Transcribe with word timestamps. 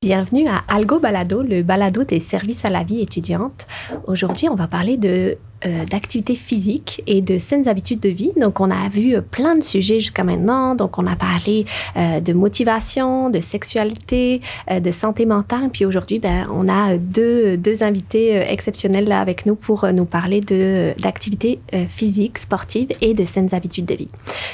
Bienvenue 0.00 0.48
à 0.48 0.62
Algo 0.68 1.00
Balado, 1.00 1.42
le 1.42 1.62
balado 1.62 2.04
des 2.04 2.20
services 2.20 2.64
à 2.64 2.70
la 2.70 2.84
vie 2.84 3.00
étudiante. 3.00 3.66
Aujourd'hui, 4.06 4.48
on 4.48 4.54
va 4.54 4.68
parler 4.68 4.96
de 4.96 5.36
euh, 5.66 5.84
d'activité 5.86 6.36
physique 6.36 7.02
et 7.08 7.20
de 7.20 7.40
saines 7.40 7.66
habitudes 7.66 7.98
de 7.98 8.08
vie. 8.08 8.30
Donc, 8.40 8.60
on 8.60 8.70
a 8.70 8.88
vu 8.88 9.16
euh, 9.16 9.20
plein 9.20 9.56
de 9.56 9.62
sujets 9.64 9.98
jusqu'à 9.98 10.22
maintenant. 10.22 10.76
Donc, 10.76 10.98
on 10.98 11.06
a 11.08 11.16
parlé 11.16 11.66
euh, 11.96 12.20
de 12.20 12.32
motivation, 12.32 13.28
de 13.28 13.40
sexualité, 13.40 14.40
de 14.70 14.92
santé 14.92 15.26
mentale. 15.26 15.70
Puis 15.72 15.84
aujourd'hui, 15.84 16.20
ben, 16.20 16.46
on 16.54 16.68
a 16.68 16.96
deux, 16.96 17.56
deux 17.56 17.82
invités 17.82 18.36
exceptionnels 18.36 19.06
là 19.06 19.20
avec 19.20 19.46
nous 19.46 19.56
pour 19.56 19.84
nous 19.92 20.04
parler 20.04 20.40
de 20.40 20.94
d'activité 21.00 21.58
physique, 21.88 22.38
sportive 22.38 22.88
et 23.00 23.14
de 23.14 23.24
saines 23.24 23.52
habitudes 23.52 23.86
de 23.86 23.94
vie. 23.94 24.08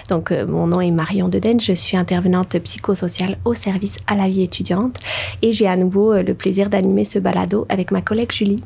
Donc, 0.09 0.33
mon 0.49 0.67
nom 0.67 0.81
est 0.81 0.91
Marion 0.91 1.29
Deden. 1.29 1.61
Je 1.61 1.73
suis 1.73 1.97
intervenante 1.97 2.59
psychosociale 2.61 3.37
au 3.45 3.53
service 3.53 3.97
à 4.07 4.15
la 4.15 4.29
vie 4.29 4.43
étudiante 4.43 4.99
et 5.43 5.53
j'ai 5.53 5.67
à 5.67 5.77
nouveau 5.77 6.15
le 6.15 6.35
plaisir 6.35 6.71
d'animer 6.71 7.05
ce 7.05 7.19
balado 7.19 7.67
avec 7.69 7.91
ma 7.91 8.01
collègue 8.01 8.33
Julie. 8.33 8.63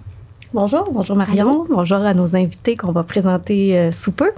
Bonjour, 0.55 0.91
bonjour 0.91 1.15
Marion, 1.15 1.66
bonjour 1.69 1.98
à 1.98 2.15
nos 2.15 2.34
invités 2.34 2.75
qu'on 2.75 2.91
va 2.91 3.02
présenter 3.02 3.79
euh, 3.79 3.93
sous 3.93 4.12
peu. 4.12 4.30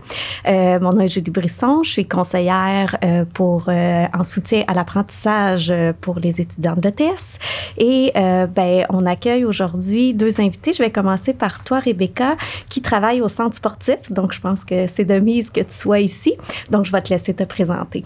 Euh, 0.49 0.81
mon 0.81 0.91
nom 0.91 1.03
est 1.03 1.09
Julie 1.09 1.31
Brisson, 1.31 1.85
je 1.85 1.91
suis 1.91 2.05
conseillère 2.05 2.99
euh, 3.05 3.25
pour 3.33 3.69
en 3.69 4.25
soutien 4.25 4.65
à 4.67 4.75
l'apprentissage 4.75 5.73
pour 6.01 6.19
les 6.19 6.41
étudiants 6.41 6.75
de 6.75 6.83
l'ETS. 6.83 7.39
Et 7.79 8.11
ben, 8.15 8.87
on 8.89 9.07
accueille 9.07 9.45
aujourd'hui 9.45 10.13
deux 10.13 10.41
invités. 10.41 10.73
Je 10.73 10.83
vais 10.83 10.91
commencer 10.91 11.33
par 11.33 11.63
toi, 11.63 11.79
Rebecca, 11.79 12.37
qui 12.69 12.83
travaille 12.83 13.23
au 13.23 13.29
centre 13.29 13.55
sportif. 13.55 14.11
Donc, 14.11 14.33
je 14.33 14.41
pense 14.41 14.65
que 14.65 14.87
c'est 14.89 15.05
de 15.05 15.19
mise 15.19 15.51
que 15.51 15.61
tu 15.61 15.73
sois 15.73 16.01
ici. 16.01 16.35
Donc, 16.71 16.87
je 16.87 16.93
vais 16.93 17.03
te 17.03 17.11
laisser 17.11 17.35
te 17.35 17.45
présenter. 17.45 18.05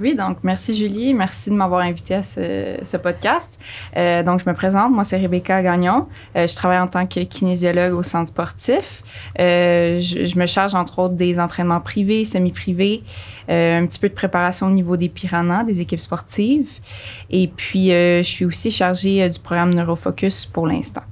Oui, 0.00 0.14
donc 0.14 0.38
merci 0.42 0.74
Julie, 0.74 1.12
merci 1.12 1.50
de 1.50 1.54
m'avoir 1.54 1.82
invité 1.82 2.14
à 2.14 2.22
ce, 2.22 2.96
podcast. 2.96 3.60
Euh, 3.98 4.22
donc 4.22 4.40
je 4.42 4.48
me 4.48 4.54
présente, 4.54 4.92
moi 4.92 5.04
c'est 5.04 5.18
Rebecca 5.18 5.62
Gagnon. 5.62 6.08
Euh, 6.36 6.46
je 6.46 6.56
travaille 6.56 6.78
en 6.78 6.86
tant 6.86 7.06
que 7.06 7.20
kinésiologue 7.20 7.92
au 7.92 8.02
centre 8.02 8.28
sportif. 8.28 9.02
Euh, 9.38 10.00
je, 10.00 10.38
me 10.38 10.46
charge 10.46 10.74
entre 10.74 11.00
autres 11.00 11.16
des 11.16 11.38
entraînements 11.38 11.80
privés, 11.80 12.24
semi-privés, 12.24 13.02
un 13.50 13.84
petit 13.84 13.98
peu 13.98 14.08
de 14.08 14.14
préparation 14.14 14.68
au 14.68 14.70
niveau 14.70 14.96
des 14.96 15.10
piranhas, 15.10 15.64
des 15.64 15.82
équipes 15.82 16.00
sportives. 16.00 16.78
Et 17.28 17.48
puis 17.48 17.88
je 17.88 18.22
suis 18.24 18.46
aussi 18.46 18.70
chargée 18.70 19.28
du 19.28 19.38
programme 19.38 19.74
Neurofocus 19.74 20.46
pour 20.46 20.66
l'instant. 20.66 21.02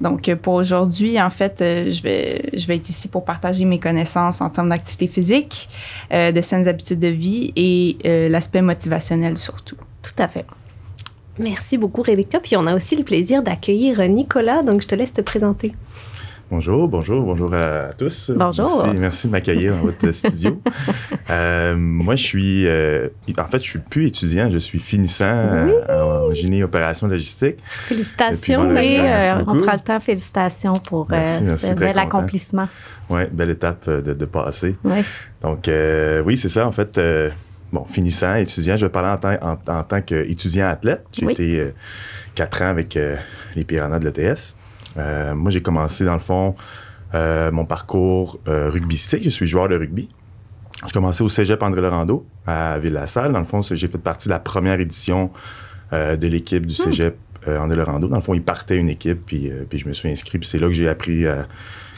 Donc, 0.00 0.28
euh, 0.28 0.36
pour 0.36 0.54
aujourd'hui, 0.54 1.20
en 1.20 1.30
fait, 1.30 1.60
euh, 1.60 1.90
je, 1.90 2.02
vais, 2.02 2.50
je 2.52 2.66
vais 2.66 2.76
être 2.76 2.88
ici 2.88 3.08
pour 3.08 3.24
partager 3.24 3.64
mes 3.64 3.78
connaissances 3.78 4.40
en 4.40 4.50
termes 4.50 4.68
d'activité 4.68 5.06
physique, 5.06 5.68
euh, 6.12 6.32
de 6.32 6.40
saines 6.40 6.66
habitudes 6.68 7.00
de 7.00 7.08
vie 7.08 7.52
et 7.56 8.28
l'aspect 8.28 8.62
motivationnel 8.62 9.38
surtout. 9.38 9.76
Tout 10.02 10.22
à 10.22 10.28
fait. 10.28 10.44
Merci 11.38 11.78
beaucoup, 11.78 12.02
Rebecca. 12.02 12.38
Puis 12.40 12.56
on 12.56 12.66
a 12.66 12.74
aussi 12.74 12.96
le 12.96 13.04
plaisir 13.04 13.42
d'accueillir 13.42 14.06
Nicolas, 14.08 14.62
donc 14.62 14.82
je 14.82 14.88
te 14.88 14.94
laisse 14.94 15.12
te 15.12 15.20
présenter. 15.20 15.72
Bonjour, 16.54 16.86
bonjour, 16.86 17.20
bonjour 17.24 17.52
à 17.52 17.92
tous. 17.98 18.30
Bonjour. 18.30 18.86
Merci, 19.00 19.26
de 19.26 19.32
m'accueillir 19.32 19.74
dans 19.74 19.80
votre 19.80 20.12
studio. 20.12 20.60
Euh, 21.28 21.74
moi, 21.76 22.14
je 22.14 22.22
suis, 22.22 22.64
euh, 22.68 23.08
en 23.36 23.44
fait, 23.46 23.58
je 23.58 23.70
suis 23.70 23.78
plus 23.80 24.06
étudiant, 24.06 24.48
je 24.48 24.58
suis 24.58 24.78
finissant 24.78 25.24
euh, 25.26 26.28
en 26.28 26.32
génie 26.32 26.62
opération 26.62 27.08
logistique. 27.08 27.56
Félicitations, 27.64 28.68
oui, 28.68 29.00
on 29.48 29.58
prend 29.58 29.72
le 29.72 29.80
temps. 29.80 29.98
Félicitations 29.98 30.74
pour 30.74 31.08
ce 31.10 31.74
bel 31.74 31.98
accomplissement. 31.98 32.68
Oui, 33.10 33.22
belle 33.32 33.50
étape 33.50 33.90
de, 33.90 34.24
passer. 34.24 34.76
Oui. 34.84 35.02
Donc, 35.42 35.68
oui, 36.24 36.36
c'est 36.36 36.50
ça, 36.50 36.68
en 36.68 36.72
fait. 36.72 37.00
bon, 37.72 37.84
finissant, 37.90 38.36
étudiant, 38.36 38.76
je 38.76 38.86
vais 38.86 38.92
parler 38.92 39.36
en, 39.42 39.56
tant, 39.56 39.76
en, 39.76 39.82
tant 39.82 40.02
qu'étudiant 40.02 40.68
athlète. 40.68 41.04
J'ai 41.18 41.32
été 41.32 41.72
quatre 42.36 42.62
ans 42.62 42.68
avec 42.68 42.96
les 43.56 43.64
Piranhas 43.64 43.98
de 43.98 44.04
l'ETS. 44.04 44.54
Euh, 44.96 45.34
moi, 45.34 45.50
j'ai 45.50 45.62
commencé, 45.62 46.04
dans 46.04 46.14
le 46.14 46.20
fond, 46.20 46.54
euh, 47.14 47.50
mon 47.50 47.64
parcours 47.64 48.38
euh, 48.48 48.70
rugbystique. 48.70 49.24
Je 49.24 49.30
suis 49.30 49.46
joueur 49.46 49.68
de 49.68 49.76
rugby. 49.76 50.08
J'ai 50.86 50.92
commencé 50.92 51.22
au 51.22 51.28
cégep 51.28 51.62
André 51.62 51.80
Laurando 51.80 52.26
à 52.46 52.78
Ville-la-Salle. 52.78 53.32
Dans 53.32 53.38
le 53.38 53.44
fond, 53.44 53.62
j'ai 53.62 53.88
fait 53.88 53.98
partie 53.98 54.28
de 54.28 54.32
la 54.32 54.40
première 54.40 54.80
édition 54.80 55.30
de 55.92 56.26
l'équipe 56.26 56.66
du 56.66 56.74
hmm. 56.74 56.84
cégep 56.86 57.16
André 57.46 57.76
Laurando. 57.76 58.08
Dans 58.08 58.16
le 58.16 58.22
fond, 58.22 58.34
il 58.34 58.42
partait 58.42 58.76
une 58.76 58.88
équipe, 58.88 59.24
puis, 59.24 59.52
puis 59.70 59.78
je 59.78 59.86
me 59.86 59.92
suis 59.92 60.10
inscrit. 60.10 60.38
Puis 60.38 60.48
c'est 60.48 60.58
là 60.58 60.66
que 60.66 60.72
j'ai 60.72 60.88
appris. 60.88 61.24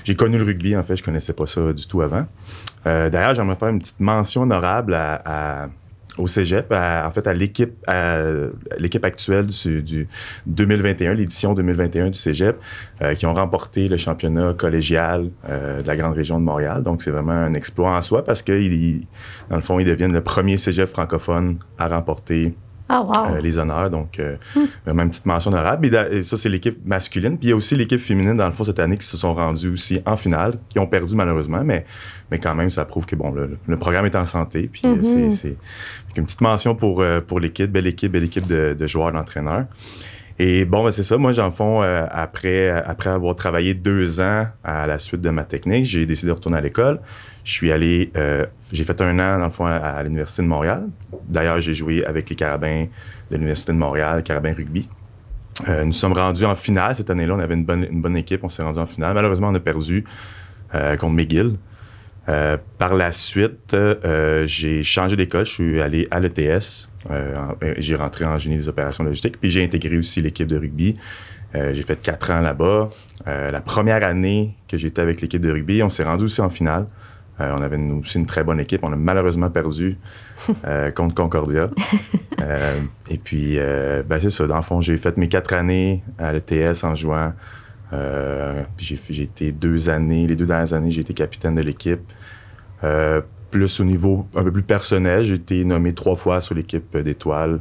j'ai 0.05 0.15
connu 0.15 0.37
le 0.37 0.45
rugby, 0.45 0.77
en 0.77 0.83
fait. 0.83 0.97
Je 0.97 1.03
connaissais 1.03 1.33
pas 1.33 1.47
ça 1.47 1.73
du 1.73 1.87
tout 1.87 2.03
avant. 2.03 2.27
D'ailleurs, 2.85 3.35
j'aimerais 3.35 3.57
faire 3.57 3.69
une 3.69 3.79
petite 3.79 3.99
mention 3.99 4.43
honorable 4.43 4.95
à 4.95 5.71
au 6.19 6.27
cégep, 6.27 6.73
en 6.73 7.11
fait, 7.11 7.27
à 7.27 7.35
l'équipe, 7.35 7.75
l'équipe 8.79 9.05
actuelle 9.05 9.47
du, 9.47 10.09
2021, 10.47 11.15
l'édition 11.15 11.55
2021 11.55 12.11
du 12.11 12.19
cégep, 12.19 12.57
euh, 13.03 13.15
qui 13.15 13.27
ont 13.27 13.35
remporté 13.35 13.89
le 13.89 13.97
championnat 13.97 14.55
collégial 14.55 15.31
euh, 15.49 15.81
de 15.81 15.87
la 15.87 15.97
grande 15.97 16.15
région 16.15 16.39
de 16.39 16.45
Montréal. 16.45 16.83
Donc, 16.83 17.03
c'est 17.03 17.11
vraiment 17.11 17.33
un 17.33 17.55
exploit 17.55 17.91
en 17.91 18.03
soi 18.03 18.25
parce 18.25 18.43
que, 18.43 18.53
dans 19.51 19.57
le 19.57 19.63
fond, 19.63 19.79
ils 19.79 19.87
deviennent 19.87 20.13
le 20.13 20.23
premier 20.23 20.57
cégep 20.57 20.89
francophone 20.89 21.59
à 21.79 21.89
remporter 21.89 22.55
ah, 22.89 23.33
euh, 23.33 23.41
les 23.41 23.59
honneurs. 23.59 23.91
Donc, 23.91 24.19
euh, 24.19 24.37
hmm. 24.55 24.65
vraiment 24.85 25.03
une 25.03 25.11
petite 25.11 25.27
mention 25.27 25.51
honorable. 25.51 25.87
Et, 26.13 26.23
ça, 26.23 26.37
c'est 26.37 26.49
l'équipe 26.49 26.79
masculine. 26.85 27.39
Puis 27.39 27.49
il 27.49 27.51
y 27.51 27.53
a 27.53 27.57
aussi 27.57 27.77
l'équipe 27.77 28.01
féminine, 28.01 28.37
dans 28.37 28.47
le 28.47 28.53
fond, 28.53 28.65
cette 28.65 28.79
année, 28.79 28.97
qui 28.97 29.07
se 29.07 29.17
sont 29.17 29.35
rendus 29.35 29.69
aussi 29.69 30.01
en 30.07 30.17
finale, 30.17 30.59
qui 30.69 30.79
ont 30.79 30.87
perdu 30.87 31.15
malheureusement, 31.15 31.63
mais, 31.65 31.85
mais 32.31 32.39
quand 32.39 32.55
même, 32.55 32.71
ça 32.71 32.85
prouve 32.85 33.07
que 33.07 33.17
bon, 33.17 33.33
le, 33.33 33.77
programme 33.77 34.07
est 34.07 34.17
en 34.17 34.27
santé. 34.27 34.69
Puis 34.73 34.83
euh, 34.85 34.97
mm-hmm. 34.97 35.33
c'est 35.33 35.57
une 36.17 36.25
petite 36.25 36.41
mention 36.41 36.75
pour, 36.75 37.05
pour 37.27 37.41
l'équipe, 37.41 37.71
belle 37.71 37.87
équipe, 37.87 38.13
belle 38.13 38.25
équipe 38.25 38.47
de, 38.47 38.77
de 38.79 38.87
joueurs, 38.87 39.13
d'entraîneurs. 39.13 39.67
Et 40.39 40.67
bon, 40.67 40.85
ben 40.85 40.91
c'est 40.91 41.03
ça. 41.03 41.17
Moi, 41.17 41.33
j'en 41.33 41.51
fond, 41.51 41.83
euh, 41.83 42.07
après, 42.11 42.69
après 42.69 43.11
avoir 43.11 43.35
travaillé 43.37 43.73
deux 43.73 44.21
ans 44.21 44.47
à 44.65 44.87
la 44.87 44.99
suite 44.99 45.23
de 45.23 45.31
ma 45.31 45.45
technique, 45.45 45.87
j'ai 45.87 46.05
décidé 46.05 46.29
de 46.29 46.35
retourner 46.35 46.59
à 46.59 46.61
l'école. 46.61 47.01
Je 47.47 47.53
suis 47.53 47.73
allé, 47.73 48.11
euh, 48.17 48.45
j'ai 48.73 48.85
fait 48.85 49.01
un 49.01 49.19
an, 49.19 49.39
dans 49.39 49.47
le 49.47 49.51
fond, 49.51 49.67
à, 49.67 50.03
l'Université 50.03 50.43
de 50.43 50.49
Montréal. 50.49 50.89
D'ailleurs, 51.29 51.61
j'ai 51.61 51.73
joué 51.75 52.05
avec 52.05 52.29
les 52.29 52.37
Carabins 52.37 52.87
de 53.31 53.37
l'Université 53.37 53.73
de 53.73 53.79
Montréal, 53.79 54.23
Carabins 54.23 54.53
Rugby. 54.53 54.89
Euh, 55.69 55.85
nous 55.85 55.93
sommes 55.95 56.13
rendus 56.13 56.45
en 56.45 56.55
finale 56.55 56.95
cette 56.95 57.09
année-là. 57.09 57.35
On 57.35 57.39
avait 57.39 57.55
une 57.55 57.65
bonne, 57.65 57.87
une 57.91 58.03
bonne 58.03 58.17
équipe. 58.17 58.45
On 58.45 58.49
s'est 58.49 58.63
rendu 58.63 58.79
en 58.79 58.87
finale. 58.87 59.15
Malheureusement, 59.15 59.49
on 59.49 59.55
a 59.55 59.61
perdu 59.61 60.05
contre 60.73 61.15
McGill. 61.15 61.57
par 62.27 62.95
la 62.95 63.13
suite, 63.13 63.75
j'ai 64.45 64.83
changé 64.83 65.17
d'école. 65.17 65.47
Je 65.47 65.53
suis 65.53 65.81
allé 65.81 66.07
à 66.11 66.21
l'ETS 66.21 66.89
euh, 67.11 67.35
euh, 67.63 67.75
j'ai 67.79 67.95
rentré 67.95 68.25
en 68.25 68.39
génie 68.39 68.57
des 68.57 68.69
opérations 68.69 69.05
logistiques, 69.05 69.39
puis 69.41 69.51
j'ai 69.51 69.65
intégré 69.65 69.97
aussi 69.97 70.21
l'équipe 70.21 70.47
de 70.47 70.57
rugby. 70.57 70.95
Euh, 71.55 71.73
j'ai 71.75 71.83
fait 71.83 72.01
quatre 72.01 72.31
ans 72.31 72.41
là-bas. 72.41 72.91
la 73.27 73.61
première 73.61 74.03
année 74.03 74.55
que 74.69 74.77
j'étais 74.77 75.01
avec 75.03 75.21
l'équipe 75.21 75.41
de 75.41 75.51
rugby, 75.51 75.83
on 75.83 75.89
s'est 75.89 76.05
rendu 76.05 76.25
aussi 76.25 76.41
en 76.41 76.51
finale. 76.51 76.87
On 77.39 77.63
avait 77.63 77.77
aussi 77.77 78.19
une 78.19 78.27
très 78.27 78.45
bonne 78.45 78.61
équipe. 78.61 78.83
On 78.83 78.93
a 78.93 78.97
malheureusement 78.97 79.51
perdu 79.51 79.99
contre 80.95 81.15
Concordia. 81.15 81.71
et 83.11 83.19
puis, 83.19 83.59
ben 84.09 84.19
c'est 84.21 84.31
ça. 84.31 84.47
Dans 84.47 84.57
le 84.57 84.63
fond, 84.63 84.81
j'ai 84.81 84.97
fait 84.97 85.17
mes 85.17 85.29
quatre 85.29 85.53
années 85.53 86.03
à 86.19 86.33
l'ETS 86.33 86.85
en 86.85 86.95
jouant. 86.95 87.33
puis 88.77 88.99
j'ai 89.11 89.23
été 89.23 89.53
deux 89.53 89.91
années, 89.91 90.27
les 90.27 90.37
deux 90.37 90.47
dernières 90.47 90.73
années, 90.73 90.91
j'ai 90.91 91.03
été 91.03 91.13
capitaine 91.15 91.55
de 91.55 91.63
l'équipe 91.63 92.11
plus 93.51 93.81
au 93.81 93.85
niveau 93.85 94.27
un 94.35 94.43
peu 94.43 94.53
plus 94.53 94.63
personnel, 94.63 95.25
j'ai 95.25 95.35
été 95.35 95.65
nommé 95.65 95.95
trois 95.95 96.17
fois 96.17 96.41
sur 96.41 96.55
l'équipe 96.55 96.97
d'étoiles, 96.97 97.61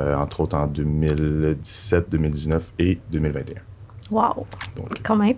euh, 0.00 0.16
entre 0.16 0.40
autres 0.40 0.56
en 0.56 0.66
2017, 0.66 2.10
2019 2.10 2.72
et 2.78 2.98
2021. 3.10 3.54
Wow! 4.10 4.46
Quand 5.02 5.16
même. 5.16 5.36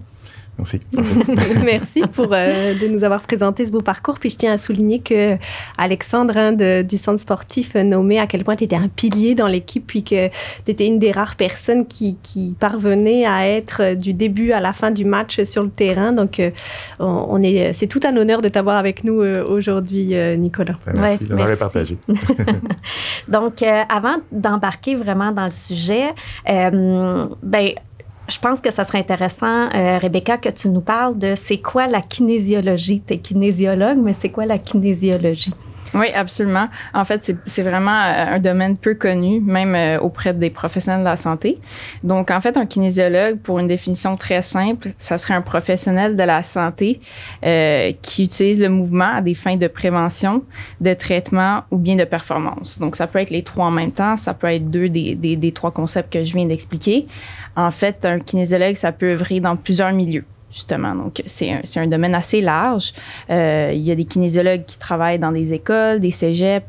Merci. 0.59 0.81
Merci 1.65 2.03
pour 2.13 2.29
euh, 2.33 2.75
de 2.75 2.89
nous 2.89 3.05
avoir 3.05 3.23
présenté 3.23 3.67
ce 3.67 3.71
beau 3.71 3.83
parcours. 3.83 4.19
Puis 4.19 4.31
je 4.31 4.37
tiens 4.37 4.53
à 4.53 4.59
souligner 4.59 5.01
que 5.01 5.37
Alexandre 5.77 6.37
hein, 6.37 6.83
du 6.83 6.97
centre 6.97 7.21
sportif 7.21 7.75
nommé 7.75 8.19
à 8.19 8.27
quel 8.27 8.43
point 8.43 8.57
tu 8.57 8.65
étais 8.65 8.77
un 8.77 8.89
pilier 8.89 9.35
dans 9.35 9.49
l'équipe, 9.49 9.87
puis 9.87 10.03
que 10.03 10.29
tu 10.29 10.71
étais 10.71 10.87
une 10.87 10.99
des 10.99 11.13
rares 11.13 11.37
personnes 11.37 11.87
qui, 11.87 12.17
qui 12.23 12.55
parvenait 12.59 13.27
à 13.27 13.47
être 13.47 13.83
euh, 13.83 13.95
du 13.95 14.15
début 14.15 14.53
à 14.53 14.61
la 14.61 14.73
fin 14.73 14.91
du 14.91 15.05
match 15.05 15.43
sur 15.43 15.63
le 15.63 15.71
terrain. 15.71 16.13
Donc 16.13 16.41
euh, 16.41 16.51
on, 16.99 17.43
est, 17.43 17.73
c'est 17.75 17.87
tout 17.87 18.01
un 18.05 18.17
honneur 18.17 18.41
de 18.41 18.49
t'avoir 18.49 18.77
avec 18.77 19.05
nous 19.05 19.17
aujourd'hui, 19.17 20.15
Nicolas. 20.39 20.79
Ben, 20.87 20.93
merci, 20.95 21.25
ouais, 21.25 21.31
l'honneur 21.31 21.51
est 21.51 21.59
partagé. 21.59 21.99
Donc 23.29 23.63
avant 23.63 24.17
d'embarquer 24.33 24.95
vraiment 24.95 25.33
dans 25.33 25.45
le 25.45 25.51
sujet, 25.51 26.15
ben 26.47 27.71
je 28.29 28.39
pense 28.39 28.61
que 28.61 28.73
ça 28.73 28.85
serait 28.85 28.99
intéressant, 28.99 29.69
euh, 29.73 29.99
Rebecca, 29.99 30.37
que 30.39 30.49
tu 30.49 30.69
nous 30.69 30.81
parles 30.81 31.19
de 31.19 31.35
c'est 31.37 31.59
quoi 31.59 31.87
la 31.87 32.01
kinésiologie? 32.01 33.03
Tu 33.07 33.19
kinésiologue, 33.19 33.99
mais 33.99 34.15
c'est 34.15 34.31
quoi 34.31 34.47
la 34.47 34.59
kinésiologie? 34.59 35.53
Oui, 35.95 36.07
absolument. 36.15 36.69
En 36.95 37.05
fait, 37.05 37.33
c'est 37.45 37.63
vraiment 37.63 37.91
euh, 37.91 38.35
un 38.35 38.39
domaine 38.41 38.77
peu 38.77 38.95
connu, 38.95 39.41
même 39.41 39.75
euh, 39.75 39.99
auprès 40.01 40.35
des 40.35 40.51
professionnels 40.51 41.01
de 41.01 41.05
la 41.05 41.17
santé. 41.17 41.61
Donc, 42.03 42.31
en 42.31 42.41
fait, 42.41 42.57
un 42.57 42.67
kinésiologue, 42.67 43.39
pour 43.39 43.59
une 43.59 43.69
définition 43.69 44.17
très 44.17 44.43
simple, 44.43 44.89
ça 44.99 45.17
serait 45.19 45.35
un 45.35 45.43
professionnel 45.43 46.17
de 46.17 46.23
la 46.23 46.43
santé 46.43 47.01
euh, 47.45 47.93
qui 48.03 48.25
utilise 48.25 48.61
le 48.61 48.69
mouvement 48.69 49.17
à 49.17 49.23
des 49.23 49.35
fins 49.35 49.57
de 49.57 49.69
prévention, 49.69 50.43
de 50.81 50.95
traitement 50.95 51.63
ou 51.71 51.79
bien 51.79 51.97
de 51.97 52.05
performance. 52.05 52.79
Donc, 52.79 52.97
ça 52.97 53.07
peut 53.07 53.21
être 53.21 53.31
les 53.31 53.43
trois 53.43 53.67
en 53.67 53.71
même 53.71 53.93
temps, 53.93 54.17
ça 54.17 54.35
peut 54.35 54.49
être 54.49 54.71
deux 54.71 54.89
des, 54.89 55.15
des, 55.15 55.37
des 55.37 55.53
trois 55.53 55.71
concepts 55.71 56.13
que 56.13 56.25
je 56.25 56.35
viens 56.35 56.47
d'expliquer. 56.47 57.07
En 57.55 57.71
fait, 57.71 58.05
un 58.05 58.19
kinésiologue, 58.19 58.75
ça 58.75 58.93
peut 58.93 59.13
œuvrer 59.13 59.41
dans 59.41 59.57
plusieurs 59.57 59.93
milieux 59.93 60.25
justement. 60.57 60.95
Donc, 60.95 61.23
c'est 61.27 61.53
un, 61.53 61.61
un, 61.77 61.87
domaine 61.87 62.15
assez 62.15 62.41
large. 62.41 62.93
Euh, 63.31 63.71
il 63.75 63.83
y 63.83 63.91
a 63.91 63.95
des 63.95 64.07
kinésiologues 64.07 64.65
qui 64.65 64.79
travaillent 64.79 65.19
dans 65.19 65.33
des 65.33 65.53
écoles, 65.53 66.01
des 66.01 66.11
cégeps, 66.11 66.67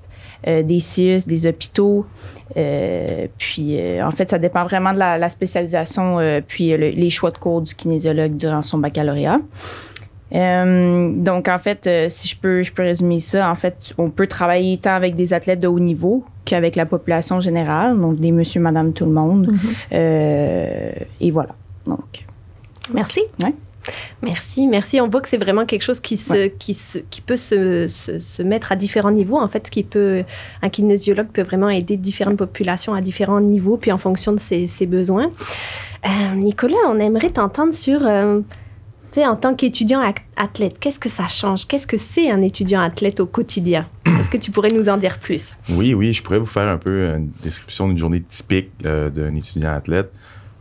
euh, 0.47 0.61
des 0.61 0.79
CIUS, 0.79 1.21
des 1.25 1.47
hôpitaux. 1.47 2.05
Euh, 2.57 3.27
puis, 3.37 3.79
en 4.01 4.11
fait, 4.11 4.29
ça 4.29 4.37
dépend 4.37 4.65
vraiment 4.65 4.93
de 4.93 4.99
la, 4.99 5.17
la 5.17 5.29
spécialisation 5.29 6.17
puis 6.47 6.69
le, 6.71 6.89
les 6.89 7.09
choix 7.09 7.31
de 7.31 7.37
cours 7.37 7.61
du 7.61 7.73
kinésiologue 7.73 8.35
durant 8.35 8.61
son 8.61 8.77
baccalauréat. 8.77 9.39
donc, 10.31 11.47
en 11.47 11.59
fait, 11.59 11.89
si 12.09 12.27
je 12.27 12.35
peux, 12.37 12.63
je 12.63 12.73
peux 12.73 12.83
résumer 12.83 13.21
ça, 13.21 13.49
en 13.49 13.55
fait, 13.55 13.93
on 13.97 14.09
peut 14.09 14.27
travailler 14.27 14.77
tant 14.77 14.95
avec 14.95 15.15
des 15.15 15.33
athlètes 15.33 15.61
de 15.61 15.67
haut 15.67 15.79
niveau 15.79 16.25
qu'avec 16.43 16.75
la 16.75 16.85
population 16.85 17.39
générale, 17.39 17.97
donc 17.99 18.19
des 18.19 18.31
monsieur, 18.33 18.59
madame, 18.59 18.91
tout 18.91 19.05
le 19.05 19.11
monde. 19.11 19.47
Mm 19.47 19.57
-hmm. 19.57 21.05
et 21.21 21.31
voilà. 21.31 21.55
Donc, 21.85 22.25
merci. 22.93 23.21
Ouais. 23.41 23.53
Merci, 24.21 24.67
merci. 24.67 24.99
On 25.01 25.07
voit 25.07 25.21
que 25.21 25.29
c'est 25.29 25.37
vraiment 25.37 25.65
quelque 25.65 25.81
chose 25.81 25.99
qui, 25.99 26.17
se, 26.17 26.33
ouais. 26.33 26.55
qui, 26.57 26.73
se, 26.73 26.99
qui 26.99 27.21
peut 27.21 27.37
se, 27.37 27.87
se, 27.87 28.19
se, 28.19 28.43
mettre 28.43 28.71
à 28.71 28.75
différents 28.75 29.11
niveaux. 29.11 29.39
En 29.39 29.47
fait, 29.47 29.69
qui 29.69 29.83
peut, 29.83 30.23
un 30.61 30.69
kinésiologue 30.69 31.27
peut 31.27 31.43
vraiment 31.43 31.69
aider 31.69 31.97
différentes 31.97 32.37
populations 32.37 32.93
à 32.93 33.01
différents 33.01 33.41
niveaux, 33.41 33.77
puis 33.77 33.91
en 33.91 33.97
fonction 33.97 34.33
de 34.33 34.39
ses, 34.39 34.67
ses 34.67 34.85
besoins. 34.85 35.31
Euh, 36.05 36.35
Nicolas, 36.35 36.77
on 36.87 36.99
aimerait 36.99 37.31
t'entendre 37.31 37.73
sur, 37.73 38.05
euh, 38.05 38.39
tu 39.11 39.19
sais, 39.19 39.25
en 39.25 39.35
tant 39.35 39.55
qu'étudiant 39.55 40.01
athlète, 40.35 40.79
qu'est-ce 40.79 40.99
que 40.99 41.09
ça 41.09 41.27
change? 41.27 41.65
Qu'est-ce 41.67 41.87
que 41.87 41.97
c'est 41.97 42.29
un 42.29 42.41
étudiant 42.41 42.81
athlète 42.81 43.19
au 43.19 43.25
quotidien? 43.25 43.87
Est-ce 44.05 44.29
que 44.29 44.37
tu 44.37 44.51
pourrais 44.51 44.69
nous 44.69 44.89
en 44.89 44.97
dire 44.97 45.19
plus? 45.19 45.57
Oui, 45.69 45.93
oui, 45.93 46.13
je 46.13 46.21
pourrais 46.23 46.39
vous 46.39 46.45
faire 46.45 46.67
un 46.67 46.77
peu 46.77 47.05
une 47.05 47.31
description 47.43 47.87
d'une 47.87 47.97
journée 47.97 48.21
typique 48.21 48.69
euh, 48.85 49.09
d'un 49.09 49.35
étudiant 49.35 49.73
athlète. 49.73 50.11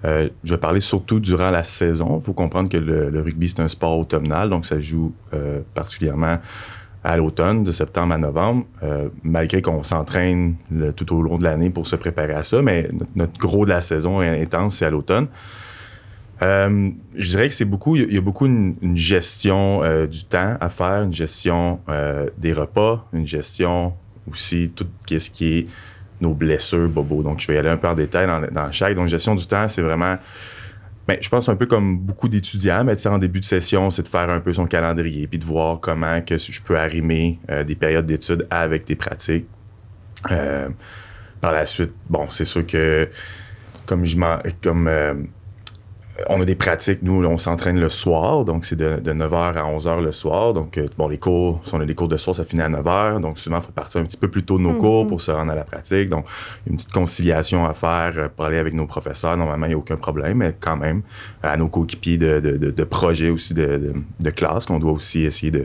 Euh, 0.07 0.29
je 0.45 0.55
vais 0.55 0.61
parler 0.61 0.81
surtout 0.81 1.21
durant 1.21 1.51
la 1.51 1.65
saison. 1.65 2.21
Il 2.21 2.25
faut 2.25 2.33
comprendre 2.33 2.69
que 2.69 2.77
le, 2.77 3.21
rugby, 3.21 3.49
c'est 3.49 3.61
un 3.61 3.69
sport 3.69 3.99
automnal, 3.99 4.51
donc 4.51 4.65
ça 4.65 4.79
joue 4.79 5.13
euh, 5.35 5.61
particulièrement 5.75 6.39
à 7.03 7.17
l'automne, 7.17 7.63
de 7.63 7.73
septembre 7.73 8.15
à 8.15 8.19
novembre, 8.19 8.67
euh, 8.83 9.09
malgré 9.23 9.63
qu'on 9.63 9.83
s'entraîne 9.85 10.57
tout 10.97 11.15
au 11.15 11.23
long 11.23 11.39
de 11.39 11.45
l'année 11.45 11.71
pour 11.71 11.87
se 11.87 11.95
préparer 11.95 12.35
à 12.35 12.43
ça, 12.43 12.63
mais 12.63 12.89
notre, 13.15 13.39
gros 13.39 13.65
de 13.65 13.71
la 13.71 13.81
saison 13.81 14.23
est 14.23 14.43
intense, 14.43 14.79
c'est 14.79 14.87
à 14.87 14.91
l'automne. 14.91 15.29
Je 16.41 17.29
dirais 17.29 17.49
que 17.49 17.55
c'est 17.55 17.65
beaucoup, 17.65 17.97
il 17.97 18.13
y 18.13 18.19
a 18.19 18.21
beaucoup 18.21 18.47
une, 18.47 18.97
gestion 18.97 19.83
du 20.07 20.25
temps 20.25 20.57
à 20.61 20.69
faire, 20.69 21.03
une 21.03 21.15
gestion 21.15 21.79
des 22.39 22.53
repas, 22.53 23.07
une 23.13 23.27
gestion 23.27 23.95
aussi 24.29 24.73
tout 24.75 24.87
ce 25.09 25.31
qui 25.31 25.59
est 25.59 25.67
nos 26.21 26.35
blessures, 26.35 26.89
Bobo. 26.89 27.23
Donc, 27.23 27.41
je 27.41 27.47
vais 27.49 27.55
y 27.55 27.59
aller 27.59 27.69
un 27.69 27.77
peu 27.77 27.89
en 27.89 27.95
détail 27.95 28.27
dans, 28.27 28.41
dans 28.41 28.73
chaque. 28.73 28.95
Donc, 28.95 29.09
gestion 29.09 29.35
du 29.35 29.47
temps, 29.47 29.69
c'est 29.69 29.83
vraiment, 29.83 30.17
ben, 31.07 31.19
je 31.21 31.29
pense 31.29 31.49
un 31.49 31.57
peu 31.57 31.67
comme 31.67 31.99
beaucoup 31.99 32.29
d'étudiants, 32.29 32.85
mais 32.85 33.07
en 33.07 33.19
début 33.19 33.41
de 33.41 33.45
session, 33.45 33.91
c'est 33.91 34.03
de 34.03 34.09
faire 34.09 34.29
un 34.29 34.41
peu 34.41 34.53
son 34.53 34.67
calendrier, 34.67 35.27
puis 35.27 35.39
de 35.39 35.45
voir 35.45 35.79
comment 35.81 36.21
que 36.21 36.37
je 36.37 36.61
peux 36.61 36.79
arrimer 36.79 37.39
euh, 37.51 37.63
des 37.63 37.77
périodes 37.77 38.07
d'études 38.07 38.47
avec 38.51 38.87
des 38.87 38.97
pratiques. 38.97 39.47
Euh, 40.31 40.69
par 41.41 41.53
la 41.53 41.67
suite, 41.67 41.93
bon, 42.09 42.29
c'est 42.31 42.45
sûr 42.45 42.67
que 42.67 43.09
comme 43.85 44.05
je 44.05 44.17
comme 44.63 44.89
euh, 44.89 45.15
on 46.29 46.41
a 46.41 46.45
des 46.45 46.55
pratiques, 46.55 47.03
nous, 47.03 47.25
on 47.25 47.39
s'entraîne 47.39 47.79
le 47.79 47.89
soir, 47.89 48.45
donc 48.45 48.65
c'est 48.65 48.77
de, 48.77 48.97
de, 49.01 49.13
9h 49.13 49.55
à 49.55 49.63
11h 49.63 50.03
le 50.03 50.13
soir. 50.13 50.53
Donc, 50.55 50.81
bon, 50.97 51.09
les 51.09 51.19
cours, 51.19 51.61
si 51.65 51.75
on 51.75 51.81
a 51.81 51.87
des 51.87 51.95
cours 51.95 52.09
de 52.09 52.17
soir, 52.17 52.35
ça 52.35 52.45
finit 52.45 52.63
à 52.63 52.69
9h. 52.69 53.21
Donc, 53.21 53.39
souvent, 53.39 53.59
il 53.59 53.63
faut 53.63 53.73
partir 53.73 54.01
un 54.01 54.05
petit 54.05 54.17
peu 54.17 54.29
plus 54.29 54.43
tôt 54.45 54.59
de 54.59 54.63
nos 54.63 54.71
mm 54.71 54.77
-hmm. 54.77 54.81
cours 54.81 55.07
pour 55.07 55.21
se 55.21 55.31
rendre 55.31 55.53
à 55.53 55.55
la 55.55 55.65
pratique. 55.65 56.09
Donc, 56.09 56.25
une 56.67 56.77
petite 56.77 56.93
conciliation 56.93 57.67
à 57.67 57.75
faire 57.75 58.31
pour 58.35 58.45
aller 58.47 58.59
avec 58.59 58.75
nos 58.75 58.87
professeurs. 58.87 59.37
Normalement, 59.37 59.67
il 59.67 59.71
n'y 59.71 59.75
a 59.75 59.79
aucun 59.79 59.97
problème, 59.97 60.39
mais 60.39 60.55
quand 60.59 60.77
même, 60.77 61.03
à 61.43 61.57
nos 61.57 61.69
coéquipiers 61.69 62.19
de, 62.19 62.41
de, 62.41 62.71
de, 62.71 62.85
projets 62.85 63.31
aussi 63.31 63.53
de, 63.55 63.93
de 64.21 64.31
classe, 64.31 64.67
qu'on 64.67 64.79
doit 64.79 64.93
aussi 64.93 65.25
essayer 65.25 65.53
de, 65.53 65.65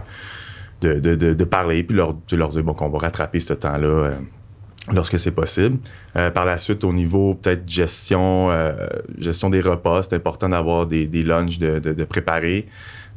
de, 0.81 1.43
parler, 1.45 1.83
puis 1.83 1.95
leur, 1.95 2.15
leur 2.31 2.49
dire 2.49 2.63
bon, 2.63 2.73
qu'on 2.73 2.89
va 2.89 2.99
rattraper 2.99 3.39
ce 3.39 3.53
temps-là. 3.53 3.87
Euh, 3.87 4.15
lorsque 4.89 5.19
c'est 5.19 5.31
possible. 5.31 5.77
Euh, 6.15 6.31
par 6.31 6.45
la 6.45 6.57
suite, 6.57 6.83
au 6.83 6.93
niveau 6.93 7.35
peut-être 7.35 7.69
gestion, 7.69 8.49
euh, 8.51 8.73
gestion 9.19 9.49
des 9.49 9.61
repas, 9.61 10.03
c'est 10.03 10.15
important 10.15 10.49
d'avoir 10.49 10.87
des, 10.87 11.05
des 11.05 11.23
lunchs 11.23 11.59
de, 11.59 11.79
de, 11.79 11.93
de 11.93 12.03
préparer. 12.03 12.65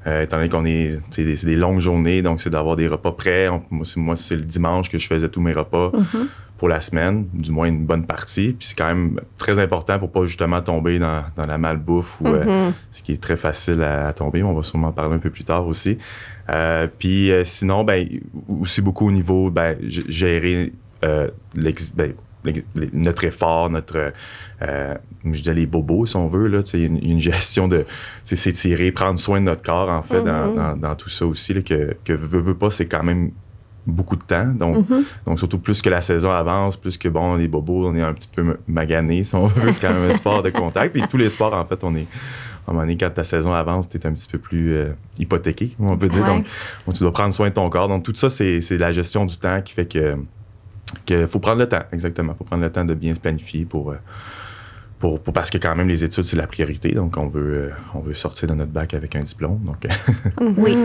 Euh, 0.07 0.23
étant 0.23 0.37
donné 0.37 0.51
qu'on 0.51 0.67
est, 0.67 0.99
c'est 1.11 1.25
des, 1.25 1.35
des, 1.35 1.57
longues 1.57 1.81
journées, 1.81 2.21
donc 2.21 2.43
c'est 2.43 2.51
d'avoir 2.51 2.77
des 2.77 2.89
repas 2.89 3.13
prêts. 3.13 3.49
On, 3.49 3.63
moi, 3.97 4.17
c'est 4.17 4.37
le 4.37 4.43
dimanche 4.43 4.91
que 4.91 4.99
je 4.99 5.07
faisais 5.07 5.29
tous 5.31 5.41
mes 5.41 5.55
repas 5.55 5.89
mm 5.95 6.03
-hmm. 6.03 6.27
pour 6.59 6.69
la 6.69 6.81
semaine, 6.83 7.25
du 7.33 7.51
moins 7.51 7.69
une 7.69 7.87
bonne 7.87 8.05
partie. 8.05 8.53
Puis 8.53 8.69
c'est 8.69 8.77
quand 8.77 8.89
même 8.95 9.19
très 9.39 9.59
important 9.59 9.99
pour 9.99 10.13
pas 10.13 10.27
justement 10.27 10.61
tomber 10.61 10.99
dans, 10.99 11.23
dans 11.37 11.47
la 11.47 11.57
malbouffe 11.57 12.21
ou 12.21 12.29
mm 12.29 12.35
-hmm. 12.35 12.73
ce 12.93 13.03
qui 13.03 13.13
est 13.13 13.23
très 13.23 13.39
facile 13.39 13.83
à, 13.83 14.09
à, 14.09 14.13
tomber. 14.13 14.43
On 14.43 14.53
va 14.53 14.63
sûrement 14.63 14.89
en 14.89 14.93
parler 15.01 15.15
un 15.15 15.23
peu 15.27 15.31
plus 15.31 15.45
tard 15.45 15.67
aussi. 15.67 15.97
puis 16.99 17.33
sinon, 17.45 17.85
ben 17.85 18.01
aussi 18.61 18.83
beaucoup 18.83 19.07
au 19.09 19.15
niveau 19.21 19.51
ben, 19.51 19.71
gérer 20.21 20.73
euh, 21.05 21.29
ben, 21.95 22.13
notre 22.93 23.25
effort, 23.25 23.71
notre, 23.71 24.13
euh, 24.63 24.95
je 25.25 25.43
dis 25.43 25.55
les 25.55 25.67
bobos 25.67 26.07
si 26.07 26.17
on 26.17 26.29
veut, 26.29 26.47
là, 26.49 26.61
une, 26.75 27.03
une 27.03 27.21
gestion 27.33 27.69
de 27.69 27.87
s'étirer, 28.23 28.93
prendre 28.93 29.19
soin 29.19 29.41
de 29.41 29.47
notre 29.47 29.63
corps 29.63 29.89
en 29.89 30.03
fait 30.03 30.21
mm 30.21 30.27
-hmm. 30.27 30.55
dans, 30.55 30.55
dans, 30.55 30.77
dans, 30.77 30.95
tout 30.95 31.09
ça 31.09 31.27
aussi, 31.27 31.55
là, 31.55 31.63
que, 31.63 31.97
que 32.05 32.13
veut, 32.13 32.41
veut 32.41 32.55
pas, 32.55 32.71
c'est 32.71 32.87
quand 32.87 33.03
même 33.03 33.31
beaucoup 33.87 34.17
de 34.17 34.23
temps. 34.23 34.47
Donc, 34.47 34.77
mm 34.77 34.83
-hmm. 34.83 35.05
donc, 35.27 35.39
surtout 35.39 35.59
plus 35.59 35.83
que 35.83 35.91
la 35.91 36.01
saison 36.01 36.31
avance, 36.31 36.77
plus 36.77 36.97
que 36.99 37.09
bon, 37.09 37.37
les 37.37 37.49
bobos, 37.49 37.89
on 37.89 37.95
est 37.95 38.03
un 38.03 38.15
petit 38.15 38.29
peu 38.35 38.57
magané 38.67 39.25
si 39.25 39.35
on 39.35 39.47
veut, 39.55 39.73
c'est 39.73 39.81
quand 39.87 39.95
même 39.95 40.11
un 40.11 40.13
sport 40.13 40.43
de 40.43 40.51
contact. 40.51 40.93
Puis 40.93 41.03
tous 41.09 41.19
les 41.19 41.31
sports, 41.31 41.55
en 41.55 41.65
fait, 41.65 41.83
on 41.85 41.95
est. 41.95 42.09
À 42.67 42.71
un 42.71 42.73
moment 42.73 42.87
donné, 42.87 42.97
quand 42.97 43.11
ta 43.11 43.25
saison 43.25 43.53
avance, 43.53 43.91
tu 43.91 43.99
es 43.99 44.07
un 44.07 44.15
petit 44.15 44.31
peu 44.35 44.39
plus 44.39 44.67
euh, 44.73 44.93
hypothéqué, 45.19 45.77
on 45.79 45.99
peut 45.99 46.09
dire. 46.09 46.23
Ouais. 46.23 46.29
Donc, 46.33 46.47
donc, 46.85 46.95
tu 46.97 47.03
dois 47.05 47.13
prendre 47.13 47.35
soin 47.35 47.51
de 47.51 47.55
ton 47.55 47.69
corps. 47.69 47.89
Donc, 47.89 48.05
tout 48.05 48.15
ça, 48.15 48.31
c'est 48.31 48.79
la 48.79 48.91
gestion 48.91 49.27
du 49.27 49.37
temps 49.37 49.61
qui 49.61 49.75
fait 49.75 49.85
que 49.95 50.17
qu'il 51.05 51.27
faut 51.27 51.39
prendre 51.39 51.59
le 51.59 51.69
temps, 51.69 51.83
exactement. 51.93 52.35
Faut 52.35 52.45
prendre 52.45 52.63
le 52.63 52.73
temps 52.73 52.85
de 52.85 52.95
bien 52.95 53.15
se 53.15 53.21
planifier 53.21 53.65
pour, 53.65 53.91
euh, 53.91 53.97
pour, 54.99 55.21
pour, 55.21 55.33
parce 55.35 55.51
que 55.51 55.59
quand 55.59 55.75
même 55.75 55.89
les 55.89 56.05
études 56.05 56.25
c'est 56.25 56.37
la 56.37 56.47
priorité 56.47 56.93
donc 56.93 57.17
on 57.17 57.27
veut 57.27 57.55
euh, 57.55 57.71
on 57.95 58.01
veut 58.01 58.15
sortir 58.15 58.49
de 58.49 58.55
notre 58.55 58.71
bac 58.71 58.95
avec 58.95 59.17
un 59.17 59.21
diplôme 59.21 59.61
donc 59.65 59.87
oui. 60.59 60.77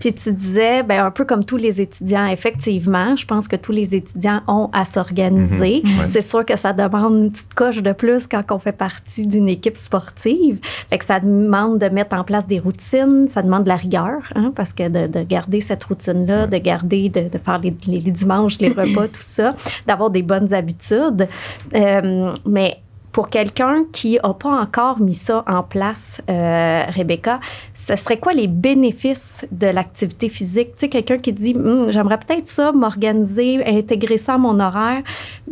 Puis 0.00 0.14
tu 0.14 0.32
disais 0.32 0.82
ben 0.82 1.04
un 1.04 1.10
peu 1.10 1.24
comme 1.24 1.44
tous 1.44 1.56
les 1.56 1.80
étudiants 1.80 2.26
effectivement 2.26 3.16
je 3.16 3.26
pense 3.26 3.48
que 3.48 3.56
tous 3.56 3.72
les 3.72 3.94
étudiants 3.94 4.42
ont 4.46 4.70
à 4.72 4.84
s'organiser. 4.84 5.82
Mm 5.84 5.88
-hmm. 5.88 6.08
c'est 6.08 6.22
sûr 6.22 6.44
que 6.44 6.56
ça 6.56 6.72
demande 6.72 7.14
une 7.24 7.30
petite 7.30 7.54
coche 7.54 7.82
de 7.82 7.92
plus 7.92 8.26
quand 8.26 8.44
on 8.50 8.58
fait 8.58 8.78
partie 8.88 9.26
d'une 9.26 9.48
équipe 9.48 9.78
sportive. 9.78 10.58
Fait 10.90 10.98
que 10.98 11.04
ça 11.04 11.18
demande 11.20 11.78
de 11.78 11.88
mettre 11.88 12.14
en 12.16 12.24
place 12.24 12.46
des 12.46 12.58
routines 12.58 13.28
ça 13.28 13.42
demande 13.42 13.64
de 13.64 13.68
la 13.68 13.76
rigueur 13.76 14.20
hein, 14.34 14.52
parce 14.54 14.72
que 14.72 14.88
de, 14.88 15.06
de, 15.06 15.22
garder 15.22 15.60
cette 15.60 15.84
routine 15.84 16.26
là 16.26 16.44
ouais. 16.44 16.48
de 16.48 16.58
garder 16.58 17.08
de, 17.08 17.22
de 17.34 17.38
faire 17.38 17.58
les, 17.58 17.74
les, 17.86 18.00
les, 18.00 18.10
dimanches 18.10 18.58
les 18.60 18.72
repas 18.80 19.08
tout 19.16 19.28
ça 19.38 19.48
d'avoir 19.86 20.10
des 20.10 20.22
bonnes 20.22 20.52
habitudes. 20.54 21.28
Euh, 21.74 22.32
mais 22.46 22.78
pour 23.18 23.30
quelqu'un 23.30 23.82
qui 23.92 24.16
n'a 24.22 24.32
pas 24.32 24.60
encore 24.62 25.00
mis 25.00 25.12
ça 25.14 25.42
en 25.48 25.64
place, 25.64 26.22
euh, 26.30 26.84
Rebecca, 26.88 27.40
ce 27.74 27.96
serait 27.96 28.18
quoi 28.18 28.32
les 28.32 28.46
bénéfices 28.46 29.44
de 29.50 29.66
l'activité 29.66 30.28
physique? 30.28 30.68
Tu 30.74 30.82
sais, 30.82 30.88
quelqu'un 30.88 31.18
qui 31.18 31.32
dit 31.32 31.52
hm, 31.52 31.90
j'aimerais 31.90 32.18
peut-être 32.18 32.46
ça, 32.46 32.70
m'organiser, 32.70 33.66
intégrer 33.66 34.18
ça 34.18 34.34
à 34.34 34.38
mon 34.38 34.60
horaire, 34.60 35.02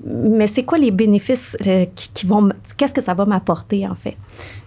mais 0.04 0.46
c'est 0.46 0.62
quoi 0.62 0.78
les 0.78 0.92
bénéfices 0.92 1.56
euh, 1.66 1.86
qui, 1.92 2.08
qui, 2.14 2.24
vont. 2.24 2.50
Qu'est-ce 2.76 2.94
que 2.94 3.02
ça 3.02 3.14
va 3.14 3.24
m'apporter, 3.24 3.84
en 3.88 3.96
fait? 3.96 4.16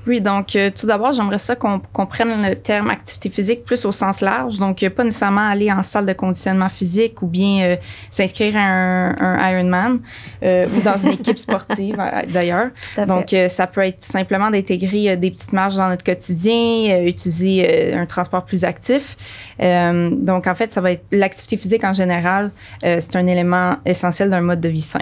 Oui, 0.07 0.21
donc 0.21 0.55
euh, 0.55 0.71
tout 0.75 0.87
d'abord, 0.87 1.11
j'aimerais 1.11 1.39
ça 1.39 1.55
qu'on 1.55 1.79
qu 1.79 2.05
prenne 2.07 2.47
le 2.47 2.55
terme 2.55 2.89
activité 2.89 3.29
physique 3.29 3.65
plus 3.65 3.83
au 3.85 3.91
sens 3.91 4.21
large. 4.21 4.57
Donc, 4.57 4.87
pas 4.89 5.03
nécessairement 5.03 5.47
aller 5.47 5.71
en 5.71 5.83
salle 5.83 6.05
de 6.05 6.13
conditionnement 6.13 6.69
physique 6.69 7.21
ou 7.21 7.27
bien 7.27 7.63
euh, 7.63 7.75
s'inscrire 8.09 8.55
à 8.55 8.61
un, 8.61 9.15
un 9.19 9.51
Ironman 9.51 9.99
euh, 10.41 10.67
ou 10.75 10.81
dans 10.81 10.95
une 10.97 11.11
équipe 11.11 11.37
sportive 11.37 11.97
d'ailleurs. 12.29 12.69
Donc, 13.07 13.35
ça 13.49 13.67
peut 13.67 13.81
être 13.81 13.99
tout 13.99 14.11
simplement 14.11 14.49
d'intégrer 14.49 15.17
des 15.17 15.31
petites 15.31 15.53
marches 15.53 15.75
dans 15.75 15.89
notre 15.89 16.03
quotidien, 16.03 17.03
utiliser 17.03 17.93
un 17.93 18.05
transport 18.05 18.45
plus 18.45 18.63
actif. 18.63 19.17
donc, 19.59 20.47
en 20.47 20.55
fait, 20.55 20.71
ça 20.71 20.81
va 20.81 20.91
être 20.93 21.05
l'activité 21.11 21.57
physique 21.57 21.83
en 21.83 21.93
général, 21.93 22.51
c'est 22.81 23.15
un 23.15 23.27
élément 23.27 23.75
essentiel 23.85 24.29
d'un 24.29 24.41
mode 24.41 24.61
de 24.61 24.69
vie 24.69 24.81
sain. 24.81 25.01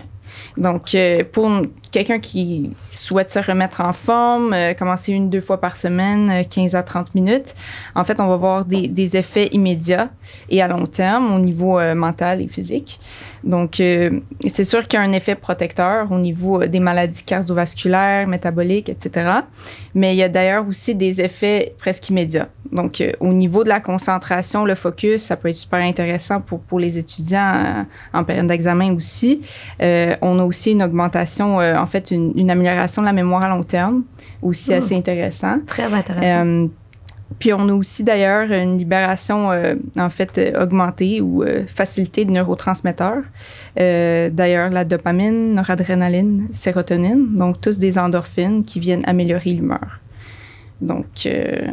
Donc, 0.58 0.96
euh, 0.96 1.24
pour 1.32 1.50
quelqu'un 1.92 2.20
qui 2.20 2.72
souhaite 2.92 3.30
se 3.30 3.40
remettre 3.40 3.82
en 3.82 3.94
forme, 3.94 4.54
euh, 4.54 4.74
commencer 4.74 5.14
une, 5.14 5.30
deux 5.30 5.42
fois 5.42 5.60
par 5.60 5.78
semaine, 5.78 6.46
15 6.50 6.76
à 6.76 6.84
30 6.84 7.16
minutes, 7.16 7.56
en 7.96 8.04
fait, 8.04 8.20
on 8.20 8.28
va 8.28 8.36
voir 8.36 8.66
des 8.66 9.18
effets 9.18 9.48
immédiats 9.48 10.10
et 10.50 10.62
à 10.62 10.68
long 10.68 10.86
terme 10.86 11.34
au 11.34 11.40
niveau 11.40 11.80
mental 11.96 12.42
et 12.42 12.48
physique. 12.48 13.00
Donc, 13.44 13.80
euh, 13.80 14.20
c'est 14.46 14.64
sûr 14.64 14.88
qu'il 14.88 15.00
y 15.00 15.04
a 15.04 15.06
un 15.06 15.12
effet 15.12 15.36
protecteur 15.36 16.12
au 16.12 16.18
niveau 16.18 16.62
euh, 16.62 16.68
des 16.68 16.80
maladies 16.80 17.24
cardiovasculaires, 17.24 18.28
métaboliques, 18.28 18.90
etc. 18.90 19.32
Mais 19.94 20.14
il 20.14 20.18
y 20.18 20.24
a 20.24 20.30
d'ailleurs 20.30 20.68
aussi 20.68 20.96
des 20.96 21.22
effets 21.22 21.76
presque 21.78 22.10
immédiats. 22.10 22.50
Donc, 22.72 23.02
euh, 23.02 23.12
au 23.20 23.34
niveau 23.34 23.64
de 23.64 23.70
la 23.70 23.80
concentration, 23.80 24.66
le 24.66 24.76
focus, 24.76 25.22
ça 25.22 25.36
peut 25.36 25.50
être 25.50 25.56
super 25.56 25.80
intéressant 25.80 26.42
pour, 26.42 26.60
pour 26.60 26.80
les 26.80 26.98
étudiants 26.98 27.86
en, 28.14 28.24
période 28.24 28.48
d'examen 28.48 28.94
aussi. 28.94 29.42
on 29.80 30.40
a 30.40 30.44
aussi 30.44 30.72
une 30.72 30.84
augmentation, 30.84 31.58
en 31.58 31.88
fait, 31.88 32.12
une, 32.12 32.34
une, 32.36 32.52
amélioration 32.52 33.02
de 33.02 33.08
la 33.08 33.14
mémoire 33.14 33.44
à 33.44 33.50
long 33.50 33.64
terme, 33.64 34.04
aussi 34.42 34.72
hmm. 34.72 34.78
assez 34.78 34.96
intéressant. 34.96 35.60
Très 35.66 35.94
intéressant. 35.94 36.70
Puis 37.40 37.54
on 37.54 37.68
a 37.70 37.74
aussi 37.74 38.04
d'ailleurs 38.04 38.52
une 38.52 38.78
libération 38.78 39.52
euh, 39.52 39.76
en 39.98 40.10
fait 40.10 40.38
euh, 40.38 40.64
augmentée 40.64 41.22
ou 41.22 41.44
euh, 41.44 41.66
facilitée 41.68 42.26
de 42.26 42.32
neurotransmetteurs. 42.32 43.24
d'ailleurs 43.76 44.70
la 44.70 44.86
dopamine, 44.86 45.54
noradrénaline, 45.54 46.48
sérotonine, 46.54 47.36
donc 47.36 47.62
tous 47.62 47.78
des 47.78 48.00
endorphines 48.00 48.64
qui 48.64 48.80
viennent 48.80 49.04
améliorer 49.06 49.52
l'humeur. 49.52 50.00
Donc 50.82 51.28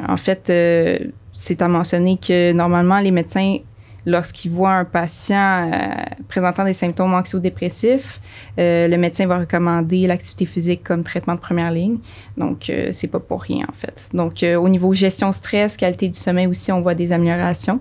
en 0.09 0.17
fait 0.17 0.53
c'est 1.33 1.63
à 1.63 1.69
mentionner 1.69 2.19
que 2.19 2.53
normalement 2.53 2.99
les 2.99 3.11
médecins 3.11 3.59
lorsqu'il 4.07 4.51
voit 4.51 4.73
un 4.73 4.85
patient 4.85 5.71
euh, 5.73 5.79
présentant 6.29 6.65
des 6.65 6.73
symptômes 6.73 7.15
anxio-dépressifs, 7.15 8.21
euh, 8.59 8.89
le 8.89 8.97
médecin 8.97 9.27
va 9.27 9.39
recommander 9.39 10.07
l'activité 10.07 10.47
physique 10.47 10.83
comme 10.85 11.03
traitement 11.03 11.35
de 11.35 11.41
première 11.41 11.71
ligne. 11.71 11.99
Donc, 12.37 12.69
euh, 12.69 12.91
c'est 12.93 13.09
pas 13.09 13.21
pour 13.21 13.43
rien, 13.43 13.67
en 13.69 13.75
fait. 13.75 14.09
Donc, 14.13 14.45
au 14.45 14.69
niveau 14.69 14.93
gestion 14.95 15.33
stress, 15.33 15.77
qualité 15.77 16.09
du 16.09 16.19
sommeil 16.19 16.47
aussi, 16.47 16.73
on 16.73 16.81
voit 16.81 16.95
des 16.95 17.13
améliorations. 17.13 17.81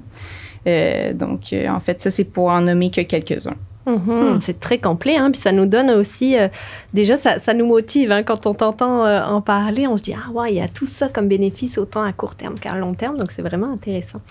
donc, 0.66 1.54
en 1.54 1.80
fait, 1.80 2.02
ça, 2.02 2.10
c'est 2.10 2.24
pour 2.24 2.48
en 2.48 2.62
nommer 2.62 2.90
que 2.90 3.02
quelques-uns. 3.02 3.58
Mhm. 3.86 4.40
C'est 4.42 4.60
très 4.62 4.78
complet, 4.78 5.18
hein, 5.18 5.30
puis 5.32 5.42
ça 5.42 5.52
nous 5.52 5.66
donne 5.66 5.92
aussi, 5.92 6.38
euh, 6.38 6.48
déjà 6.94 7.18
ça, 7.18 7.40
ça, 7.40 7.54
nous 7.54 7.66
motive 7.66 8.14
hein, 8.14 8.24
quand 8.24 8.46
on 8.48 8.54
t'entend 8.54 9.06
euh, 9.06 9.22
en 9.22 9.42
parler, 9.42 9.88
on 9.88 9.98
se 9.98 10.04
dit 10.04 10.14
ah 10.14 10.32
ouais 10.32 10.52
il 10.52 10.56
y 10.56 10.62
a 10.62 10.70
tout 10.70 10.86
ça 10.86 11.10
comme 11.10 11.28
bénéfice 11.28 11.78
autant 11.78 12.02
à 12.02 12.14
court 12.14 12.36
terme 12.36 12.58
qu'à 12.58 12.76
long 12.76 12.94
terme, 12.94 13.18
donc 13.18 13.32
c'est 13.32 13.42
vraiment 13.42 13.72
intéressant. 13.74 14.22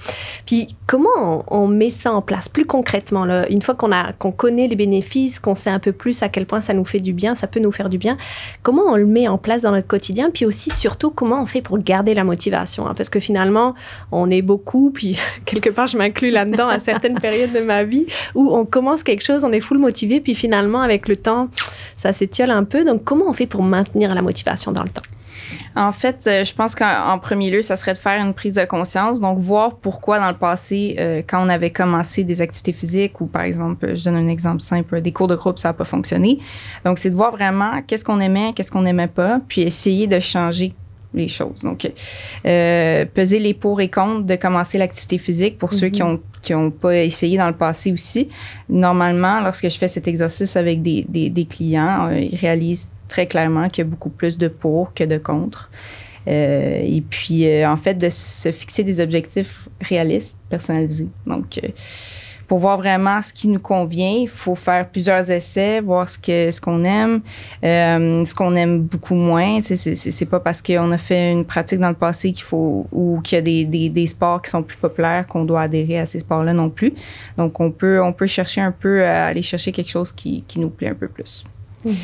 Puis 0.47 0.68
comment 0.87 1.44
on, 1.49 1.66
met 1.66 1.90
ça 1.90 2.12
en 2.12 2.23
place? 2.23 2.49
Plus 2.49 2.64
concrètement 2.64 3.26
Une 3.50 3.61
fois 3.61 3.75
qu'on 3.75 4.32
connaît 4.32 4.68
les 4.68 4.76
bénéfices, 4.76 5.38
qu'on 5.38 5.54
sait 5.54 5.71
un 5.71 5.78
peu 5.78 5.92
plus 5.92 6.23
à 6.23 6.28
quel 6.28 6.47
point 6.47 6.62
ça 6.62 6.73
nous 6.73 6.85
fait 6.85 7.00
du 7.00 7.12
bien, 7.12 7.35
ça 7.35 7.47
peut 7.47 7.61
nous 7.61 7.73
faire 7.73 7.90
du 7.90 7.99
bien, 7.99 8.16
comment 8.62 8.82
on 8.88 8.97
le 8.97 9.06
met 9.06 9.28
en 9.28 9.37
place 9.37 9.62
dans 9.62 9.73
notre 9.73 9.87
quotidien? 9.87 10.30
Puis 10.32 10.47
aussi 10.47 10.71
surtout 10.71 11.11
comment 11.11 11.42
on 11.42 11.47
fait 11.47 11.62
pour 11.62 11.78
garder 11.78 12.14
la 12.14 12.25
motivation 12.25 12.87
hein? 12.87 12.94
Parce 12.97 13.11
que 13.11 13.21
finalement 13.21 13.75
on 14.12 14.30
est 14.30 14.42
beaucoup, 14.42 14.90
puis 14.90 15.18
quelque 15.44 15.68
part 15.68 15.88
je 15.88 15.99
m'inclus 15.99 16.30
là-dedans 16.30 16.68
à 16.68 16.80
certaines 16.80 17.21
périodes 17.21 17.52
de 17.52 17.61
ma 17.61 17.85
vie 17.85 18.06
où 18.35 18.54
on 18.54 18.64
commence 18.64 19.02
quelque 19.02 19.23
chose 19.23 19.41
on 19.44 19.52
est 19.52 19.61
full 19.61 19.78
motivé, 19.78 20.20
puis 20.20 20.34
finalement, 20.34 20.80
avec 20.80 21.08
le 21.08 21.16
temps, 21.16 21.49
ça 21.96 22.12
s'étiole 22.12 22.50
un 22.50 22.64
peu. 22.64 22.84
Donc, 22.84 23.04
comment 23.04 23.26
on 23.28 23.32
fait 23.32 23.46
pour 23.46 23.62
maintenir 23.62 24.14
la 24.14 24.22
motivation 24.22 24.72
dans 24.72 24.82
le 24.82 24.90
temps? 24.90 25.02
En 25.75 25.92
fait, 25.92 26.26
euh, 26.26 26.44
je 26.44 26.54
pense 26.54 26.75
qu'en 26.75 27.18
premier 27.18 27.50
lieu, 27.50 27.62
ça 27.62 27.76
serait 27.76 27.94
de 27.94 27.99
faire 27.99 28.22
une 28.22 28.34
prise 28.34 28.54
de 28.54 28.64
conscience, 28.64 29.20
donc 29.20 29.38
voir 29.38 29.76
pourquoi 29.76 30.18
dans 30.18 30.28
le 30.28 30.37
passé, 30.37 30.96
euh, 30.99 31.22
quand 31.26 31.44
on 31.44 31.49
avait 31.49 31.70
commencé 31.70 32.25
des 32.25 32.40
activités 32.40 32.72
physiques 32.72 33.20
ou 33.20 33.26
par 33.26 33.42
exemple, 33.42 33.94
je 33.96 34.04
donne 34.04 34.16
un 34.16 34.28
exemple 34.28 34.61
simple, 34.61 35.00
des 35.00 35.12
cours 35.12 35.28
de 35.28 35.34
groupe, 35.34 35.58
ça 35.58 35.68
n'a 35.68 35.72
pas 35.72 35.84
fonctionné. 35.84 36.38
Donc, 36.84 36.99
c'est 36.99 37.11
de 37.11 37.14
voir 37.14 37.32
vraiment 37.32 37.82
qu'est-ce 37.87 38.04
qu'on 38.04 38.20
aimait, 38.20 38.52
qu'est-ce 38.54 38.70
qu'on 38.70 38.82
n'aimait 38.82 39.08
pas, 39.08 39.40
puis 39.49 39.62
essayer 39.62 40.06
de 40.06 40.20
changer 40.20 40.75
les 41.14 41.28
choses. 41.28 41.61
Donc, 41.62 41.90
euh, 42.47 43.04
peser 43.07 43.38
les 43.38 43.54
pour 43.54 43.81
et 43.81 43.88
contre 43.88 44.25
de 44.25 44.37
commencer 44.37 44.78
l'activité 44.78 45.19
physique 45.19 45.59
pour 45.59 45.73
ceux 45.73 45.88
qui 45.88 46.02
mhm. 46.02 46.09
ont 46.09 46.21
qui 46.40 46.54
n'ont 46.54 46.73
pas 46.73 46.97
essayé 46.97 47.38
dans 47.38 47.47
le 47.47 47.54
passé 47.54 47.92
aussi. 47.92 48.28
Normalement, 48.69 49.40
lorsque 49.40 49.71
je 49.71 49.78
fais 49.78 49.87
cet 49.87 50.09
exercice 50.09 50.57
avec 50.57 50.83
des, 50.83 51.07
des, 51.09 51.31
des 51.31 51.45
clients, 51.45 52.09
euh, 52.09 52.19
ils 52.19 52.35
réalisent 52.35 52.90
très 53.07 53.28
clairement 53.28 53.69
qu'il 53.69 53.85
y 53.85 53.87
a 53.87 53.88
beaucoup 53.88 54.11
plus 54.11 54.37
de 54.37 54.49
pour 54.49 54.92
que 54.92 55.04
de 55.04 55.19
contre. 55.19 55.71
Euh, 56.26 56.81
et 56.85 57.00
puis, 57.00 57.64
en 57.64 57.76
fait, 57.76 57.95
de 57.95 58.09
se 58.11 58.50
fixer 58.50 58.83
des 58.83 58.99
objectifs 58.99 59.69
réalistes, 59.81 60.37
personnalisés. 60.49 61.11
Donc, 61.28 61.61
pour 62.52 62.59
voir 62.59 62.76
vraiment 62.76 63.23
ce 63.23 63.32
qui 63.32 63.49
nous 63.49 63.59
convient, 63.59 64.11
il 64.11 64.28
faut 64.28 64.54
faire 64.54 64.87
plusieurs 64.87 65.30
essais, 65.30 65.80
voir 65.80 66.11
ce 66.11 66.18
que 66.18 66.50
ce 66.50 66.61
qu'on 66.61 66.85
aime, 66.85 67.23
euh, 67.64 68.23
ce 68.26 68.35
qu'on 68.35 68.54
aime 68.56 68.82
beaucoup 68.82 69.14
moins. 69.14 69.62
C'est 69.62 70.26
pas 70.26 70.38
parce 70.38 70.61
qu'on 70.61 70.92
a 70.92 70.99
fait 70.99 71.32
une 71.32 71.47
pratique 71.47 71.78
dans 71.78 71.88
le 71.88 71.94
passé 71.94 72.30
qu'il 72.30 72.44
faut 72.44 72.87
ou 72.92 73.23
qu'il 73.25 73.37
y 73.37 73.38
a 73.38 73.40
des, 73.40 73.64
des, 73.64 73.88
des, 73.88 74.06
sports 74.06 74.42
qui 74.42 74.50
sont 74.50 74.62
plus 74.62 74.76
populaires 74.76 75.26
qu'on 75.26 75.47
doit 75.47 75.62
adhérer 75.62 76.00
à 76.00 76.04
ces 76.04 76.21
sports-là 76.21 76.52
non 76.52 76.68
plus. 76.68 76.92
Donc 77.38 77.59
on 77.59 77.71
peut 77.71 78.02
on 78.02 78.12
peut 78.12 78.26
chercher 78.26 78.61
un 78.61 78.71
peu 78.71 79.02
à 79.02 79.25
aller 79.28 79.40
chercher 79.40 79.73
quelque 79.73 79.88
chose 79.88 80.12
qui, 80.12 80.44
qui 80.47 80.61
nous 80.61 80.68
plaît 80.68 80.88
un 80.88 80.94
peu 80.94 81.09
plus. 81.09 81.44
Mm-hmm. 81.87 81.94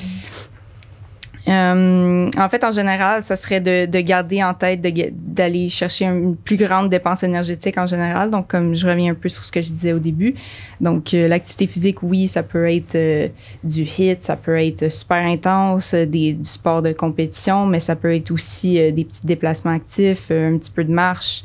Euh, 1.49 2.31
en 2.37 2.49
fait, 2.51 2.63
en 2.63 2.73
général, 2.73 3.23
ça 3.23 3.35
serait 3.35 3.61
de, 3.61 3.87
de 3.87 4.01
garder 4.01 4.43
en 4.43 4.53
tête 4.53 4.83
d'aller 4.83 5.69
chercher 5.71 6.05
une 6.05 6.37
plus 6.37 6.57
grande 6.57 6.91
dépense 6.91 7.23
énergétique 7.23 7.79
en 7.79 7.87
général. 7.87 8.31
Donc, 8.31 8.49
comme 8.49 8.75
je 8.75 8.87
reviens 8.87 9.13
un 9.13 9.15
peu 9.15 9.29
sur 9.29 9.43
ce 9.43 9.51
que 9.51 9.63
je 9.63 9.71
disais 9.71 9.93
au 9.93 9.99
début. 9.99 10.35
Donc, 10.81 11.15
euh, 11.15 11.27
l'activité 11.27 11.67
physique, 11.67 12.03
oui, 12.03 12.29
ça 12.29 12.43
peut 12.43 12.71
être 12.71 12.95
euh, 12.97 13.29
du 13.65 13.83
hit, 13.83 14.23
ça 14.23 14.37
peut 14.37 14.59
être 14.59 14.91
super 14.91 15.25
intense, 15.25 15.95
des, 15.95 16.35
du 16.35 16.45
sport 16.45 16.83
de 16.83 16.93
compétition, 16.93 17.67
mais 17.67 17.81
ça 17.81 17.97
peut 17.97 18.15
être 18.15 18.31
aussi 18.31 18.75
des 18.93 19.05
petits 19.05 19.27
déplacements 19.27 19.73
actifs, 19.73 20.31
un 20.31 20.59
petit 20.59 20.71
peu 20.71 20.85
de 20.85 20.93
marche. 20.93 21.45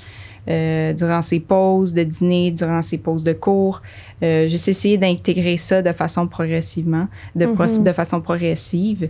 Euh, 0.50 0.92
durant 0.92 1.22
ses 1.22 1.40
pauses 1.40 1.94
de 1.94 2.04
dîner, 2.04 2.52
durant 2.52 2.82
ses 2.82 2.98
pauses 2.98 3.24
de 3.24 3.32
cours. 3.32 3.82
Euh, 4.22 4.46
J'essaie 4.50 4.72
essayer 4.72 4.98
d'intégrer 4.98 5.56
ça 5.56 5.82
de 5.82 5.94
façon 5.94 6.28
progressivement, 6.28 7.08
de, 7.34 7.46
mm-hmm. 7.46 7.82
de 7.82 7.92
façon 7.94 8.20
progressive. 8.20 9.10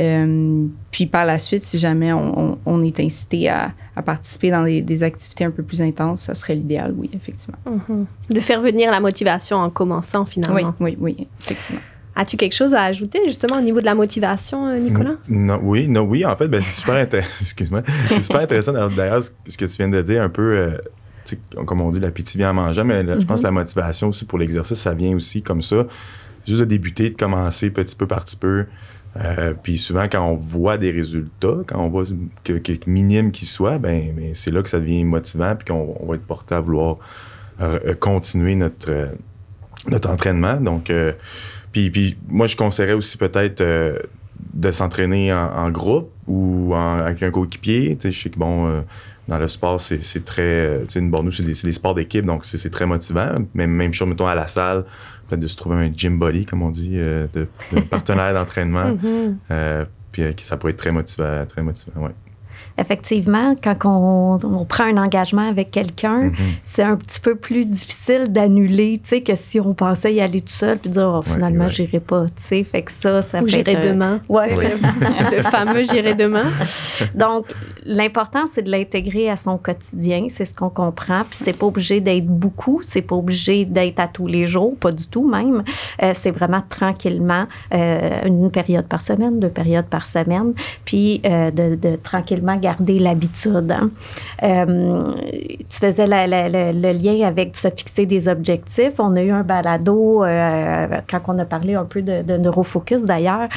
Euh, 0.00 0.66
puis 0.90 1.06
par 1.06 1.24
la 1.24 1.38
suite, 1.38 1.62
si 1.62 1.78
jamais 1.78 2.12
on, 2.12 2.58
on, 2.66 2.82
est 2.82 2.98
incité 2.98 3.48
à, 3.48 3.70
à 3.94 4.02
participer 4.02 4.50
dans 4.50 4.64
des, 4.64 4.82
des, 4.82 5.04
activités 5.04 5.44
un 5.44 5.52
peu 5.52 5.62
plus 5.62 5.80
intenses, 5.80 6.22
ça 6.22 6.34
serait 6.34 6.56
l'idéal, 6.56 6.92
oui, 6.96 7.10
effectivement. 7.14 7.58
Mm-hmm. 7.64 8.34
De 8.34 8.40
faire 8.40 8.60
venir 8.60 8.90
la 8.90 8.98
motivation 8.98 9.58
en 9.58 9.70
commençant 9.70 10.24
finalement. 10.24 10.74
Oui, 10.80 10.96
oui, 10.98 11.16
oui, 11.16 11.28
effectivement. 11.42 11.80
As-tu 12.14 12.36
quelque 12.36 12.54
chose 12.54 12.74
à 12.74 12.82
ajouter 12.82 13.20
justement 13.26 13.56
au 13.56 13.62
niveau 13.62 13.80
de 13.80 13.86
la 13.86 13.94
motivation, 13.94 14.68
euh, 14.68 14.78
Nicolas? 14.78 15.14
Non, 15.28 15.58
oui, 15.62 15.88
non, 15.88 16.02
oui, 16.02 16.26
en 16.26 16.36
fait, 16.36 16.46
ben, 16.46 16.60
c'est 16.62 16.80
super, 16.80 16.96
Excuse-moi. 17.40 17.82
super 18.20 18.42
intéressant 18.42 18.72
d'ailleurs 18.72 19.22
ce 19.22 19.56
que 19.56 19.64
tu 19.64 19.76
viens 19.76 19.88
de 19.88 20.02
dire 20.02 20.22
un 20.22 20.28
peu. 20.28 20.56
Euh, 20.56 20.78
comme 21.64 21.80
on 21.80 21.90
dit, 21.90 22.00
l'appétit 22.00 22.36
vient 22.36 22.50
en 22.50 22.54
mangeant, 22.54 22.84
mais 22.84 23.02
je 23.02 23.24
pense 23.24 23.40
que 23.40 23.44
la 23.44 23.52
motivation 23.52 24.08
aussi 24.08 24.26
pour 24.26 24.38
l'exercice, 24.38 24.78
ça 24.78 24.92
vient 24.92 25.14
aussi 25.14 25.40
comme 25.40 25.62
ça. 25.62 25.86
Juste 26.46 26.60
de 26.60 26.64
débuter, 26.64 27.10
de 27.10 27.16
commencer 27.16 27.70
petit 27.70 27.94
peu 27.94 28.06
par 28.06 28.24
petit 28.24 28.36
peu. 28.36 28.66
Euh, 29.16 29.54
puis 29.62 29.78
souvent, 29.78 30.08
quand 30.10 30.26
on 30.26 30.34
voit 30.34 30.76
des 30.76 30.90
résultats, 30.90 31.58
quand 31.66 31.78
on 31.78 31.88
voit 31.88 32.04
que, 32.44 32.54
que 32.54 32.72
minime 32.86 33.30
qu'ils 33.30 33.48
soient, 33.48 33.78
ben, 33.78 34.12
ben, 34.14 34.32
c'est 34.34 34.50
là 34.50 34.62
que 34.62 34.68
ça 34.68 34.80
devient 34.80 35.04
motivant, 35.04 35.54
puis 35.56 35.66
qu'on 35.72 36.06
va 36.06 36.16
être 36.16 36.26
porté 36.26 36.54
à 36.54 36.60
vouloir 36.60 36.98
continuer 38.00 38.56
notre, 38.56 39.08
notre 39.88 40.10
entraînement. 40.10 40.56
Donc, 40.60 40.92
puis, 41.72 42.16
moi, 42.28 42.46
je 42.46 42.56
conseillerais 42.56 42.92
aussi 42.92 43.16
peut-être 43.16 43.60
euh, 43.60 43.98
de 44.54 44.70
s'entraîner 44.70 45.32
en, 45.32 45.70
groupe 45.70 46.12
ou 46.26 46.74
avec 46.74 47.22
un 47.22 47.30
coéquipier. 47.30 47.98
Je 48.02 48.10
sais 48.10 48.30
que, 48.30 48.38
bon, 48.38 48.66
euh, 48.66 48.80
dans 49.28 49.38
le 49.38 49.48
sport, 49.48 49.80
c'est 49.80 50.24
très. 50.24 50.42
Euh, 50.42 50.84
tu 50.84 50.94
sais, 50.94 51.00
bon, 51.00 51.22
nous, 51.22 51.30
c'est 51.30 51.42
des, 51.42 51.72
sports 51.72 51.94
d'équipe, 51.94 52.24
donc 52.24 52.44
c'est 52.44 52.70
très 52.70 52.86
motivant. 52.86 53.30
Mais 53.54 53.66
même 53.66 53.92
chose, 53.92 54.08
mettons, 54.08 54.26
à 54.26 54.34
la 54.34 54.48
salle, 54.48 54.84
peut-être 55.28 55.40
de 55.40 55.48
se 55.48 55.56
trouver 55.56 55.76
un 55.76 55.92
gym 55.94 56.18
body, 56.18 56.44
comme 56.44 56.62
on 56.62 56.70
dit, 56.70 56.96
de, 56.96 57.28
de 57.32 57.80
partenaire 57.90 58.34
d'entraînement. 58.34 58.92
Mm-hmm. 58.92 59.86
puis 60.12 60.34
ça 60.38 60.56
pourrait 60.56 60.72
être 60.72 60.78
très 60.78 60.90
motivant, 60.90 61.46
très 61.46 61.62
motivant, 61.62 62.02
ouais 62.02 62.12
effectivement, 62.78 63.54
quand 63.62 63.76
on, 63.84 64.64
prend 64.64 64.84
un 64.84 64.96
engagement 64.96 65.48
avec 65.48 65.70
quelqu'un, 65.70 66.28
mm-hmm. 66.28 66.32
c'est 66.62 66.82
un 66.82 66.96
petit 66.96 67.20
peu 67.20 67.34
plus 67.34 67.66
difficile 67.66 68.28
d'annuler, 68.28 69.00
tu 69.02 69.10
sais, 69.10 69.20
que 69.22 69.34
si 69.34 69.60
on 69.60 69.74
pensait 69.74 70.14
y 70.14 70.20
aller 70.20 70.40
tout 70.40 70.48
seul 70.48 70.78
puis 70.78 70.90
dire, 70.90 71.12
oh, 71.18 71.22
finalement, 71.22 71.68
j'irai 71.68 72.00
pas, 72.00 72.26
tu 72.26 72.42
sais. 72.42 72.64
Fait 72.64 72.82
que 72.82 72.92
ça, 72.92 73.22
ça 73.22 73.42
Ou 73.42 73.48
j'irai 73.48 73.76
demain. 73.76 74.20
Ouais, 74.28 74.54
le, 75.32 75.42
fameux 75.42 75.84
j'irai 75.84 76.14
demain. 76.14 76.50
Donc, 77.14 77.46
l'important, 77.84 78.44
c'est 78.52 78.62
de 78.62 78.70
l'intégrer 78.70 79.28
à 79.30 79.36
son 79.36 79.58
quotidien. 79.58 80.26
C'est 80.30 80.44
ce 80.44 80.54
qu'on 80.54 80.70
comprend. 80.70 81.22
Puis 81.22 81.38
c'est 81.42 81.56
pas 81.56 81.66
obligé 81.66 82.00
d'être 82.00 82.26
beaucoup. 82.26 82.80
C'est 82.82 83.02
pas 83.02 83.16
obligé 83.16 83.64
d'être 83.64 84.00
à 84.00 84.08
tous 84.08 84.26
les 84.26 84.46
jours. 84.46 84.74
Pas 84.78 84.92
du 84.92 85.06
tout, 85.06 85.28
même. 85.28 85.64
Euh, 86.02 86.12
c'est 86.14 86.30
vraiment 86.30 86.62
tranquillement, 86.68 87.46
euh, 87.74 88.26
une 88.26 88.50
période 88.50 88.86
par 88.86 89.00
semaine, 89.00 89.40
deux 89.40 89.48
périodes 89.48 89.86
par 89.86 90.06
semaine. 90.06 90.52
Puis 90.84 91.20
euh, 91.24 91.50
de, 91.50 91.74
de 91.74 91.96
tranquillement 91.96 92.56
garder 92.62 92.98
l'habitude. 92.98 93.72
Hein. 93.72 93.90
tu 94.40 95.78
faisais 95.78 96.06
le 96.06 96.92
lien 96.92 97.26
avec 97.26 97.56
se 97.56 97.68
fixer 97.68 98.06
des 98.06 98.28
objectifs. 98.28 98.94
On 98.98 99.14
a 99.16 99.22
eu 99.22 99.30
un 99.30 99.42
balado 99.42 100.24
quand 101.10 101.20
on 101.28 101.38
a 101.38 101.44
parlé 101.44 101.74
un 101.74 101.84
peu 101.84 102.02
de, 102.02 102.22
de 102.22 102.36
neurofocus 102.36 103.04
d'ailleurs. 103.04 103.48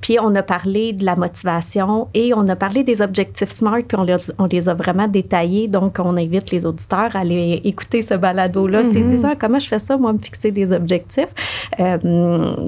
puis 0.00 0.18
on 0.20 0.34
a 0.34 0.42
parlé 0.42 0.92
de 0.92 1.04
la 1.04 1.16
motivation 1.16 2.08
et 2.14 2.32
on 2.34 2.46
a 2.48 2.56
parlé 2.56 2.84
des 2.84 3.02
objectifs 3.02 3.50
SMART, 3.50 3.82
puis 3.88 3.96
on 3.98 4.02
les, 4.02 4.16
on 4.38 4.46
les 4.46 4.68
a 4.68 4.74
vraiment 4.74 5.08
détaillés. 5.08 5.68
Donc, 5.68 5.98
on 5.98 6.16
invite 6.16 6.50
les 6.50 6.66
auditeurs 6.66 7.14
à 7.14 7.20
aller 7.20 7.60
écouter 7.64 8.02
ce 8.02 8.14
balado-là. 8.14 8.84
C'est 8.84 9.00
mm-hmm. 9.00 9.08
disant 9.08 9.32
comment 9.38 9.58
je 9.58 9.68
fais 9.68 9.78
ça, 9.78 9.96
moi, 9.96 10.12
me 10.12 10.18
fixer 10.18 10.50
des 10.50 10.72
objectifs? 10.72 11.28
Euh, 11.80 11.98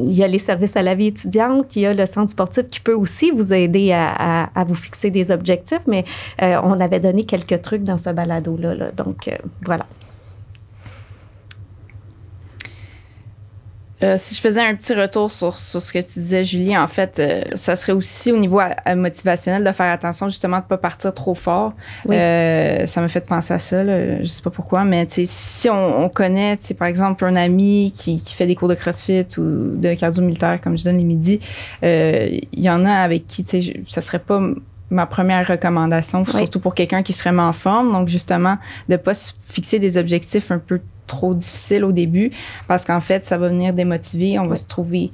il 0.04 0.14
y 0.14 0.22
a 0.22 0.28
les 0.28 0.38
services 0.38 0.76
à 0.76 0.82
la 0.82 0.94
vie 0.94 1.08
étudiante, 1.08 1.74
il 1.76 1.82
y 1.82 1.86
a 1.86 1.94
le 1.94 2.06
centre 2.06 2.30
sportif 2.30 2.68
qui 2.68 2.80
peut 2.80 2.94
aussi 2.94 3.30
vous 3.30 3.52
aider 3.52 3.92
à, 3.92 4.50
à, 4.54 4.64
vous 4.64 4.74
fixer 4.74 5.07
des 5.10 5.30
objectifs, 5.30 5.82
mais 5.86 6.04
euh, 6.42 6.60
on 6.62 6.80
avait 6.80 7.00
donné 7.00 7.24
quelques 7.24 7.62
trucs 7.62 7.82
dans 7.82 7.98
ce 7.98 8.10
balado-là. 8.10 8.74
Là. 8.74 8.90
Donc, 8.92 9.28
euh, 9.28 9.36
voilà. 9.64 9.86
Euh, 14.02 14.14
si 14.16 14.34
je 14.34 14.40
faisais 14.40 14.60
un 14.60 14.76
petit 14.76 14.94
retour 14.94 15.30
sur, 15.32 15.56
sur, 15.56 15.82
ce 15.82 15.92
que 15.92 15.98
tu 15.98 16.20
disais, 16.20 16.44
Julie, 16.44 16.76
en 16.76 16.86
fait, 16.86 17.18
euh, 17.18 17.42
ça 17.54 17.74
serait 17.74 17.92
aussi 17.92 18.30
au 18.30 18.36
niveau 18.36 18.60
motivationnel 18.94 19.64
de 19.64 19.72
faire 19.72 19.92
attention 19.92 20.28
justement 20.28 20.58
de 20.58 20.62
ne 20.62 20.68
pas 20.68 20.78
partir 20.78 21.12
trop 21.12 21.34
fort. 21.34 21.72
Euh, 22.08 22.86
ça 22.86 23.00
m'a 23.00 23.08
fait 23.08 23.26
penser 23.26 23.54
à 23.54 23.58
ça, 23.58 23.82
là, 23.82 24.22
je 24.22 24.26
sais 24.26 24.42
pas 24.42 24.50
pourquoi, 24.50 24.84
mais 24.84 25.06
si 25.08 25.68
on, 25.68 26.04
on 26.04 26.08
connaît, 26.08 26.56
par 26.78 26.86
exemple, 26.86 27.24
un 27.24 27.34
ami 27.34 27.92
qui, 27.92 28.20
qui, 28.20 28.34
fait 28.34 28.46
des 28.46 28.54
cours 28.54 28.68
de 28.68 28.74
CrossFit 28.74 29.26
ou 29.36 29.76
de 29.76 29.94
cardio 29.94 30.22
militaire, 30.22 30.60
comme 30.60 30.78
je 30.78 30.84
donne 30.84 30.98
les 30.98 31.04
midis, 31.04 31.40
il 31.82 32.40
y 32.52 32.70
en 32.70 32.84
a 32.84 32.92
avec 32.92 33.26
qui, 33.26 33.44
ça 33.86 34.00
serait 34.00 34.20
pas 34.20 34.40
ma 34.90 35.06
première 35.06 35.46
recommandation, 35.46 36.24
surtout 36.24 36.60
pour 36.60 36.74
quelqu'un 36.74 37.02
qui 37.02 37.12
serait 37.12 37.30
en 37.30 37.52
forme. 37.52 37.92
Donc, 37.92 38.08
justement, 38.08 38.56
de 38.88 38.94
ne 38.94 38.96
pas 38.96 39.14
se 39.14 39.32
fixer 39.46 39.78
des 39.78 39.96
objectifs 39.96 40.50
un 40.50 40.58
peu 40.58 40.80
trop 41.06 41.34
difficile 41.34 41.84
au 41.84 41.92
début 41.92 42.30
parce 42.68 42.84
qu'en 42.84 43.00
fait, 43.00 43.26
ça 43.26 43.38
va 43.38 43.48
venir 43.48 43.72
démotiver. 43.72 44.38
On 44.38 44.46
va 44.46 44.56
se 44.56 44.66
trouver, 44.66 45.10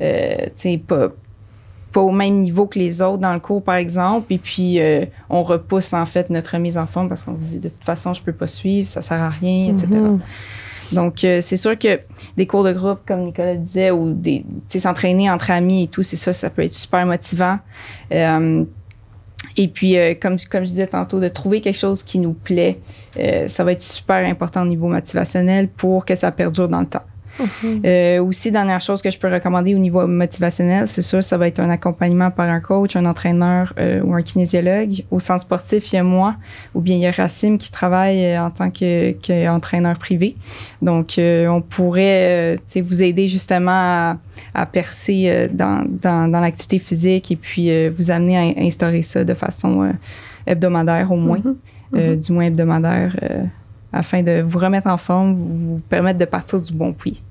euh, 0.00 0.36
tu 0.46 0.50
sais, 0.56 0.78
pas, 0.78 1.08
pas 1.92 2.00
au 2.00 2.12
même 2.12 2.40
niveau 2.40 2.66
que 2.66 2.78
les 2.78 3.02
autres 3.02 3.18
dans 3.18 3.32
le 3.32 3.40
cours, 3.40 3.62
par 3.62 3.74
exemple. 3.74 4.32
Et 4.32 4.38
puis, 4.38 4.80
euh, 4.80 5.04
on 5.28 5.42
repousse 5.42 5.92
en 5.92 6.06
fait 6.06 6.30
notre 6.30 6.56
mise 6.58 6.78
en 6.78 6.86
forme 6.86 7.08
parce 7.08 7.24
qu'on 7.24 7.36
se 7.36 7.40
dit 7.40 7.58
de 7.58 7.68
toute 7.68 7.84
façon, 7.84 8.14
je 8.14 8.22
peux 8.22 8.32
pas 8.32 8.46
suivre, 8.46 8.88
ça 8.88 9.02
sert 9.02 9.20
à 9.20 9.30
rien, 9.30 9.72
etc. 9.72 9.88
Mm-hmm. 9.90 10.18
Donc, 10.92 11.22
euh, 11.24 11.40
c'est 11.42 11.58
sûr 11.58 11.78
que 11.78 12.00
des 12.36 12.46
cours 12.46 12.64
de 12.64 12.72
groupe, 12.72 13.00
comme 13.06 13.24
Nicolas 13.24 13.56
disait, 13.56 13.90
ou 13.90 14.12
des, 14.12 14.44
s'entraîner 14.68 15.30
entre 15.30 15.50
amis 15.50 15.84
et 15.84 15.86
tout, 15.88 16.02
c'est 16.02 16.16
ça, 16.16 16.32
ça 16.32 16.48
peut 16.48 16.62
être 16.62 16.72
super 16.72 17.04
motivant. 17.04 17.58
Et 19.56 19.68
puis, 19.68 19.96
euh, 19.96 20.14
comme, 20.20 20.36
comme 20.50 20.64
je 20.64 20.70
disais 20.70 20.86
tantôt, 20.86 21.20
de 21.20 21.28
trouver 21.28 21.60
quelque 21.60 21.78
chose 21.78 22.02
qui 22.02 22.18
nous 22.18 22.32
plaît, 22.32 22.78
euh, 23.18 23.48
ça 23.48 23.64
va 23.64 23.72
être 23.72 23.82
super 23.82 24.26
important 24.26 24.62
au 24.62 24.66
niveau 24.66 24.88
motivationnel 24.88 25.68
pour 25.68 26.04
que 26.04 26.14
ça 26.14 26.32
perdure 26.32 26.68
dans 26.68 26.80
le 26.80 26.86
temps. 26.86 27.04
Euh, 27.84 28.22
aussi, 28.22 28.50
dernière 28.50 28.80
chose 28.80 29.02
que 29.02 29.10
je 29.10 29.18
peux 29.18 29.32
recommander 29.32 29.74
au 29.74 29.78
niveau 29.78 30.06
motivationnel, 30.06 30.88
c'est 30.88 31.02
sûr, 31.02 31.22
ça 31.22 31.38
va 31.38 31.48
être 31.48 31.60
un 31.60 31.70
accompagnement 31.70 32.30
par 32.30 32.48
un 32.48 32.60
coach, 32.60 32.96
un 32.96 33.06
entraîneur 33.06 33.72
euh, 33.78 34.00
ou 34.02 34.14
un 34.14 34.22
kinésiologue. 34.22 35.04
Au 35.10 35.20
centre 35.20 35.42
sportif, 35.42 35.92
il 35.92 35.96
y 35.96 35.98
a 35.98 36.02
moi, 36.02 36.36
ou 36.74 36.80
bien 36.80 36.96
il 36.96 37.02
y 37.02 37.06
a 37.06 37.10
Racine 37.10 37.58
qui 37.58 37.70
travaille 37.70 38.24
euh, 38.24 38.42
en 38.42 38.50
tant 38.50 38.70
qu'entraîneur 38.70 39.94
que 39.94 40.00
privé. 40.00 40.36
Donc, 40.82 41.14
on 41.18 41.60
pourrait 41.60 42.58
vous 42.76 43.02
aider 43.02 43.26
justement 43.28 43.70
à, 43.72 44.16
à 44.54 44.66
percer 44.66 45.48
dans, 45.52 45.84
dans, 45.88 46.30
dans 46.30 46.40
l'activité 46.40 46.78
physique 46.78 47.32
et 47.32 47.36
puis 47.36 47.88
vous 47.88 48.10
amener 48.10 48.38
à 48.38 48.62
instaurer 48.62 49.02
ça 49.02 49.24
de 49.24 49.34
façon 49.34 49.92
hebdomadaire 50.46 51.10
au 51.10 51.16
moins, 51.16 51.42
mhm. 51.44 51.56
Mhm. 51.92 52.16
du 52.16 52.32
moins 52.32 52.44
hebdomadaire 52.44 53.16
afin 53.92 54.22
de 54.22 54.42
vous 54.42 54.58
remettre 54.58 54.86
en 54.86 54.98
forme, 54.98 55.34
vous 55.34 55.80
permettre 55.88 56.18
de 56.18 56.24
partir 56.24 56.60
du 56.60 56.72
bon 56.72 56.92
puits. 56.92 57.22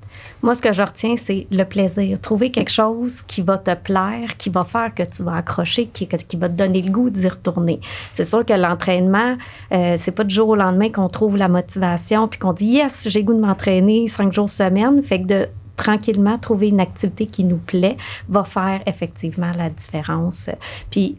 Moi, 0.43 0.55
ce 0.55 0.61
que 0.61 0.71
je 0.71 0.81
retiens, 0.81 1.15
c'est 1.17 1.47
le 1.51 1.63
plaisir. 1.63 2.19
Trouver 2.21 2.51
quelque 2.51 2.71
chose 2.71 3.21
qui 3.27 3.41
va 3.41 3.57
te 3.57 3.73
plaire, 3.73 4.37
qui 4.37 4.49
va 4.49 4.63
faire 4.63 4.93
que 4.93 5.03
tu 5.03 5.23
vas 5.23 5.37
accrocher, 5.37 5.87
qui, 5.87 6.07
va 6.37 6.49
te 6.49 6.53
donner 6.53 6.81
le 6.81 6.91
goût 6.91 7.09
d'y 7.09 7.27
retourner. 7.27 7.79
C'est 8.13 8.25
sûr 8.25 8.45
que 8.45 8.53
l'entraînement, 8.53 9.35
euh, 9.71 9.95
c'est 9.97 10.11
pas 10.11 10.23
du 10.23 10.33
jour 10.33 10.49
au 10.49 10.55
lendemain 10.55 10.89
qu'on 10.91 11.09
trouve 11.09 11.37
la 11.37 11.47
motivation 11.47 12.27
puis 12.27 12.39
qu'on 12.39 12.53
dit 12.53 12.67
yes, 12.67 13.07
j'ai 13.09 13.23
goût 13.23 13.33
de 13.33 13.39
m'entraîner 13.39 14.07
cinq 14.07 14.31
jours 14.31 14.49
semaine. 14.49 15.01
Fait 15.03 15.21
que 15.21 15.27
de 15.27 15.47
tranquillement 15.75 16.37
trouver 16.37 16.69
une 16.69 16.81
activité 16.81 17.27
qui 17.27 17.43
nous 17.43 17.57
plaît 17.57 17.97
va 18.29 18.43
faire 18.43 18.81
effectivement 18.85 19.51
la 19.55 19.69
différence. 19.69 20.49
Puis 20.91 21.17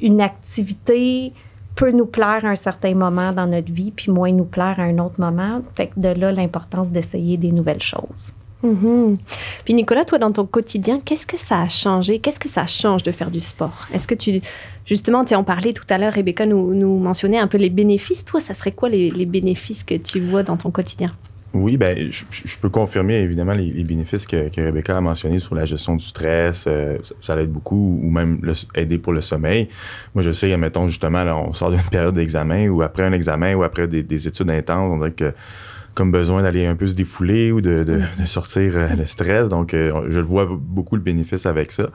une 0.00 0.20
activité 0.20 1.32
peut 1.74 1.90
nous 1.90 2.06
plaire 2.06 2.44
à 2.44 2.48
un 2.48 2.56
certain 2.56 2.94
moment 2.94 3.32
dans 3.32 3.46
notre 3.46 3.72
vie, 3.72 3.90
puis 3.90 4.12
moins 4.12 4.30
nous 4.30 4.44
plaire 4.44 4.78
à 4.78 4.84
un 4.84 4.98
autre 4.98 5.20
moment. 5.20 5.62
Fait 5.74 5.88
que 5.88 5.98
de 5.98 6.08
là, 6.08 6.30
l'importance 6.30 6.90
d'essayer 6.90 7.36
des 7.36 7.50
nouvelles 7.50 7.82
choses. 7.82 8.32
Mhm. 8.64 9.18
Puis 9.64 9.74
Nicolas, 9.74 10.04
toi, 10.04 10.18
dans 10.18 10.32
ton 10.32 10.46
quotidien, 10.46 10.98
qu'est-ce 11.04 11.26
que 11.26 11.36
ça 11.36 11.60
a 11.60 11.68
changé? 11.68 12.18
Qu'est-ce 12.18 12.40
que 12.40 12.48
ça 12.48 12.66
change 12.66 13.02
de 13.02 13.12
faire 13.12 13.30
du 13.30 13.42
sport? 13.42 13.86
Est-ce 13.92 14.08
que 14.08 14.14
tu, 14.14 14.40
justement, 14.86 15.24
tu 15.24 15.34
en 15.34 15.44
parlais 15.44 15.74
tout 15.74 15.84
à 15.90 15.98
l'heure, 15.98 16.14
Rebecca 16.14 16.46
nous, 16.46 16.98
mentionnait 16.98 17.38
un 17.38 17.46
peu 17.46 17.58
les 17.58 17.68
bénéfices. 17.68 18.24
Toi, 18.24 18.40
ça 18.40 18.54
serait 18.54 18.72
quoi 18.72 18.88
les, 18.88 19.26
bénéfices 19.26 19.84
que 19.84 19.94
tu 19.94 20.20
vois 20.20 20.42
dans 20.42 20.56
ton 20.56 20.70
quotidien? 20.70 21.10
Oui, 21.52 21.76
ben, 21.76 22.10
je, 22.10 22.56
peux 22.60 22.68
confirmer 22.68 23.14
évidemment 23.16 23.52
les, 23.52 23.84
bénéfices 23.84 24.26
que, 24.26 24.48
Rebecca 24.56 24.96
a 24.96 25.00
mentionnés 25.00 25.38
sur 25.38 25.54
la 25.54 25.66
gestion 25.66 25.94
du 25.96 26.04
stress. 26.04 26.64
Euh, 26.66 26.96
ça, 27.20 27.36
l'aide 27.36 27.52
beaucoup, 27.52 28.00
ou 28.02 28.10
même 28.10 28.40
aider 28.74 28.98
pour 28.98 29.12
le 29.12 29.20
sommeil. 29.20 29.68
Moi, 30.14 30.22
je 30.22 30.30
sais, 30.30 30.56
mettons 30.56 30.88
justement, 30.88 31.22
là, 31.22 31.36
on 31.36 31.52
sort 31.52 31.70
d'une 31.70 31.82
période 31.90 32.14
d'examen 32.14 32.68
ou 32.68 32.80
après 32.80 33.04
un 33.04 33.12
examen 33.12 33.54
ou 33.54 33.62
après 33.62 33.86
des, 33.86 34.26
études 34.26 34.50
intenses, 34.50 34.90
on 34.90 34.96
dirait 34.96 35.12
que 35.12 35.32
comme 35.94 36.10
besoin 36.10 36.42
d'aller 36.42 36.66
un 36.66 36.76
peu 36.76 36.86
se 36.86 36.94
défouler 36.94 37.52
ou 37.52 37.60
de, 37.60 37.84
de, 37.84 38.24
sortir 38.24 38.72
euh, 38.76 38.88
le 38.96 39.04
stress. 39.04 39.48
Donc, 39.48 39.74
euh, 39.74 40.06
je 40.10 40.18
le 40.18 40.26
vois 40.26 40.46
beaucoup 40.50 40.96
le 40.96 41.02
bénéfice 41.02 41.46
avec 41.46 41.72
ça. 41.72 41.90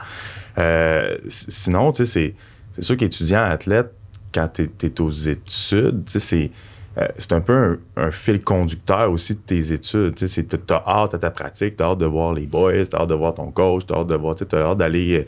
sinon, 1.27 1.91
tu 1.91 2.05
sais, 2.05 2.35
c'est 2.73 2.81
sûr 2.81 2.97
qu'étudiant 2.97 3.41
athlète, 3.41 3.93
quand 4.33 4.47
tu 4.53 4.69
es, 4.83 5.01
aux 5.01 5.09
études, 5.09 6.05
tu 6.05 6.11
sais, 6.11 6.19
c'est 6.19 6.51
euh, 6.97 7.07
c'est 7.17 7.33
un 7.33 7.41
peu 7.41 7.79
un, 7.95 8.11
fil 8.11 8.41
conducteur 8.41 9.11
aussi 9.11 9.35
de 9.35 9.39
tes 9.39 9.71
études. 9.71 10.15
Tu 10.15 10.25
as 10.25 10.83
hâte 10.87 11.13
à 11.13 11.19
ta 11.19 11.29
pratique, 11.29 11.77
tu 11.77 11.83
as 11.83 11.87
hâte 11.87 11.99
de 11.99 12.05
voir 12.05 12.33
les 12.33 12.47
boys, 12.47 12.85
tu 12.85 12.95
as 12.95 12.99
hâte 12.99 13.09
de 13.09 13.13
voir 13.13 13.35
ton 13.35 13.51
coach, 13.51 13.85
tu 13.85 13.93
as 13.93 13.97
hâte 13.97 14.07
de 14.07 14.15
voir, 14.15 14.35
tu 14.35 14.43
as 14.51 14.57
hâte 14.57 14.77
d'aller 14.77 15.25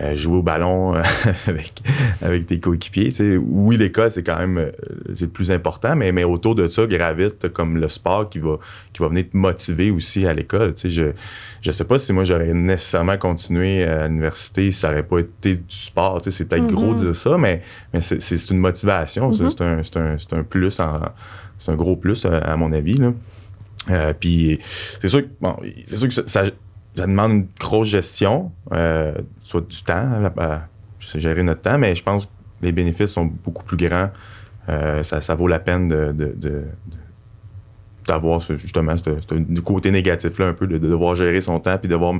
euh, 0.00 0.14
jouer 0.14 0.38
au 0.38 0.42
ballon 0.42 0.94
euh, 0.94 1.02
avec, 1.46 1.82
avec 2.22 2.46
tes 2.46 2.58
coéquipiers. 2.58 3.12
Oui, 3.38 3.76
l'école, 3.76 4.10
c'est 4.10 4.22
quand 4.22 4.38
même 4.38 4.72
c'est 5.14 5.26
le 5.26 5.30
plus 5.30 5.50
important, 5.50 5.94
mais, 5.94 6.10
mais 6.12 6.24
autour 6.24 6.54
de 6.54 6.66
ça, 6.68 6.86
gravite 6.86 7.48
comme 7.52 7.76
le 7.76 7.88
sport 7.88 8.30
qui 8.30 8.38
va, 8.38 8.58
qui 8.92 9.02
va 9.02 9.08
venir 9.08 9.24
te 9.30 9.36
motiver 9.36 9.90
aussi 9.90 10.26
à 10.26 10.32
l'école. 10.32 10.74
Je 10.82 11.12
ne 11.66 11.72
sais 11.72 11.84
pas 11.84 11.98
si 11.98 12.12
moi 12.12 12.24
j'aurais 12.24 12.54
nécessairement 12.54 13.18
continué 13.18 13.84
à 13.84 14.06
l'université 14.06 14.70
si 14.70 14.78
ça 14.78 14.88
n'aurait 14.88 15.02
pas 15.02 15.18
été 15.18 15.56
du 15.56 15.64
sport. 15.68 16.20
C'est 16.22 16.44
peut-être 16.46 16.66
gros 16.66 16.94
de 16.94 17.00
mm-hmm. 17.00 17.02
dire 17.02 17.16
ça, 17.16 17.36
mais, 17.36 17.62
mais 17.92 18.00
c'est 18.00 18.50
une 18.50 18.58
motivation. 18.58 19.30
Mm-hmm. 19.30 19.82
C'est 19.82 19.98
un, 19.98 20.38
un, 20.38 20.40
un, 20.40 20.44
plus, 20.44 20.80
c'est 21.58 21.72
un 21.72 21.76
gros 21.76 21.96
plus 21.96 22.24
à, 22.24 22.56
mon 22.56 22.72
avis. 22.72 22.96
Là. 22.96 24.14
puis 24.14 24.60
c'est 25.00 25.08
sûr 25.08 25.22
que, 25.22 25.28
bon, 25.40 25.56
c'est 25.86 25.96
sûr 25.96 26.08
que 26.08 26.14
ça 26.14 26.22
ça 26.26 26.44
demande 26.96 27.32
une 27.32 27.46
grosse 27.58 27.88
gestion, 27.88 28.52
euh, 28.72 29.14
soit 29.42 29.66
du 29.66 29.82
temps, 29.82 30.30
sais 31.00 31.20
gérer 31.20 31.42
notre 31.42 31.62
temps, 31.62 31.78
mais 31.78 31.94
je 31.94 32.02
pense 32.02 32.26
que 32.26 32.30
les 32.62 32.72
bénéfices 32.72 33.12
sont 33.12 33.24
beaucoup 33.24 33.64
plus 33.64 33.76
grands. 33.76 34.10
Euh, 34.68 35.02
ça, 35.02 35.34
vaut 35.34 35.48
la 35.48 35.58
peine 35.58 35.88
de, 35.88 36.64
d'avoir 38.06 38.40
justement 38.40 38.96
ce, 38.96 39.10
côté 39.60 39.90
négatif-là, 39.90 40.48
un 40.48 40.52
peu, 40.52 40.66
de, 40.66 40.78
devoir 40.78 41.14
gérer 41.14 41.40
son 41.40 41.58
temps, 41.60 41.78
puis 41.78 41.88
devoir 41.88 42.14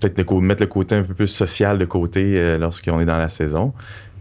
peut-être 0.00 0.32
mettre 0.40 0.62
le 0.62 0.68
côté 0.68 0.96
un 0.96 1.04
peu 1.04 1.14
plus 1.14 1.28
social 1.28 1.78
de 1.78 1.84
côté 1.84 2.34
euh, 2.36 2.58
lorsqu'on 2.58 3.00
est 3.00 3.06
dans 3.06 3.18
la 3.18 3.28
saison. 3.28 3.72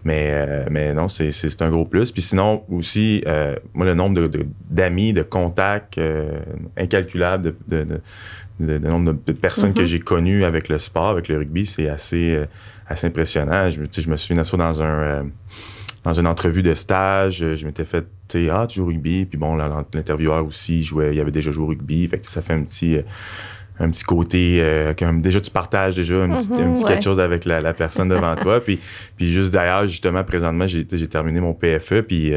Mais, 0.04 0.66
mais 0.72 0.94
non, 0.96 1.08
c'est, 1.08 1.62
un 1.62 1.70
gros 1.70 1.86
plus. 1.86 2.12
Puis 2.12 2.24
sinon, 2.24 2.64
aussi, 2.72 3.24
moi, 3.76 3.86
le 3.86 3.94
nombre 3.94 4.32
d'amis, 4.68 5.14
de, 5.14 5.22
contacts 5.22 6.02
incalculables 6.76 7.54
de, 7.68 8.02
le, 8.60 8.80
nombre 8.80 9.18
de 9.26 9.32
personnes 9.32 9.74
que 9.74 9.82
mm-hmm. 9.82 9.86
j'ai 9.86 10.00
connues 10.00 10.44
avec 10.44 10.70
le 10.70 10.78
sport, 10.78 11.10
avec 11.10 11.28
le 11.28 11.38
rugby, 11.38 11.66
c'est 11.66 11.90
assez, 11.90 12.36
euh, 12.36 12.46
assez 12.88 13.08
impressionnant. 13.08 13.70
Je, 13.70 13.82
je 13.92 14.10
me 14.10 14.18
souviens 14.18 14.44
ça 14.44 14.58
dans 14.58 14.82
un 14.82 14.86
euh, 14.86 15.24
dans 16.04 16.14
une 16.14 16.26
entrevue 16.26 16.64
de 16.64 16.74
stage, 16.74 17.46
je 17.54 17.66
m'étais 17.66 17.86
fait 17.86 18.06
Ah, 18.52 18.66
tu 18.68 18.78
joues 18.78 18.86
au 18.86 18.88
rugby, 18.88 19.26
puis 19.26 19.38
bon, 19.38 19.56
l'intervieweur 19.56 20.44
aussi 20.44 20.82
jouait, 20.82 21.14
il 21.14 21.20
avait 21.20 21.30
déjà 21.30 21.52
joué 21.52 21.64
au 21.64 21.68
rugby, 21.68 22.08
fait 22.08 22.18
que 22.18 22.28
ça 22.28 22.42
fait 22.42 22.54
un 22.54 22.64
petit 22.64 22.98
euh, 22.98 23.04
un 23.80 23.90
petit 23.90 24.04
côté 24.04 24.64
déjà 25.16 25.42
tu 25.42 25.50
partages 25.50 25.96
déjà 25.96 26.16
un 26.18 26.38
petit, 26.38 26.50
quelque 26.84 27.04
chose 27.04 27.20
avec 27.20 27.46
la, 27.46 27.74
personne 27.74 28.10
devant 28.10 28.36
toi. 28.36 28.60
Puis 28.60 28.80
puis 29.16 29.32
juste 29.32 29.52
d'ailleurs 29.52 29.88
justement 29.88 30.24
présentement 30.24 30.68
j'ai 30.68 30.86
terminé 30.86 31.40
mon 31.40 31.54
PFE 31.54 32.02
puis 32.08 32.34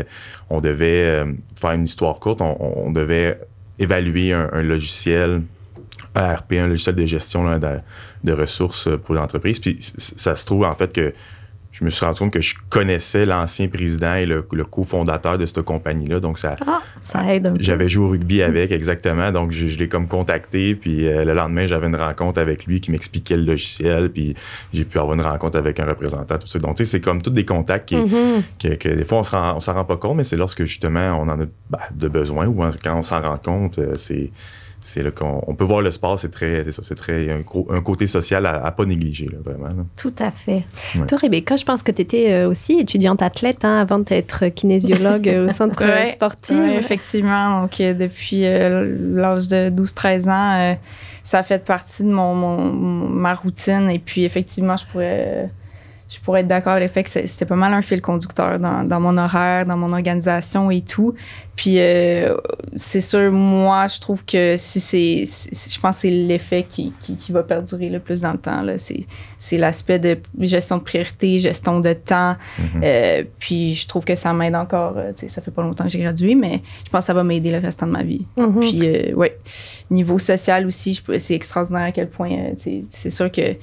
on 0.48 0.62
devait 0.62 1.22
faire 1.56 1.72
une 1.72 1.84
histoire 1.84 2.18
courte. 2.18 2.40
On, 2.40 2.90
devait 2.92 3.40
évaluer 3.78 4.32
un 4.32 4.62
logiciel 4.62 5.42
ARP, 6.14 6.52
un 6.52 6.68
logiciel 6.68 6.94
de 6.94 7.06
gestion 7.06 7.58
de, 7.58 8.32
ressources 8.32 8.88
pour 9.04 9.14
l'entreprise. 9.14 9.58
Puis 9.58 9.78
ça 9.80 10.36
se 10.36 10.46
trouve 10.46 10.64
en 10.64 10.74
fait 10.74 10.92
que 10.92 11.12
je 11.74 11.84
me 11.84 11.90
suis 11.90 12.06
rendu 12.06 12.20
compte 12.20 12.32
que 12.32 12.40
je 12.40 12.54
connaissais 12.70 13.26
l'ancien 13.26 13.66
président 13.66 14.14
et 14.14 14.26
le, 14.26 14.42
cofondateur 14.42 15.38
de 15.38 15.44
cette 15.44 15.62
compagnie-là. 15.62 16.20
Donc, 16.20 16.38
ça, 16.38 16.54
ah, 16.64 16.80
ça 17.00 17.34
aide 17.34 17.48
un 17.48 17.54
peu. 17.54 17.60
J'avais 17.60 17.88
joué 17.88 18.04
au 18.04 18.08
rugby 18.10 18.42
avec, 18.42 18.70
exactement. 18.70 19.32
Donc, 19.32 19.50
je, 19.50 19.76
l'ai 19.76 19.88
comme 19.88 20.06
contacté. 20.06 20.76
Puis, 20.76 21.08
euh, 21.08 21.24
le 21.24 21.34
lendemain, 21.34 21.66
j'avais 21.66 21.88
une 21.88 21.96
rencontre 21.96 22.40
avec 22.40 22.66
lui 22.66 22.80
qui 22.80 22.92
m'expliquait 22.92 23.36
le 23.36 23.42
logiciel. 23.42 24.08
Puis, 24.10 24.36
j'ai 24.72 24.84
pu 24.84 25.00
avoir 25.00 25.14
une 25.14 25.22
rencontre 25.22 25.58
avec 25.58 25.80
un 25.80 25.86
représentant, 25.86 26.38
tout 26.38 26.46
ça. 26.46 26.60
Donc, 26.60 26.76
tu 26.76 26.84
sais, 26.84 26.92
c'est 26.92 27.00
comme 27.00 27.20
tous 27.20 27.30
des 27.30 27.44
contacts 27.44 27.88
qui, 27.88 27.96
mm-hmm. 27.96 28.78
que, 28.78 28.88
des 28.90 29.04
fois, 29.04 29.18
on 29.18 29.54
ne 29.56 29.60
s'en 29.60 29.74
rend 29.74 29.84
pas 29.84 29.96
compte, 29.96 30.16
mais 30.16 30.24
c'est 30.24 30.36
lorsque, 30.36 30.62
justement, 30.62 31.18
on 31.20 31.28
en 31.28 31.40
a 31.40 31.44
ben, 31.70 31.78
de 31.92 32.06
besoin 32.06 32.46
ou 32.46 32.54
quand 32.84 32.96
on 32.96 33.02
s'en 33.02 33.20
rend 33.20 33.38
compte, 33.38 33.80
euh, 33.80 33.96
c'est 33.96 34.30
c'est 34.84 35.02
là 35.02 35.10
qu'on 35.10 35.42
on 35.46 35.54
peut 35.54 35.64
voir 35.64 35.80
le 35.80 35.90
sport, 35.90 36.18
c'est 36.18 36.30
très, 36.30 36.62
c'est 36.62 36.72
ça, 36.72 36.82
c'est 36.84 36.94
très 36.94 37.30
un, 37.30 37.40
un, 37.70 37.80
côté 37.80 38.06
social 38.06 38.44
à, 38.44 38.64
à 38.64 38.70
pas 38.70 38.84
négliger, 38.84 39.26
là, 39.26 39.38
vraiment. 39.42 39.86
Tout 39.96 40.14
à 40.18 40.30
fait. 40.30 40.64
Toi, 41.08 41.18
Rebecca, 41.18 41.56
je 41.56 41.64
pense 41.64 41.82
que 41.82 41.90
tu 41.90 42.02
étais 42.02 42.32
euh, 42.32 42.48
aussi 42.48 42.78
étudiante 42.78 43.22
athlète 43.22 43.64
hein, 43.64 43.78
avant 43.78 43.98
d'être 43.98 44.48
kinésiologue 44.48 45.46
au 45.48 45.50
centre 45.54 45.82
sportif. 46.12 46.56
Oui, 46.60 46.74
effectivement. 46.74 47.62
Donc, 47.62 47.80
euh, 47.80 47.94
depuis 47.94 48.44
euh, 48.44 48.94
l'âge 49.14 49.48
de 49.48 49.70
12-13 49.70 50.30
ans, 50.30 50.76
ça 51.22 51.38
a 51.38 51.42
fait 51.42 51.64
partie 51.64 52.02
de 52.02 52.10
mon, 52.10 52.34
mon, 52.34 53.08
ma 53.08 53.34
routine. 53.34 53.88
Et 53.90 53.98
puis, 53.98 54.24
effectivement, 54.24 54.76
je 54.76 54.84
pourrais 54.84 55.48
je 56.14 56.20
pourrais 56.20 56.40
être 56.40 56.48
d'accord 56.48 56.74
avec 56.74 56.88
le 56.88 56.92
fait 56.92 57.02
que 57.02 57.10
c'était 57.10 57.44
pas 57.44 57.56
mal 57.56 57.72
un 57.72 57.82
fil 57.82 58.00
conducteur 58.00 58.60
dans, 58.60 58.84
dans, 58.86 59.00
mon 59.00 59.18
horaire, 59.18 59.66
dans 59.66 59.76
mon 59.76 59.92
organisation 59.92 60.70
et 60.70 60.80
tout. 60.80 61.14
Puis 61.56 61.78
euh, 61.78 62.36
c'est 62.76 63.00
sûr, 63.00 63.32
moi, 63.32 63.88
je 63.88 63.98
trouve 64.00 64.24
que 64.24 64.56
si 64.56 64.80
c'est, 64.80 65.24
je 65.24 65.80
pense 65.80 65.96
que 65.96 66.00
c'est 66.02 66.10
l'effet 66.10 66.66
qui, 66.68 66.92
qui, 67.00 67.16
qui, 67.16 67.32
va 67.32 67.42
perdurer 67.42 67.88
le 67.88 67.98
plus 67.98 68.20
dans 68.20 68.32
le 68.32 68.38
temps. 68.38 68.62
Là. 68.62 68.78
C'est, 68.78 69.06
c'est 69.38 69.58
l'aspect 69.58 69.98
de 69.98 70.18
gestion 70.40 70.78
de 70.78 70.82
priorité, 70.82 71.38
gestion 71.38 71.80
de 71.80 71.92
temps. 71.92 72.36
Mm-hmm. 72.58 72.84
euh, 72.84 73.24
puis 73.38 73.74
je 73.74 73.86
trouve 73.86 74.04
que 74.04 74.14
ça 74.14 74.32
m'aide 74.32 74.54
encore. 74.56 74.94
Euh, 74.96 75.12
ça 75.28 75.42
fait 75.42 75.52
pas 75.52 75.62
longtemps 75.62 75.84
que 75.84 75.90
j'ai 75.90 76.00
gradué, 76.00 76.34
mais 76.34 76.62
je 76.84 76.90
pense 76.90 77.00
que 77.00 77.06
ça 77.06 77.14
va 77.14 77.24
m'aider 77.24 77.50
le 77.50 77.58
restant 77.58 77.86
de 77.86 77.92
ma 77.92 78.02
vie. 78.02 78.26
Mm-hmm. 78.36 78.60
Puis 78.60 78.80
euh, 78.82 79.14
ouais, 79.14 79.38
niveau 79.90 80.18
social 80.18 80.66
aussi, 80.66 81.00
c'est 81.18 81.34
extraordinaire 81.34 81.82
à 81.82 81.92
quel 81.92 82.08
point. 82.08 82.32
Euh, 82.32 82.82
c'est 82.88 83.10
sûr 83.10 83.30
que 83.30 83.56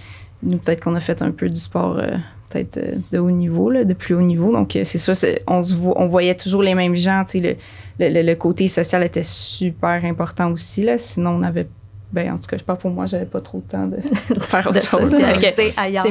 nous, 0.43 0.57
peut-être 0.57 0.83
qu'on 0.83 0.95
a 0.95 0.99
fait 0.99 1.21
un 1.21 1.31
peu 1.31 1.49
du 1.49 1.59
sport 1.59 1.97
euh, 1.97 2.15
peut-être 2.51 2.77
euh, 2.77 2.95
de 3.11 3.19
haut 3.19 3.31
niveau, 3.31 3.69
là, 3.69 3.83
de 3.83 3.93
plus 3.93 4.15
haut 4.15 4.21
niveau. 4.21 4.51
Donc, 4.51 4.75
euh, 4.75 4.83
c'est 4.83 4.97
ça, 4.97 5.13
on, 5.47 5.61
on 5.95 6.05
voyait 6.07 6.35
toujours 6.35 6.63
les 6.63 6.75
mêmes 6.75 6.95
gens. 6.95 7.23
Le, 7.33 7.55
le, 7.99 8.21
le, 8.21 8.35
côté 8.35 8.67
social 8.67 9.03
était 9.03 9.23
super 9.23 10.03
important 10.05 10.51
aussi. 10.51 10.83
Là, 10.83 10.97
sinon, 10.97 11.31
on 11.31 11.43
avait. 11.43 11.67
Ben, 12.11 12.33
en 12.33 12.37
tout 12.37 12.47
cas, 12.49 12.57
je 12.57 12.63
parle 12.63 12.77
pour 12.77 12.91
moi, 12.91 13.05
j'avais 13.05 13.25
pas 13.25 13.39
trop 13.39 13.59
de 13.59 13.71
temps 13.71 13.87
de, 13.87 13.97
faire 14.41 14.67
autre 14.67 14.81
chose. 14.81 15.13
ailleurs. 15.77 16.05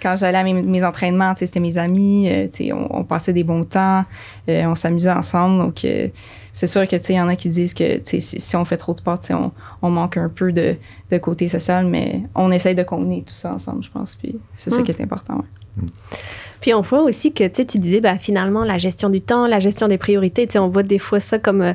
quand 0.00 0.16
j'allais 0.16 0.38
à 0.38 0.42
mes, 0.42 0.84
entraînements, 0.84 1.34
c'était 1.36 1.60
mes 1.60 1.76
amis, 1.76 2.30
on, 2.72 2.86
on, 3.00 3.04
passait 3.04 3.34
des 3.34 3.44
bons 3.44 3.64
temps, 3.64 4.06
on 4.48 4.74
s'amusait 4.74 5.12
ensemble. 5.12 5.58
Donc, 5.58 5.84
c'est 6.54 6.68
sûr 6.68 6.86
que, 6.86 6.94
il 6.96 7.16
y 7.16 7.20
en 7.20 7.26
a 7.26 7.34
qui 7.34 7.48
disent 7.48 7.74
que, 7.74 8.00
si, 8.04 8.56
on 8.56 8.64
fait 8.64 8.76
trop 8.76 8.94
de 8.94 9.00
sport, 9.00 9.18
on, 9.30 9.50
on 9.82 9.90
manque 9.90 10.16
un 10.16 10.28
peu 10.28 10.52
de, 10.52 10.76
de, 11.10 11.18
côté 11.18 11.48
social, 11.48 11.84
mais 11.84 12.22
on 12.36 12.52
essaye 12.52 12.76
de 12.76 12.84
combiner 12.84 13.22
tout 13.22 13.34
ça 13.34 13.52
ensemble, 13.52 13.82
je 13.82 13.90
pense. 13.90 14.14
Puis 14.14 14.38
c'est 14.52 14.70
ça 14.70 14.80
hmm. 14.80 14.84
qui 14.84 14.92
est 14.92 15.00
important, 15.00 15.34
ouais. 15.34 15.63
Puis 16.60 16.72
on 16.72 16.80
voit 16.80 17.02
aussi 17.02 17.32
que, 17.32 17.46
tu 17.46 17.78
disais, 17.78 18.00
bah, 18.00 18.16
finalement, 18.18 18.64
la 18.64 18.78
gestion 18.78 19.10
du 19.10 19.20
temps, 19.20 19.46
la 19.46 19.60
gestion 19.60 19.88
des 19.88 19.98
priorités, 19.98 20.48
on 20.58 20.68
voit 20.68 20.82
des 20.82 20.98
fois 20.98 21.20
ça 21.20 21.38
comme... 21.38 21.62
Euh, 21.62 21.72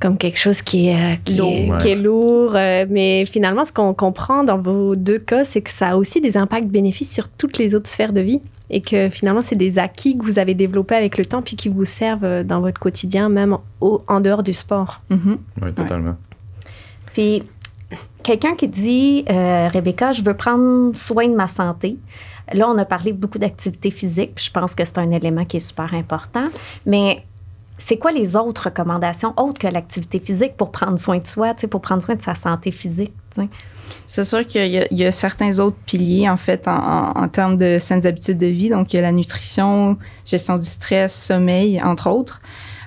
comme 0.00 0.16
quelque 0.16 0.38
chose 0.38 0.62
qui 0.62 0.90
est, 0.90 0.94
euh, 0.94 1.16
qui 1.24 1.34
lourd, 1.34 1.84
est, 1.84 1.96
lourd 1.96 2.52
euh, 2.54 2.86
mais 2.88 3.24
finalement, 3.24 3.64
ce 3.64 3.72
qu'on 3.72 3.94
comprend 3.94 4.44
dans 4.44 4.56
vos 4.56 4.94
deux 4.94 5.18
cas, 5.18 5.44
c'est 5.44 5.60
que 5.60 5.70
ça 5.70 5.88
a 5.88 5.96
aussi 5.96 6.20
des 6.20 6.36
impacts 6.36 6.68
bénéfices 6.68 7.12
sur 7.12 7.28
toutes 7.28 7.58
les 7.58 7.74
autres 7.74 7.88
sphères 7.88 8.12
de 8.12 8.20
vie 8.20 8.40
et 8.70 8.80
que 8.80 9.10
finalement, 9.10 9.40
c'est 9.40 9.56
des 9.56 9.76
acquis 9.76 10.16
que 10.16 10.24
vous 10.24 10.38
avez 10.38 10.54
développés 10.54 10.94
avec 10.94 11.18
le 11.18 11.26
temps 11.26 11.42
puis 11.42 11.56
qui 11.56 11.68
vous 11.68 11.84
servent 11.84 12.44
dans 12.44 12.60
votre 12.60 12.78
quotidien, 12.78 13.28
même 13.28 13.58
en 13.80 14.20
dehors 14.20 14.44
du 14.44 14.52
sport. 14.52 15.00
Mm-hmm. 15.10 15.36
Oui, 15.64 15.72
totalement. 15.72 16.14
Puis, 17.12 17.42
quelqu'un 18.22 18.54
qui 18.54 18.68
dit, 18.68 19.24
euh, 19.28 19.68
Rebecca, 19.68 20.12
je 20.12 20.22
veux 20.22 20.34
prendre 20.34 20.94
soin 20.96 21.28
de 21.28 21.34
ma 21.34 21.48
santé. 21.48 21.96
Là, 22.52 22.68
on 22.68 22.78
a 22.78 22.84
parlé 22.84 23.12
beaucoup 23.12 23.38
d'activité 23.38 23.90
physique, 23.90 24.34
puis 24.36 24.44
je 24.46 24.50
pense 24.50 24.74
que 24.74 24.84
c'est 24.84 24.98
un 24.98 25.10
élément 25.10 25.44
qui 25.44 25.58
est 25.58 25.60
super 25.60 25.92
important. 25.94 26.48
Mais 26.86 27.24
c'est 27.78 27.96
quoi 27.96 28.10
les 28.10 28.36
autres 28.36 28.64
recommandations 28.64 29.32
autres 29.36 29.60
que 29.60 29.68
l'activité 29.68 30.20
physique 30.20 30.56
pour 30.56 30.72
prendre 30.72 30.98
soin 30.98 31.18
de 31.18 31.26
soi, 31.26 31.54
pour 31.70 31.80
prendre 31.80 32.02
soin 32.02 32.16
de 32.16 32.22
sa 32.22 32.34
santé 32.34 32.70
physique? 32.70 33.12
C'est 34.06 34.24
sûr 34.24 34.46
qu'il 34.46 34.86
y, 34.90 35.04
a 35.04 35.12
certains 35.12 35.58
autres 35.60 35.76
piliers, 35.86 36.28
en 36.28 36.36
fait, 36.36 36.66
en, 36.66 37.28
termes 37.28 37.56
de 37.56 37.78
saines 37.78 38.06
habitudes 38.06 38.38
de 38.38 38.46
vie. 38.46 38.68
Donc, 38.68 38.92
il 38.92 38.96
y 38.96 38.98
a 38.98 39.02
la 39.02 39.12
nutrition, 39.12 39.96
gestion 40.26 40.56
du 40.56 40.66
stress, 40.66 41.14
sommeil, 41.14 41.80
entre 41.82 42.10
autres. 42.10 42.40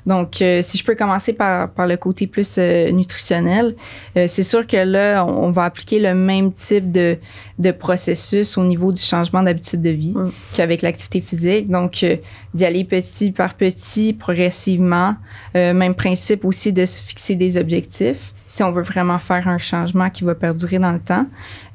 Donc, 0.06 0.42
euh, 0.42 0.62
si 0.62 0.78
je 0.78 0.84
peux 0.84 0.96
commencer 0.96 1.34
par, 1.34 1.70
par 1.70 1.88
le 1.88 1.98
côté 1.98 2.28
plus 2.28 2.56
euh, 2.58 2.92
nutritionnel, 2.92 3.76
euh, 4.18 4.26
c'est 4.28 4.44
sûr 4.44 4.66
que 4.66 4.78
là, 4.78 5.26
on, 5.26 5.52
va 5.52 5.66
appliquer 5.66 6.00
le 6.00 6.16
même 6.16 6.54
type 6.54 6.92
de, 6.92 7.18
de 7.60 7.72
processus 7.72 8.58
au 8.58 8.64
niveau 8.64 8.92
du 8.92 9.02
changement 9.02 9.44
d'habitude 9.44 9.82
de 9.82 9.90
vie 9.90 10.14
mm. 10.16 10.32
qu'avec 10.54 10.82
l'activité 10.82 11.22
physique. 11.22 11.70
Donc, 11.70 12.06
d'y 12.54 12.66
aller 12.66 12.84
petit 12.84 13.32
par 13.32 13.56
petit, 13.56 14.14
progressivement. 14.14 15.16
même 15.54 15.96
principe 15.96 16.46
aussi 16.46 16.74
de 16.74 16.86
se 16.86 17.02
fixer 17.02 17.36
des 17.36 17.58
objectifs 17.58 18.34
si 18.52 18.64
on 18.64 18.72
veut 18.74 18.82
vraiment 18.82 19.18
faire 19.18 19.48
un 19.48 19.58
changement 19.58 20.10
qui 20.10 20.26
va 20.26 20.36
perdurer 20.36 20.78
dans 20.78 20.92
le 20.92 21.00
temps. 21.00 21.26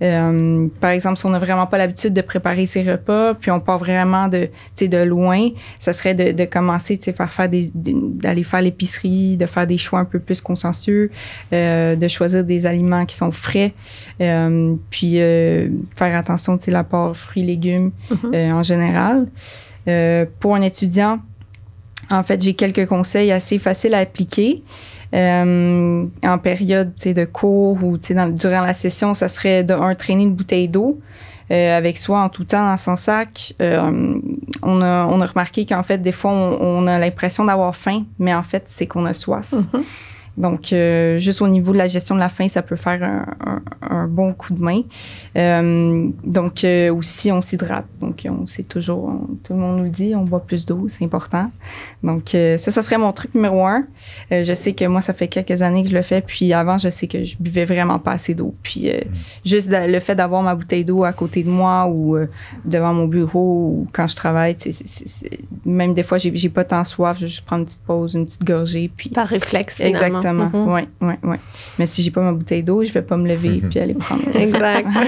Euh, 0.02 0.68
par 0.78 0.90
exemple, 0.90 1.16
si 1.16 1.24
on 1.24 1.30
n'a 1.30 1.38
vraiment 1.38 1.66
pas 1.66 1.78
l'habitude 1.78 2.12
de 2.12 2.20
préparer 2.20 2.66
ses 2.66 2.82
repas, 2.82 3.32
puis 3.32 3.50
on 3.50 3.60
part 3.60 3.78
vraiment 3.78 4.28
de, 4.28 4.50
de 4.78 4.98
loin, 4.98 5.48
ça 5.78 5.94
serait 5.94 6.12
de, 6.12 6.32
de 6.32 6.44
commencer 6.44 7.00
par 7.16 7.32
faire 7.32 7.48
des, 7.48 7.70
d'aller 7.72 8.42
faire 8.42 8.60
l'épicerie, 8.60 9.38
de 9.38 9.46
faire 9.46 9.66
des 9.66 9.78
choix 9.78 10.00
un 10.00 10.04
peu 10.04 10.18
plus 10.18 10.42
consciencieux, 10.42 11.10
euh, 11.54 11.96
de 11.96 12.08
choisir 12.08 12.44
des 12.44 12.66
aliments 12.66 13.06
qui 13.06 13.16
sont 13.16 13.32
frais, 13.32 13.72
euh, 14.20 14.74
puis 14.90 15.16
faire 15.94 16.14
attention 16.14 16.56
à 16.56 16.70
l'apport 16.70 17.16
fruits, 17.16 17.42
légumes 17.42 17.90
mm-hmm. 18.10 18.52
en 18.52 18.62
général. 18.62 19.28
Pour 20.40 20.54
un 20.54 20.60
étudiant, 20.60 21.20
en 22.10 22.22
fait, 22.22 22.42
j'ai 22.42 22.52
quelques 22.52 22.84
conseils 22.84 23.32
assez 23.32 23.58
faciles 23.58 23.94
à 23.94 24.00
appliquer. 24.00 24.62
Euh, 25.16 26.06
en 26.22 26.38
période 26.38 26.92
de 26.94 27.24
cours 27.24 27.82
ou 27.82 27.96
durant 27.98 28.60
la 28.60 28.74
session, 28.74 29.14
ça 29.14 29.28
serait 29.28 29.64
de 29.64 29.72
un 29.72 29.94
traîner 29.94 30.24
une 30.24 30.34
bouteille 30.34 30.68
d'eau. 30.68 31.00
Euh, 31.52 31.78
avec 31.78 31.96
soi 31.96 32.22
en 32.22 32.28
tout 32.28 32.44
temps 32.44 32.64
dans 32.64 32.76
son 32.76 32.96
sac. 32.96 33.54
Euh, 33.62 34.18
on, 34.62 34.82
a, 34.82 35.06
on 35.06 35.20
a 35.20 35.26
remarqué 35.26 35.64
qu'en 35.64 35.84
fait, 35.84 35.98
des 35.98 36.10
fois, 36.10 36.32
on, 36.32 36.88
a 36.88 36.98
l'impression 36.98 37.44
d'avoir 37.44 37.76
faim, 37.76 38.02
mais 38.18 38.34
en 38.34 38.42
fait, 38.42 38.64
c'est 38.66 38.88
qu'on 38.88 39.04
a 39.04 39.14
soif. 39.14 39.52
Mm-hmm. 39.52 39.82
Donc, 40.36 40.72
euh, 40.72 41.18
juste 41.18 41.40
au 41.40 41.48
niveau 41.48 41.72
de 41.72 41.78
la 41.78 41.88
gestion 41.88 42.14
de 42.14 42.20
la 42.20 42.28
faim, 42.28 42.48
ça 42.48 42.62
peut 42.62 42.76
faire 42.76 43.02
un, 43.02 43.62
un, 43.82 44.06
bon 44.06 44.34
coup 44.34 44.52
de 44.52 44.62
main. 44.62 44.82
Euh, 45.36 46.08
donc, 46.24 46.62
euh, 46.64 46.92
aussi, 46.92 47.32
on 47.32 47.40
s'hydrate. 47.40 47.86
Donc, 48.00 48.26
on 48.28 48.46
sait 48.46 48.62
toujours, 48.62 49.12
tout 49.42 49.54
le 49.54 49.58
monde 49.58 49.78
nous 49.78 49.84
le 49.84 49.90
dit, 49.90 50.14
on 50.14 50.24
boit 50.24 50.40
plus 50.40 50.66
d'eau, 50.66 50.86
c'est 50.88 51.04
important. 51.04 51.50
Donc, 52.02 52.30
ça, 52.32 52.58
ça 52.58 52.82
serait 52.82 52.98
mon 52.98 53.12
truc 53.12 53.34
numéro 53.34 53.66
un. 53.66 53.84
je 54.30 54.52
sais 54.52 54.74
que 54.74 54.84
moi, 54.84 55.00
ça 55.00 55.14
fait 55.14 55.28
quelques 55.28 55.62
années 55.62 55.82
que 55.82 55.90
je 55.90 55.96
le 55.96 56.02
fais. 56.02 56.20
Puis 56.20 56.52
avant, 56.52 56.76
je 56.78 56.90
sais 56.90 57.06
que 57.06 57.24
je 57.24 57.36
buvais 57.40 57.64
vraiment 57.64 57.98
pas 57.98 58.12
assez 58.12 58.34
d'eau. 58.34 58.54
Puis, 58.62 58.90
mm. 58.90 59.14
juste 59.44 59.70
le 59.72 60.00
fait 60.00 60.14
d'avoir 60.14 60.42
ma 60.42 60.54
bouteille 60.54 60.84
d'eau 60.84 61.04
à 61.04 61.12
côté 61.12 61.42
de 61.42 61.50
moi 61.50 61.88
ou 61.88 62.16
devant 62.64 62.92
mon 62.92 63.06
bureau 63.06 63.70
ou 63.70 63.86
quand 63.92 64.06
je 64.06 64.16
travaille, 64.16 64.56
même 65.64 65.94
des 65.94 66.02
fois, 66.02 66.18
j'ai 66.18 66.48
pas 66.50 66.64
tant 66.64 66.84
soif, 66.84 67.16
je 67.18 67.26
juste 67.26 67.44
prendre 67.44 67.62
une 67.62 67.66
petite 67.66 67.82
pause, 67.82 68.14
une 68.14 68.26
petite 68.26 68.44
gorgée. 68.44 68.90
Puis, 68.94 69.10
Par 69.10 69.26
réflexe, 69.26 69.76
finalement. 69.76 69.96
Exactement. 69.98 70.25
Exactement. 70.28 70.74
Oui, 70.74 70.82
oui, 71.00 71.14
oui. 71.22 71.36
Mais 71.78 71.86
si 71.86 72.02
j'ai 72.02 72.10
pas 72.10 72.22
ma 72.22 72.32
bouteille 72.32 72.62
d'eau, 72.62 72.84
je 72.84 72.92
vais 72.92 73.02
pas 73.02 73.16
me 73.16 73.28
lever 73.28 73.62
puis 73.68 73.78
aller 73.78 73.94
prendre. 73.94 74.22
exact. 74.34 74.88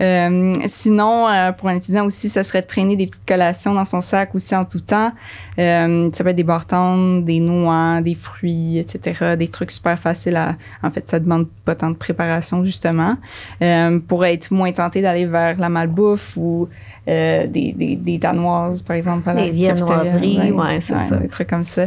Euh, 0.00 0.54
sinon, 0.66 1.28
euh, 1.28 1.52
pour 1.52 1.68
un 1.68 1.76
étudiant 1.76 2.04
aussi, 2.04 2.28
ça 2.28 2.42
serait 2.42 2.62
de 2.62 2.66
traîner 2.66 2.96
des 2.96 3.06
petites 3.06 3.26
collations 3.26 3.74
dans 3.74 3.84
son 3.84 4.00
sac 4.00 4.34
aussi 4.34 4.54
en 4.56 4.64
tout 4.64 4.80
temps. 4.80 5.12
Euh, 5.58 6.10
ça 6.12 6.24
peut 6.24 6.30
être 6.30 6.36
des 6.36 6.42
bartons, 6.42 7.18
des 7.18 7.38
noix, 7.38 8.00
des 8.00 8.14
fruits, 8.14 8.78
etc. 8.78 9.36
Des 9.38 9.48
trucs 9.48 9.70
super 9.70 9.98
faciles 9.98 10.36
à... 10.36 10.56
En 10.82 10.90
fait, 10.90 11.08
ça 11.08 11.20
demande 11.20 11.46
pas 11.64 11.76
tant 11.76 11.90
de 11.90 11.96
préparation, 11.96 12.64
justement. 12.64 13.16
pour 14.08 14.24
être 14.24 14.50
moins 14.50 14.72
tenté 14.72 15.00
d'aller 15.00 15.26
vers 15.26 15.58
la 15.58 15.68
malbouffe 15.68 16.36
ou 16.36 16.68
des, 17.06 17.46
des, 17.46 17.96
des 17.96 18.18
danoises, 18.18 18.82
par 18.82 18.96
exemple. 18.96 19.28
À 19.30 19.34
la 19.34 19.42
des 19.42 19.50
viennoiseries, 19.52 20.50
ouais, 20.50 20.80
c'est 20.80 20.98
ça. 21.06 21.16
Des 21.16 21.28
trucs 21.28 21.48
comme 21.48 21.64
ça. 21.64 21.86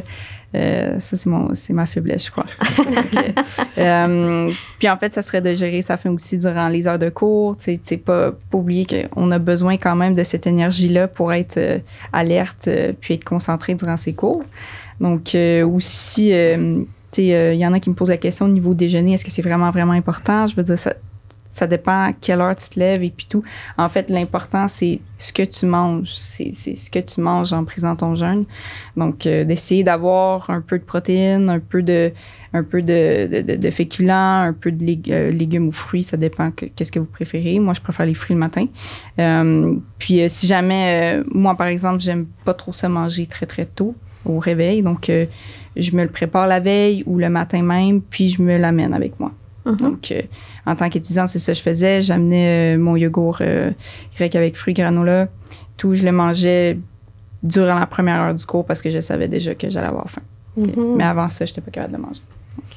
Euh, 0.55 0.99
ça, 0.99 1.17
c'est, 1.17 1.29
mon, 1.29 1.53
c'est 1.53 1.73
ma 1.73 1.85
faiblesse, 1.85 2.27
je 2.27 2.31
crois. 2.31 2.45
euh, 3.77 4.51
puis 4.79 4.89
en 4.89 4.97
fait, 4.97 5.13
ça 5.13 5.21
serait 5.21 5.41
de 5.41 5.53
gérer 5.53 5.81
sa 5.81 5.97
faim 5.97 6.11
aussi 6.11 6.37
durant 6.37 6.69
les 6.69 6.87
heures 6.87 6.99
de 6.99 7.09
cours. 7.09 7.57
Tu 7.57 7.79
sais, 7.83 7.97
pas, 7.97 8.31
pas 8.31 8.57
oublier 8.57 8.85
qu'on 8.85 9.29
a 9.31 9.39
besoin 9.39 9.77
quand 9.77 9.95
même 9.95 10.15
de 10.15 10.23
cette 10.23 10.47
énergie-là 10.47 11.07
pour 11.07 11.33
être 11.33 11.57
euh, 11.57 11.79
alerte 12.13 12.69
puis 13.01 13.15
être 13.15 13.25
concentré 13.25 13.75
durant 13.75 13.97
ses 13.97 14.13
cours. 14.13 14.43
Donc, 15.01 15.35
aussi, 15.65 16.29
il 16.29 16.85
y 17.17 17.65
en 17.65 17.73
a 17.73 17.79
qui 17.79 17.89
me 17.89 17.95
posent 17.95 18.09
la 18.09 18.17
question 18.17 18.45
au 18.45 18.49
niveau 18.49 18.73
déjeuner, 18.73 19.13
est-ce 19.13 19.25
que 19.25 19.31
c'est 19.31 19.43
vraiment, 19.43 19.69
vraiment 19.69 19.93
important? 19.93 20.47
Je 20.47 20.55
veux 20.55 20.63
dire, 20.63 20.79
ça, 20.79 20.93
ça 21.57 21.65
dépend 21.65 22.03
à 22.03 22.13
quelle 22.13 22.39
heure 22.39 22.55
tu 22.55 22.69
te 22.69 22.79
lèves 22.79 23.03
et 23.03 23.09
puis 23.09 23.25
tout. 23.27 23.43
En 23.79 23.89
fait, 23.89 24.11
l'important, 24.11 24.67
c'est 24.67 24.99
ce 25.17 25.33
que 25.33 25.41
tu 25.41 25.65
manges. 25.65 26.13
C'est 26.13 26.53
ce 26.53 26.91
que 26.91 26.99
tu 26.99 27.19
manges 27.19 27.51
en 27.51 27.65
prise 27.65 27.83
ton 27.97 28.13
jeûne. 28.13 28.45
Donc, 28.95 29.25
euh, 29.25 29.43
d'essayer 29.43 29.83
d'avoir 29.83 30.51
un 30.51 30.61
peu 30.61 30.77
de 30.77 30.83
protéines, 30.83 31.49
un 31.49 31.59
peu 31.59 31.81
de, 31.81 32.11
un 32.53 32.63
peu 32.63 32.83
de, 32.83 33.55
de 33.55 33.71
féculents, 33.71 34.41
un 34.41 34.53
peu 34.53 34.71
de 34.71 34.97
euh, 35.09 35.31
légumes 35.31 35.69
ou 35.69 35.71
fruits. 35.71 36.03
Ça 36.03 36.15
dépend 36.15 36.51
qu'est-ce 36.51 36.91
que 36.91 36.99
vous 36.99 37.05
préférez. 37.05 37.57
Moi, 37.57 37.73
je 37.73 37.81
préfère 37.81 38.05
les 38.05 38.13
fruits 38.13 38.35
le 38.35 38.39
matin. 38.39 38.67
Euh, 39.17 39.73
puis, 39.97 40.29
si 40.29 40.45
jamais, 40.45 41.23
moi, 41.33 41.55
par 41.55 41.67
exemple, 41.67 42.01
j'aime 42.01 42.27
pas 42.45 42.53
trop 42.53 42.71
ça 42.71 42.87
manger 42.87 43.25
très, 43.25 43.47
très 43.47 43.65
tôt 43.65 43.95
au 44.25 44.37
réveil. 44.37 44.83
Donc, 44.83 45.09
je 45.75 45.95
me 45.95 46.03
le 46.03 46.09
prépare 46.09 46.45
la 46.45 46.59
veille 46.59 47.01
ou 47.07 47.17
le 47.17 47.29
matin 47.29 47.63
même, 47.63 48.01
puis 48.01 48.29
je 48.29 48.43
me 48.43 48.57
l'amène 48.57 48.93
avec 48.93 49.19
moi. 49.19 49.31
Mm-hmm. 49.67 49.77
Donc, 49.77 50.13
en 50.65 50.75
tant 50.75 50.89
qu'étudiant, 50.89 51.27
c'est 51.27 51.39
ça 51.39 51.51
que 51.51 51.57
je 51.57 51.63
faisais. 51.63 52.01
J'amenais 52.01 52.75
euh, 52.75 52.79
mon 52.79 52.95
yogourt 52.95 53.39
euh, 53.41 53.71
grec 54.15 54.35
avec 54.35 54.55
fruits 54.55 54.73
granola. 54.73 55.27
Tout, 55.75 55.95
je 55.95 56.03
le 56.03 56.11
mangeais 56.11 56.79
durant 57.43 57.77
la 57.79 57.85
première 57.85 58.21
heure 58.21 58.35
du 58.35 58.45
cours 58.45 58.65
parce 58.65 58.81
que 58.81 58.89
je 58.89 59.01
savais 59.01 59.27
déjà 59.27 59.55
que 59.55 59.69
j'allais 59.69 59.87
avoir 59.87 60.09
faim. 60.09 60.21
Mm-hmm. 60.57 60.95
Mais 60.95 61.03
avant 61.03 61.29
ça, 61.29 61.45
je 61.45 61.51
n'étais 61.51 61.61
pas 61.61 61.71
capable 61.71 61.93
de 61.93 62.01
manger. 62.01 62.21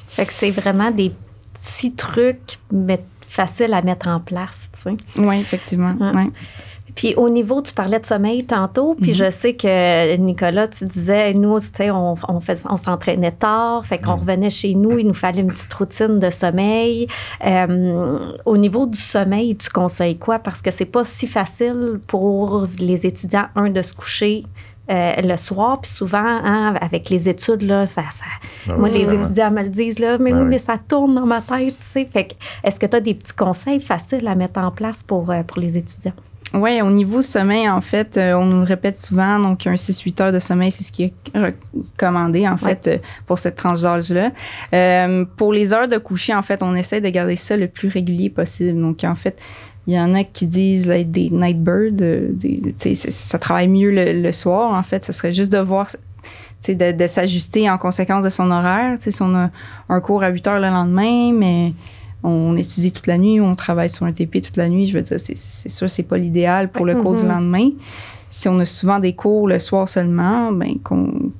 Fait 0.09 0.25
que 0.25 0.33
c'est 0.33 0.51
vraiment 0.51 0.91
des 0.91 1.11
petits 1.53 1.93
trucs 1.93 2.59
mais 2.71 3.01
faciles 3.27 3.73
à 3.73 3.81
mettre 3.81 4.07
en 4.07 4.19
place, 4.19 4.69
tu 4.73 4.81
sais. 4.81 4.97
Oui, 5.17 5.39
effectivement. 5.39 5.95
Puis 6.95 7.15
au 7.15 7.29
niveau, 7.29 7.61
tu 7.61 7.73
parlais 7.73 7.99
de 7.99 8.05
sommeil 8.05 8.45
tantôt, 8.45 8.95
puis 8.95 9.13
je 9.13 9.25
mhm. 9.25 9.31
sais 9.31 9.53
que 9.53 10.15
Nicolas, 10.17 10.67
tu 10.67 10.85
disais, 10.85 11.33
nous, 11.33 11.59
tu 11.59 11.67
sais, 11.75 11.91
on, 11.91 12.13
on, 12.27 12.39
on 12.69 12.77
s'entraînait 12.77 13.31
tard, 13.31 13.85
fait 13.85 13.99
qu'on 13.99 14.15
revenait 14.15 14.49
chez 14.49 14.75
nous, 14.75 14.97
il 14.97 15.07
nous 15.07 15.13
fallait 15.13 15.41
une 15.41 15.51
petite 15.51 15.73
routine 15.73 16.19
de 16.19 16.29
sommeil. 16.29 17.07
Euh, 17.45 18.31
au 18.45 18.57
niveau 18.57 18.85
du 18.85 18.99
sommeil, 18.99 19.55
tu 19.55 19.69
conseilles 19.69 20.17
quoi? 20.17 20.39
Parce 20.39 20.61
que 20.61 20.71
c'est 20.71 20.85
pas 20.85 21.05
si 21.05 21.27
facile 21.27 21.99
pour 22.07 22.65
les 22.79 23.05
étudiants, 23.05 23.45
un, 23.55 23.69
de 23.69 23.81
se 23.81 23.93
coucher 23.93 24.43
euh, 24.89 25.13
le 25.23 25.37
soir, 25.37 25.79
puis 25.79 25.91
souvent, 25.91 26.19
hein, 26.19 26.75
avec 26.81 27.09
les 27.09 27.29
études, 27.29 27.61
là, 27.61 27.85
ça, 27.85 28.03
ça 28.11 28.25
ah 28.69 28.75
moi, 28.75 28.89
les 28.89 29.13
étudiants 29.13 29.51
me 29.51 29.61
le 29.61 29.69
disent, 29.69 29.99
là, 29.99 30.17
mais 30.17 30.33
oui, 30.33 30.43
mais 30.43 30.57
ça 30.57 30.77
tourne 30.77 31.15
dans 31.15 31.25
ma 31.25 31.39
tête, 31.39 31.75
tu 31.79 31.85
sais. 31.85 32.09
Fait 32.11 32.35
est-ce 32.63 32.79
que 32.79 32.85
tu 32.85 32.95
as 32.97 32.99
des 32.99 33.13
petits 33.13 33.33
conseils 33.33 33.79
faciles 33.79 34.27
à 34.27 34.35
mettre 34.35 34.59
en 34.59 34.71
place 34.71 35.01
pour, 35.01 35.29
euh, 35.29 35.43
pour 35.43 35.59
les 35.59 35.77
étudiants? 35.77 36.13
Oui, 36.53 36.81
au 36.81 36.91
niveau 36.91 37.21
sommeil, 37.21 37.69
en 37.69 37.79
fait, 37.79 38.17
euh, 38.17 38.33
on 38.33 38.45
nous 38.45 38.57
le 38.57 38.65
répète 38.65 38.97
souvent, 38.97 39.39
donc 39.39 39.65
un 39.67 39.75
6-8 39.75 40.21
heures 40.21 40.31
de 40.33 40.39
sommeil, 40.39 40.71
c'est 40.71 40.83
ce 40.83 40.91
qui 40.91 41.03
est 41.03 41.13
recommandé, 41.33 42.45
en 42.45 42.57
fait, 42.57 42.87
euh, 42.87 42.97
pour 43.25 43.39
cette 43.39 43.55
tranche 43.55 43.81
d'âge-là. 43.81 44.31
Euh, 44.73 45.23
pour 45.37 45.53
les 45.53 45.71
heures 45.71 45.87
de 45.87 45.97
coucher, 45.97 46.35
en 46.35 46.41
fait, 46.41 46.61
on 46.61 46.75
essaie 46.75 46.99
de 46.99 47.07
garder 47.07 47.37
ça 47.37 47.55
le 47.55 47.69
plus 47.69 47.87
régulier 47.87 48.29
possible. 48.29 48.81
Donc, 48.81 49.05
en 49.05 49.15
fait, 49.15 49.39
il 49.87 49.93
y 49.93 49.99
en 49.99 50.13
a 50.13 50.25
qui 50.25 50.45
disent 50.45 50.89
être 50.89 51.09
des 51.09 51.29
night 51.29 51.57
birds, 51.57 52.03
ça 52.95 53.39
travaille 53.39 53.69
mieux 53.69 53.91
le, 53.91 54.31
soir, 54.33 54.73
en 54.73 54.83
fait. 54.83 55.05
Ce 55.05 55.13
serait 55.13 55.33
juste 55.33 55.53
de 55.53 55.57
voir 55.57 55.87
de, 56.67 56.91
de 56.91 57.07
s'ajuster 57.07 57.69
en 57.69 57.77
conséquence 57.77 58.25
de 58.25 58.29
son 58.29 58.51
horaire. 58.51 58.97
si 58.99 59.21
on 59.21 59.33
a 59.35 59.49
un 59.87 60.01
cours 60.01 60.21
à 60.21 60.29
8 60.29 60.47
heures 60.47 60.59
le 60.59 60.67
lendemain, 60.67 61.31
mais 61.33 61.73
on 62.23 62.55
étudie 62.55 62.91
toute 62.91 63.07
la 63.07 63.17
nuit, 63.17 63.41
on 63.41 63.55
travaille 63.55 63.89
sur 63.89 64.05
un 64.05 64.11
TP 64.11 64.41
toute 64.41 64.57
la 64.57 64.69
nuit. 64.69 64.87
Je 64.87 64.93
veux 64.93 65.01
dire, 65.01 65.19
c'est 65.19 65.35
sûr, 65.69 65.89
c'est 65.89 66.03
pas 66.03 66.17
l'idéal 66.17 66.69
pour 66.69 66.85
le 66.85 66.95
cours 66.95 67.15
du 67.15 67.23
mm-hmm. 67.23 67.27
lendemain. 67.27 67.69
Si 68.29 68.47
on 68.47 68.59
a 68.59 68.65
souvent 68.65 68.99
des 68.99 69.13
cours 69.13 69.47
le 69.47 69.59
soir 69.59 69.89
seulement, 69.89 70.51
ben 70.51 70.79
qu'on 70.83 71.31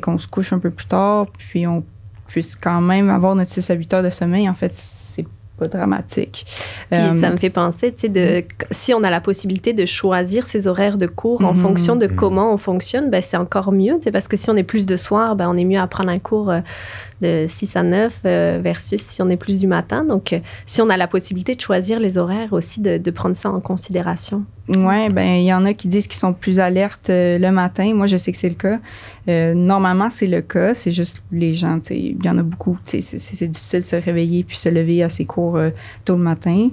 qu'on 0.00 0.18
se 0.18 0.26
couche 0.26 0.52
un 0.52 0.58
peu 0.58 0.70
plus 0.70 0.86
tard, 0.86 1.26
puis 1.36 1.66
on 1.66 1.84
puisse 2.26 2.56
quand 2.56 2.80
même 2.80 3.10
avoir 3.10 3.34
notre 3.34 3.50
6 3.50 3.70
à 3.70 3.74
8 3.74 3.94
heures 3.94 4.02
de 4.02 4.08
sommeil, 4.08 4.48
en 4.48 4.54
fait, 4.54 4.72
c'est 4.74 5.26
pas 5.58 5.68
dramatique. 5.68 6.46
Puis 6.90 6.98
ça 6.98 7.28
euh, 7.28 7.32
me 7.32 7.36
fait 7.36 7.50
penser, 7.50 7.92
tu 7.92 8.00
sais, 8.00 8.08
de 8.08 8.20
mm-hmm. 8.20 8.66
si 8.70 8.94
on 8.94 9.04
a 9.04 9.10
la 9.10 9.20
possibilité 9.20 9.74
de 9.74 9.84
choisir 9.84 10.46
ses 10.46 10.66
horaires 10.66 10.96
de 10.96 11.06
cours 11.06 11.44
en 11.44 11.52
mm-hmm. 11.52 11.56
fonction 11.56 11.96
de 11.96 12.06
comment 12.06 12.54
on 12.54 12.56
fonctionne, 12.56 13.10
ben 13.10 13.22
c'est 13.22 13.36
encore 13.36 13.70
mieux, 13.70 14.00
parce 14.12 14.28
que 14.28 14.38
si 14.38 14.48
on 14.48 14.56
est 14.56 14.62
plus 14.62 14.86
de 14.86 14.96
soir, 14.96 15.36
ben 15.36 15.50
on 15.50 15.56
est 15.56 15.64
mieux 15.64 15.78
à 15.78 15.86
prendre 15.86 16.10
un 16.10 16.18
cours 16.18 16.50
euh, 16.50 16.60
de 17.22 17.46
6 17.48 17.76
à 17.76 17.82
9 17.82 18.20
euh, 18.24 18.58
versus 18.62 19.00
si 19.00 19.22
on 19.22 19.30
est 19.30 19.36
plus 19.36 19.60
du 19.60 19.66
matin. 19.66 20.04
Donc, 20.04 20.32
euh, 20.32 20.40
si 20.66 20.82
on 20.82 20.90
a 20.90 20.96
la 20.96 21.06
possibilité 21.06 21.54
de 21.54 21.60
choisir 21.60 21.98
les 21.98 22.18
horaires 22.18 22.52
aussi, 22.52 22.80
de, 22.80 23.10
prendre 23.10 23.36
ça 23.36 23.50
en 23.50 23.60
considération. 23.60 24.44
Oui, 24.68 25.08
ben 25.10 25.34
il 25.34 25.44
y 25.44 25.52
en 25.52 25.64
a 25.64 25.74
qui 25.74 25.88
disent 25.88 26.06
qu'ils 26.06 26.18
sont 26.18 26.32
plus 26.32 26.60
alertes 26.60 27.10
euh, 27.10 27.38
le 27.38 27.50
matin. 27.52 27.94
Moi, 27.94 28.06
je 28.06 28.16
sais 28.16 28.32
que 28.32 28.38
c'est 28.38 28.48
le 28.48 28.54
cas. 28.54 29.54
normalement, 29.54 30.10
c'est 30.10 30.26
le 30.26 30.42
cas. 30.42 30.74
C'est 30.74 30.92
juste 30.92 31.22
les 31.30 31.54
gens, 31.54 31.78
il 31.90 32.22
y 32.24 32.28
en 32.28 32.38
a 32.38 32.42
beaucoup. 32.42 32.78
C'est 32.84 32.98
difficile 32.98 33.80
de 33.80 33.84
se 33.84 33.96
réveiller 33.96 34.44
puis 34.44 34.56
se 34.56 34.68
lever 34.68 35.02
assez 35.02 35.24
court 35.24 35.58
tôt 36.04 36.16
le 36.16 36.22
matin. 36.22 36.70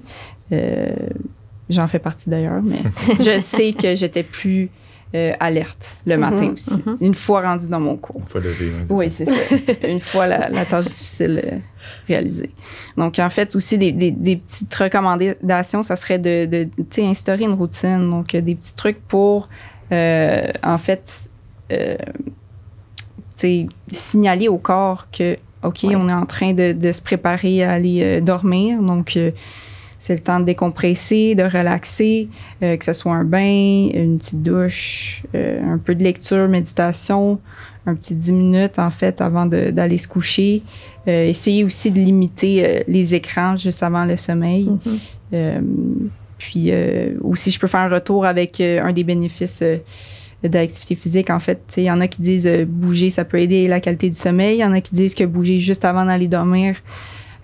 J'en 1.70 1.88
fais 1.88 2.00
partie 2.00 2.30
d'ailleurs, 2.30 2.62
mais 2.64 2.80
je 3.20 3.40
sais 3.40 3.74
que 3.74 3.96
j'étais 3.96 4.24
plus 4.24 4.70
euh, 5.16 5.34
alerte 5.40 5.98
le 6.06 6.16
mhm, 6.16 6.22
matin 6.22 6.52
aussi. 6.54 6.84
Mhm. 6.86 6.98
Une 7.02 7.16
fois 7.16 7.42
rendu 7.42 7.68
dans 7.68 7.80
mon 7.80 7.98
cours. 7.98 8.22
Une 8.22 8.28
fois 8.28 8.42
levé. 8.42 8.72
Oui, 8.90 9.10
c'est 9.10 9.26
ça. 9.26 9.56
Une 9.88 10.00
fois 10.00 10.28
la, 10.28 10.66
tâche 10.66 10.86
difficile 10.86 11.42
euh, 11.44 11.58
réalisée. 12.08 12.52
Donc, 12.96 13.18
en 13.18 13.30
fait, 13.32 13.56
aussi, 13.56 13.80
des, 13.80 13.92
des, 13.92 14.36
petites 14.36 14.76
recommandations, 14.76 15.82
ça 15.82 15.96
serait 15.96 16.20
de, 16.20 16.46
de 16.46 17.02
instaurer 17.02 17.46
une 17.46 17.54
routine. 17.54 18.08
Donc, 18.08 18.36
des 18.36 18.54
petits 18.54 18.76
trucs 18.76 19.02
pour, 19.08 19.50
euh, 19.92 20.52
en 20.62 20.78
fait, 20.78 21.32
signaler 23.92 24.48
au 24.48 24.60
corps 24.60 25.08
que, 25.12 25.38
OK, 25.64 25.86
on 25.86 26.08
est 26.08 26.14
en 26.14 26.28
train 26.28 26.54
de, 26.54 26.72
de, 26.72 26.92
se 26.92 27.02
préparer 27.02 27.64
à 27.64 27.72
aller 27.72 28.22
dormir. 28.22 28.80
Donc, 28.80 29.18
c'est 30.00 30.14
le 30.14 30.22
temps 30.22 30.40
de 30.40 30.46
décompresser, 30.46 31.36
de 31.36 31.44
relaxer, 31.44 32.30
euh, 32.64 32.78
que 32.78 32.86
ce 32.86 32.94
soit 32.94 33.14
un 33.14 33.26
bain, 33.26 33.90
une 33.94 34.18
petite 34.18 34.42
douche, 34.42 35.24
euh, 35.36 35.62
un 35.74 35.78
peu 35.78 35.94
de 35.94 36.04
lecture, 36.04 36.48
méditation, 36.48 37.40
un 37.86 37.96
petit 37.96 38.16
10 38.16 38.32
minutes 38.32 38.80
en 38.80 38.92
fait 38.92 39.20
avant 39.20 39.46
d'aller 39.46 39.98
se 39.98 40.08
coucher. 40.08 40.64
Euh, 41.08 41.26
essayer 41.26 41.66
aussi 41.66 41.92
de 41.92 42.00
limiter 42.00 42.84
les 42.88 43.14
écrans 43.14 43.58
juste 43.58 43.84
avant 43.84 44.06
le 44.06 44.16
sommeil. 44.16 44.70
Mm-hmm. 45.34 45.62
puis 46.38 46.72
aussi, 47.22 47.52
je 47.52 47.60
peux 47.60 47.68
faire 47.68 47.82
un 47.82 47.90
retour 47.90 48.26
avec 48.26 48.62
un 48.62 48.94
des 48.94 49.04
bénéfices 49.04 49.62
de 49.62 49.82
l'activité 50.44 50.96
physique. 50.96 51.30
En 51.30 51.40
fait, 51.40 51.62
il 51.78 51.84
y 51.84 51.92
en 51.92 52.00
a 52.00 52.08
qui 52.08 52.22
disent 52.22 52.50
bouger, 52.68 53.10
ça 53.10 53.26
peut 53.26 53.40
aider 53.40 53.68
la 53.68 53.80
qualité 53.80 54.10
du 54.10 54.16
sommeil. 54.16 54.58
Il 54.58 54.62
y 54.62 54.66
en 54.66 54.72
a 54.72 54.82
qui 54.82 54.94
disent 54.94 55.16
que 55.16 55.26
bouger 55.26 55.60
juste 55.60 55.84
avant 55.84 56.06
d'aller 56.06 56.28
dormir, 56.28 56.76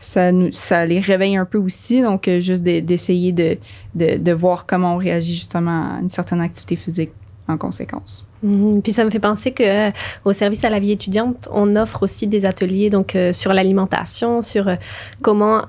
ça, 0.06 0.86
les 0.86 1.00
réveille 1.00 1.36
un 1.36 1.46
peu 1.46 1.58
aussi. 1.58 2.02
Donc, 2.02 2.28
euh, 2.28 2.39
juste 2.39 2.63
d'essayer 2.63 3.32
de, 3.32 3.58
de, 3.96 4.18
de, 4.18 4.32
voir 4.32 4.65
comment 4.65 4.96
on 4.96 4.98
réagit 4.98 5.36
justement 5.36 5.96
à 5.96 6.02
une 6.02 6.10
certaine 6.10 6.41
activité 6.41 6.76
physique 6.76 7.12
en 7.48 7.58
conséquence. 7.58 8.26
Mhm. 8.43 8.82
Puis 8.82 8.93
ça 8.93 9.06
me 9.06 9.10
fait 9.10 9.19
penser 9.19 9.52
que 9.52 9.63
euh, 9.63 9.91
au 10.24 10.34
service 10.34 10.63
à 10.63 10.69
la 10.69 10.80
vie 10.80 10.91
étudiante, 10.91 11.48
on 11.52 11.76
offre 11.76 12.04
aussi 12.04 12.28
des 12.28 12.45
ateliers 12.45 12.89
donc 12.89 13.15
euh, 13.15 13.34
sur 13.34 13.54
l'alimentation, 13.54 14.41
sur 14.41 14.67
euh, 14.67 14.76
comment 15.21 15.63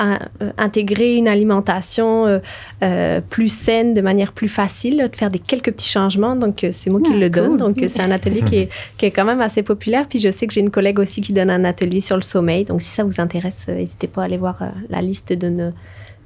intégrer 0.59 1.17
une 1.17 1.29
alimentation 1.29 2.41
plus 3.31 3.49
saine 3.49 3.95
de 3.95 4.01
manière 4.01 4.33
plus 4.33 4.49
facile, 4.49 5.09
de 5.11 5.17
faire 5.17 5.31
des 5.31 5.39
quelques 5.39 5.73
petits 5.73 5.89
changements. 5.89 6.37
Donc 6.37 6.67
c'est 6.71 6.91
moi 6.91 7.01
qui 7.01 7.13
ah, 7.15 7.17
le 7.17 7.31
donne. 7.31 7.57
Donc 7.57 7.77
c'est 7.79 8.01
un 8.01 8.11
atelier 8.11 8.43
qui 8.43 8.57
est, 8.57 8.69
qui 8.97 9.07
est 9.07 9.11
quand 9.11 9.25
même 9.25 9.41
assez 9.41 9.63
populaire. 9.63 10.07
Puis 10.09 10.19
je 10.19 10.31
sais 10.31 10.47
que 10.47 10.53
j'ai 10.53 10.61
une 10.61 10.71
collègue 10.71 10.99
aussi 10.99 11.21
qui 11.21 11.33
donne 11.33 11.51
un 11.51 11.65
atelier 11.65 12.01
sur 12.01 12.17
le 12.17 12.23
sommeil. 12.23 12.65
Donc 12.65 12.83
si 12.83 12.89
ça 12.89 13.05
vous 13.05 13.21
intéresse, 13.21 13.67
n'hésitez 13.69 14.09
pas 14.09 14.23
à 14.23 14.25
aller 14.25 14.37
voir 14.37 14.59
la 14.91 15.01
liste 15.01 15.33
de 15.33 15.49
nos 15.49 15.73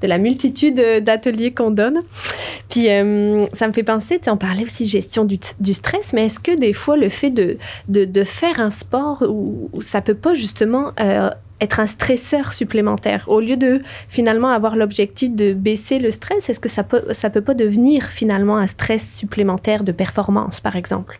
de 0.03 0.07
la 0.07 0.19
multitude 0.19 0.81
d'ateliers 1.03 1.53
qu'on 1.53 1.71
donne. 1.71 2.01
Puis 2.69 2.89
euh, 2.89 3.47
ça 3.53 3.67
me 3.67 3.73
fait 3.73 3.83
penser, 3.83 4.19
tu 4.23 4.31
on 4.31 4.37
parlait 4.37 4.63
aussi 4.63 4.85
gestion 4.85 5.25
du, 5.25 5.39
stress, 5.73 6.13
mais 6.13 6.27
est-ce 6.27 6.39
que 6.39 6.57
des 6.57 6.73
fois 6.73 6.97
le 6.97 7.09
fait 7.09 7.31
de, 7.31 7.59
de, 7.89 8.25
faire 8.25 8.61
un 8.61 8.71
sport, 8.71 9.25
où, 9.29 9.71
ça 9.81 10.01
peut 10.01 10.15
pas 10.15 10.35
justement 10.35 10.93
euh, 11.01 11.31
être 11.61 11.81
un 11.81 11.87
stresseur 11.87 12.53
supplémentaire? 12.53 13.25
Au 13.27 13.41
lieu 13.41 13.57
de 13.57 13.83
finalement 14.09 14.51
avoir 14.51 14.77
l'objectif 14.77 15.35
de 15.35 15.53
baisser 15.53 15.99
le 15.99 16.11
stress, 16.11 16.49
est-ce 16.49 16.61
que 16.61 16.69
ça 16.69 16.85
peut, 16.85 17.03
ça 17.13 17.29
peut 17.29 17.43
pas 17.43 17.55
devenir 17.55 18.05
finalement 18.07 18.57
un 18.57 18.67
stress 18.67 19.15
supplémentaire 19.15 19.83
de 19.83 19.93
performance, 19.93 20.61
par 20.61 20.77
exemple? 20.77 21.19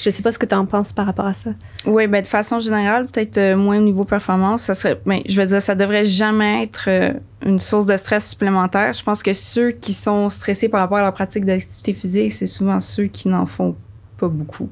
Je 0.00 0.10
sais 0.10 0.22
pas 0.22 0.32
ce 0.32 0.38
que 0.38 0.46
tu 0.46 0.54
en 0.54 0.64
penses 0.64 0.92
par 0.92 1.06
rapport 1.06 1.26
à 1.26 1.34
ça. 1.34 1.50
Oui, 1.86 2.06
ben 2.06 2.22
de 2.22 2.26
façon 2.26 2.58
générale, 2.58 3.06
peut-être 3.06 3.38
euh, 3.38 3.56
moins 3.56 3.78
au 3.78 3.82
niveau 3.82 4.04
performance, 4.04 4.62
ça 4.62 4.74
serait 4.74 4.98
ben, 5.04 5.20
je 5.28 5.40
veux 5.40 5.46
dire 5.46 5.60
ça 5.60 5.74
devrait 5.74 6.06
jamais 6.06 6.64
être 6.64 6.84
euh, 6.88 7.12
une 7.44 7.60
source 7.60 7.86
de 7.86 7.96
stress 7.96 8.30
supplémentaire. 8.30 8.94
Je 8.94 9.02
pense 9.02 9.22
que 9.22 9.34
ceux 9.34 9.72
qui 9.72 9.92
sont 9.92 10.30
stressés 10.30 10.68
par 10.68 10.80
rapport 10.80 10.98
à 10.98 11.02
leur 11.02 11.12
pratique 11.12 11.44
d'activité 11.44 11.92
physique, 11.92 12.32
c'est 12.32 12.46
souvent 12.46 12.80
ceux 12.80 13.04
qui 13.04 13.28
n'en 13.28 13.46
font 13.46 13.76
pas 14.20 14.28
beaucoup, 14.28 14.68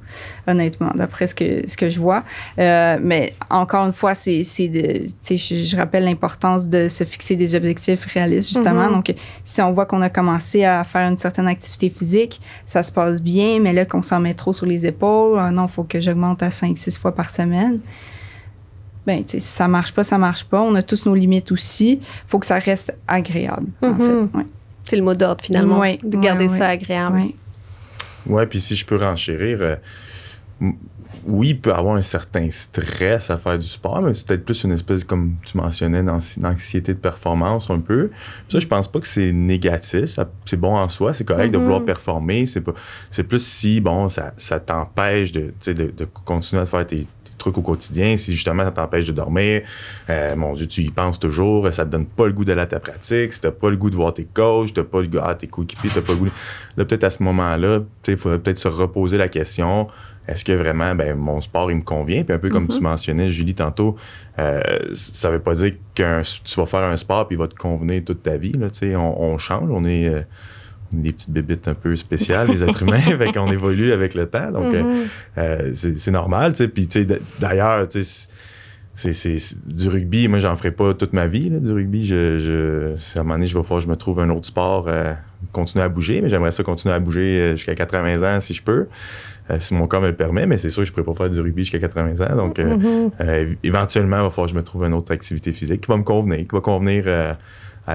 honnêtement, 0.46 0.90
d'après 0.94 1.26
ce 1.26 1.34
que, 1.34 1.68
ce 1.68 1.76
que 1.76 1.88
je 1.88 1.98
vois. 1.98 2.22
Euh, 2.58 2.98
mais 3.00 3.32
encore 3.50 3.86
une 3.86 3.92
fois, 3.92 4.14
c'est, 4.14 4.42
de, 4.68 5.08
je, 5.28 5.36
je 5.36 5.76
rappelle 5.76 6.04
l'importance 6.04 6.68
de 6.68 6.88
se 6.88 7.04
fixer 7.04 7.34
des 7.34 7.54
objectifs 7.54 8.04
réalistes, 8.04 8.50
justement. 8.50 8.88
Mm-hmm. 8.88 8.92
Donc, 8.92 9.14
si 9.44 9.62
on 9.62 9.72
voit 9.72 9.86
qu'on 9.86 10.02
a 10.02 10.10
commencé 10.10 10.64
à 10.64 10.84
faire 10.84 11.08
une 11.08 11.16
certaine 11.16 11.48
activité 11.48 11.90
physique, 11.90 12.40
ça 12.66 12.82
se 12.82 12.92
passe 12.92 13.22
bien, 13.22 13.60
mais 13.60 13.72
là, 13.72 13.84
qu'on 13.86 14.02
s'en 14.02 14.20
met 14.20 14.34
trop 14.34 14.52
sur 14.52 14.66
les 14.66 14.86
épaules, 14.86 15.38
euh, 15.38 15.50
non, 15.50 15.66
il 15.66 15.72
faut 15.72 15.84
que 15.84 16.00
j'augmente 16.00 16.42
à 16.42 16.50
5-6 16.50 16.98
fois 16.98 17.14
par 17.14 17.30
semaine 17.30 17.80
ben, 19.06 19.22
si 19.26 19.40
ça 19.40 19.68
marche 19.68 19.92
pas, 19.92 20.04
ça 20.04 20.18
marche 20.18 20.44
pas. 20.44 20.60
On 20.60 20.74
a 20.74 20.82
tous 20.82 21.06
nos 21.06 21.14
limites 21.14 21.50
aussi. 21.50 21.98
faut 22.26 22.38
que 22.38 22.44
ça 22.44 22.58
reste 22.58 22.94
agréable, 23.06 23.68
en 23.80 23.94
fait. 23.94 24.36
Ouais. 24.36 24.46
C'est 24.84 24.96
le 24.96 25.02
mot 25.02 25.14
d'ordre 25.14 25.42
finalement, 25.42 25.78
Ouais, 25.78 25.98
de 26.02 26.18
garder 26.18 26.46
ouais, 26.46 26.58
ça 26.58 26.68
agréable. 26.68 27.22
Ouais, 28.28 28.46
puis 28.46 28.60
si 28.60 28.76
je 28.76 28.84
peux 28.86 28.96
renchérir, 28.96 29.58
euh, 29.60 29.76
oui, 31.24 31.48
il 31.50 31.60
peut 31.60 31.72
avoir 31.72 31.96
un 31.96 32.02
certain 32.02 32.50
stress 32.50 33.30
à 33.30 33.36
faire 33.36 33.58
du 33.58 33.66
sport, 33.66 34.00
mais 34.02 34.14
c'est 34.14 34.26
peut-être 34.26 34.44
plus 34.44 34.64
une 34.64 34.72
espèce, 34.72 35.04
comme 35.04 35.34
tu 35.44 35.56
mentionnais, 35.56 36.02
d'anxi- 36.02 36.38
d'anxiété 36.40 36.94
de 36.94 36.98
performance 36.98 37.70
un 37.70 37.80
peu. 37.80 38.10
Ça, 38.48 38.58
je 38.60 38.66
pense 38.66 38.88
pas 38.90 39.00
que 39.00 39.06
c'est 39.06 39.32
négatif. 39.32 40.18
C'est 40.46 40.56
bon 40.56 40.76
en 40.76 40.88
soi, 40.88 41.14
c'est 41.14 41.24
correct 41.24 41.50
de 41.52 41.58
vouloir 41.58 41.84
performer. 41.84 42.46
C'est 42.46 42.60
pas, 42.60 42.72
c'est 43.10 43.24
plus 43.24 43.44
si, 43.44 43.80
bon, 43.80 44.08
ça, 44.08 44.32
ça 44.36 44.60
t'empêche 44.60 45.32
de, 45.32 45.52
de, 45.66 45.72
de 45.72 46.04
continuer 46.24 46.62
à 46.62 46.66
faire 46.66 46.86
tes 46.86 47.06
trucs 47.38 47.56
au 47.58 47.62
quotidien, 47.62 48.16
si 48.16 48.34
justement 48.34 48.64
ça 48.64 48.70
t'empêche 48.72 49.06
de 49.06 49.12
dormir, 49.12 49.62
euh, 50.10 50.36
mon 50.36 50.54
Dieu, 50.54 50.66
tu 50.66 50.82
y 50.82 50.90
penses 50.90 51.18
toujours, 51.18 51.72
ça 51.72 51.84
te 51.84 51.90
donne 51.90 52.06
pas 52.06 52.26
le 52.26 52.32
goût 52.32 52.44
d'aller 52.44 52.60
à 52.62 52.66
ta 52.66 52.80
pratique, 52.80 53.32
si 53.32 53.40
t'as 53.40 53.50
pas 53.50 53.70
le 53.70 53.76
goût 53.76 53.90
de 53.90 53.96
voir 53.96 54.12
tes 54.14 54.24
coachs, 54.24 54.72
t'as 54.74 54.82
pas 54.82 55.00
le 55.00 55.06
goût, 55.06 55.18
ah, 55.22 55.34
tes 55.34 55.46
coéquipiers, 55.46 55.90
t'as 55.94 56.02
pas 56.02 56.12
le 56.12 56.18
goût. 56.18 56.28
Là, 56.76 56.84
peut-être 56.84 57.04
à 57.04 57.10
ce 57.10 57.22
moment-là, 57.22 57.80
il 58.06 58.16
faudrait 58.16 58.38
peut-être 58.38 58.58
se 58.58 58.68
reposer 58.68 59.16
la 59.16 59.28
question. 59.28 59.86
Est-ce 60.26 60.44
que 60.44 60.52
vraiment, 60.52 60.94
ben, 60.94 61.16
mon 61.16 61.40
sport, 61.40 61.70
il 61.70 61.78
me 61.78 61.82
convient? 61.82 62.22
Puis 62.22 62.34
un 62.34 62.38
peu 62.38 62.50
comme 62.50 62.64
Mhm. 62.64 62.68
tu 62.76 62.80
mentionnais, 62.80 63.32
Julie, 63.32 63.54
tantôt, 63.54 63.96
euh, 64.38 64.60
ça 64.92 65.30
veut 65.30 65.38
pas 65.40 65.54
dire 65.54 65.72
que 65.94 66.20
tu 66.44 66.60
vas 66.60 66.66
faire 66.66 66.80
un 66.82 66.98
sport 66.98 67.26
puis 67.26 67.36
il 67.36 67.38
va 67.38 67.48
te 67.48 67.54
convenir 67.54 68.04
toute 68.04 68.22
ta 68.22 68.36
vie. 68.36 68.52
Là, 68.52 68.68
tu 68.68 68.80
sais. 68.80 68.94
on, 68.96 69.18
on 69.22 69.38
change, 69.38 69.70
on 69.70 69.86
est, 69.86 70.06
euh, 70.06 70.20
on 70.20 70.20
est 70.20 70.26
des 70.92 71.12
petites 71.12 71.30
bébites 71.30 71.68
un 71.68 71.74
peu 71.74 71.94
spéciales, 71.96 72.48
les 72.48 72.62
êtres 72.64 72.82
humains, 72.82 72.98
fait 73.18 73.32
qu'on 73.32 73.50
évolue 73.52 73.92
avec 73.92 74.14
le 74.14 74.26
temps. 74.26 74.50
Donc, 74.52 74.72
euh, 74.74 74.82
Mhm. 74.82 75.04
euh, 75.38 75.70
c'est 75.74 76.10
normal, 76.10 76.52
tu 76.52 76.58
sais. 76.58 76.68
Puis, 76.68 76.86
tu 76.88 77.04
sais, 77.04 77.18
d'ailleurs, 77.40 77.86
tu 77.88 78.02
sais, 78.02 78.28
c'est- 79.12 79.54
du 79.68 79.88
rugby. 79.88 80.26
Moi, 80.28 80.38
j'en 80.40 80.56
ferai 80.56 80.70
pas 80.72 80.92
toute 80.94 81.12
ma 81.12 81.26
vie, 81.26 81.50
là, 81.50 81.58
du 81.60 81.70
rugby. 81.72 82.04
Je, 82.06 82.38
je, 82.38 83.18
à 83.18 83.20
un 83.20 83.22
moment 83.22 83.34
donné, 83.34 83.46
je 83.46 83.56
vais 83.56 83.62
falloir 83.62 83.78
que 83.80 83.84
je 83.84 83.90
me 83.90 83.96
trouve 83.96 84.18
un 84.20 84.30
autre 84.30 84.46
sport, 84.46 84.86
euh, 84.88 85.12
continuer 85.52 85.84
à 85.84 85.88
bouger, 85.88 86.20
mais 86.20 86.28
j'aimerais 86.28 86.50
ça 86.52 86.64
continuer 86.64 86.94
à 86.94 86.98
bouger 86.98 87.52
jusqu'à 87.54 87.74
80 87.76 88.36
ans 88.36 88.40
si 88.40 88.54
je 88.54 88.62
peux, 88.62 88.88
euh, 89.50 89.56
si 89.60 89.72
mon 89.74 89.86
corps 89.86 90.00
me 90.00 90.08
le 90.08 90.16
permet. 90.16 90.46
Mais 90.46 90.58
c'est 90.58 90.70
sûr 90.70 90.82
que 90.82 90.88
je 90.88 90.92
pourrais 90.92 91.04
pas 91.04 91.14
faire 91.14 91.30
du 91.30 91.40
rugby 91.40 91.62
jusqu'à 91.62 91.78
80 91.78 92.20
ans. 92.26 92.34
Donc, 92.34 92.58
euh, 92.58 93.08
euh, 93.20 93.54
éventuellement, 93.62 94.16
il 94.18 94.24
va 94.24 94.30
falloir 94.30 94.46
que 94.46 94.52
je 94.52 94.56
me 94.58 94.62
trouve 94.64 94.84
une 94.84 94.94
autre 94.94 95.12
activité 95.12 95.52
physique 95.52 95.82
qui 95.82 95.88
va 95.88 95.96
me 95.96 96.02
convenir, 96.02 96.38
qui 96.38 96.48
va 96.54 96.60
convenir 96.60 97.04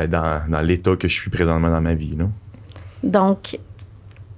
dans, 0.09 0.41
dans 0.49 0.61
l'état 0.61 0.95
que 0.95 1.07
je 1.09 1.13
suis 1.13 1.29
présentement 1.29 1.69
dans 1.69 1.81
ma 1.81 1.95
vie. 1.95 2.15
Là. 2.17 2.29
Donc, 3.03 3.59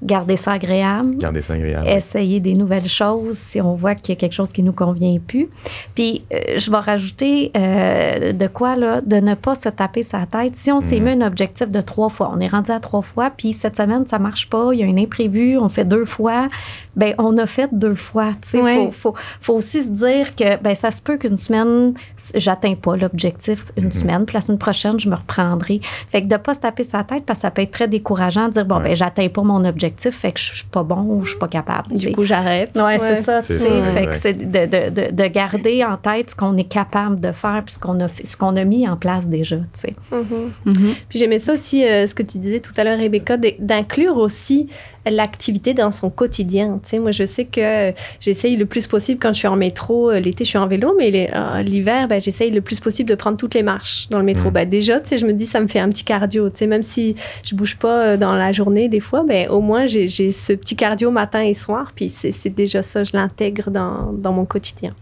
garder 0.04 0.36
ça 0.36 0.54
agréable. 0.54 1.18
Garder 1.18 1.42
ça 1.42 1.54
agréable. 1.54 1.88
essayer 1.88 2.40
des 2.40 2.54
nouvelles 2.54 2.88
choses 2.88 3.38
si 3.38 3.60
on 3.62 3.76
voit 3.76 3.96
qu'il 3.96 4.14
y 4.14 4.18
a 4.18 4.20
quelque 4.20 4.34
chose 4.34 4.52
qui 4.52 4.62
nous 4.64 4.74
convient 4.74 5.18
plus. 5.26 5.50
Puis, 5.96 6.24
euh, 6.34 6.58
je 6.58 6.70
vais 6.70 6.78
rajouter 6.78 7.52
euh, 7.56 8.32
de 8.34 8.48
quoi, 8.48 8.76
là, 8.76 9.02
de 9.02 9.16
ne 9.18 9.34
pas 9.34 9.56
se 9.56 9.70
taper 9.70 10.04
sa 10.04 10.26
tête. 10.26 10.56
Si 10.56 10.72
on 10.72 10.82
s'est 10.82 11.00
Mhm. 11.00 11.04
mis 11.18 11.24
un 11.24 11.28
objectif 11.28 11.70
de 11.70 11.82
trois 11.82 12.10
fois, 12.10 12.32
on 12.36 12.40
est 12.40 12.48
rendu 12.48 12.72
à 12.72 12.80
trois 12.80 13.02
fois, 13.02 13.32
puis 13.36 13.54
cette 13.54 13.78
semaine, 13.78 14.06
ça 14.06 14.20
marche 14.20 14.50
pas, 14.50 14.70
il 14.74 14.80
y 14.80 14.84
a 14.84 14.86
un 14.86 14.98
imprévu, 14.98 15.58
on 15.58 15.70
fait 15.70 15.86
deux 15.86 16.06
fois, 16.06 16.50
ben 16.96 17.14
on 17.18 17.38
a 17.38 17.46
fait 17.46 17.70
deux 17.74 17.96
fois. 17.96 18.32
Tu 18.42 18.50
sais, 18.50 18.62
Ouais. 18.62 18.86
faut, 18.92 18.92
faut, 18.92 19.14
faut 19.42 19.54
aussi 19.54 19.84
se 19.84 19.90
dire 19.90 20.36
que 20.36 20.58
ben 20.62 20.76
ça 20.76 20.92
se 20.92 21.02
peut 21.02 21.18
qu'une 21.18 21.38
semaine, 21.38 21.94
j'atteins 22.36 22.76
pas 22.76 22.96
l'objectif 22.96 23.72
une 23.78 23.86
Mhm. 23.86 23.92
semaine, 23.92 24.26
puis 24.26 24.34
la 24.36 24.42
semaine 24.42 24.60
prochaine, 24.60 25.00
je 25.00 25.10
me 25.10 25.16
reprendrai. 25.16 25.80
Fait 26.12 26.22
que 26.22 26.28
de 26.28 26.38
pas 26.38 26.54
se 26.54 26.60
taper 26.60 26.84
sa 26.84 27.04
tête, 27.04 27.26
parce 27.26 27.40
que 27.40 27.42
ça 27.44 27.52
peut 27.52 27.62
être 27.62 27.72
très 27.72 27.88
décourageant 27.88 28.48
de 28.48 28.54
dire, 28.54 28.66
bon, 28.66 28.78
Ouais. 28.78 28.84
ben 28.84 28.96
j'atteins 28.96 29.30
pas 29.30 29.42
mon 29.42 29.64
objectif, 29.66 29.85
fait 30.12 30.32
que 30.32 30.40
je 30.40 30.54
suis 30.56 30.66
pas 30.66 30.84
bon 30.84 31.02
ou 31.04 31.24
je 31.24 31.32
suis 31.32 31.40
pas 31.40 31.48
capable. 31.48 31.96
Du 31.96 32.12
coup, 32.12 32.24
j'arrête. 32.26 32.72
Oui, 32.76 32.94
c'est 33.00 33.24
ça. 33.24 33.42
ça, 33.42 33.54
Fait 33.60 33.78
exact. 33.80 34.10
que 34.12 34.16
c'est 34.16 34.34
de, 34.34 34.66
de, 34.66 34.90
de, 35.08 35.12
de 35.12 35.28
garder 35.28 35.84
en 35.84 35.98
tête 35.98 36.32
ce 36.32 36.36
qu'on 36.36 36.56
est 36.58 36.64
capable 36.70 37.20
de 37.20 37.32
faire 37.32 37.62
puis 37.66 37.74
ce 37.76 37.80
qu'on 37.80 38.00
a, 38.00 38.08
ce 38.08 38.38
qu'on 38.38 38.56
a 38.56 38.64
mis 38.64 38.88
en 38.88 38.98
place 38.98 39.28
déjà. 39.28 39.58
tu 39.58 39.64
sais. 39.74 39.96
Mhm. 40.12 40.52
Mhm. 40.66 40.94
Puis 41.10 41.20
j'aimais 41.20 41.40
ça 41.40 41.54
aussi, 41.54 41.86
euh, 41.86 42.08
ce 42.08 42.16
que 42.16 42.24
tu 42.24 42.38
disais 42.40 42.60
tout 42.60 42.74
à 42.78 42.84
l'heure, 42.84 43.00
Rebecca, 43.00 43.38
d'inclure 43.60 44.18
aussi 44.18 44.70
l'activité 45.10 45.74
dans 45.74 45.92
son 45.92 46.10
quotidien. 46.10 46.80
Tu 46.84 46.90
sais, 46.90 47.00
moi, 47.00 47.12
je 47.12 47.26
sais 47.26 47.46
que 47.46 47.94
j'essaye 48.20 48.56
le 48.56 48.66
plus 48.66 48.88
possible 48.88 49.20
quand 49.22 49.34
je 49.34 49.40
suis 49.40 49.48
en 49.48 49.56
métro. 49.56 50.10
euh, 50.12 50.20
L'été, 50.20 50.44
je 50.44 50.50
suis 50.50 50.58
en 50.58 50.68
vélo, 50.68 50.96
mais 50.98 51.30
euh, 51.34 51.62
l'hiver, 51.62 52.08
ben, 52.08 52.20
j'essaye 52.20 52.52
le 52.52 52.62
plus 52.62 52.80
possible 52.80 53.10
de 53.10 53.16
prendre 53.16 53.38
toutes 53.38 53.54
les 53.54 53.64
marches 53.64 54.08
dans 54.10 54.20
le 54.20 54.26
métro. 54.26 54.50
Mm. 54.50 54.54
Ben, 54.54 54.70
déjà, 54.70 55.00
tu 55.00 55.10
sais, 55.10 55.18
je 55.18 55.26
me 55.26 55.34
dis, 55.34 55.46
ça 55.46 55.60
me 55.62 55.68
fait 55.68 55.80
un 55.80 55.90
petit 55.90 56.04
cardio. 56.04 56.50
Tu 56.50 56.58
sais, 56.58 56.68
même 56.68 56.84
si 56.84 57.16
je 57.44 57.56
bouge 57.56 57.78
pas 57.78 58.02
euh, 58.02 58.18
dans 58.18 58.34
la 58.34 58.52
journée, 58.52 58.90
des 58.90 59.00
fois, 59.00 59.24
ben, 59.28 59.48
au 59.50 59.62
moins, 59.62 59.86
j'ai 59.88 60.08
ce 60.32 60.54
petit 60.54 60.76
cardio 60.76 61.12
matin 61.12 61.42
et 61.42 61.54
soir. 61.54 61.92
Puis 61.96 62.10
c'est 62.10 62.50
déjà 62.50 62.84
ça, 62.84 63.04
je 63.04 63.12
l'intègre 63.14 63.70
dans, 63.72 64.12
dans 64.14 64.32
mon 64.34 64.46
quotidien. 64.46 64.94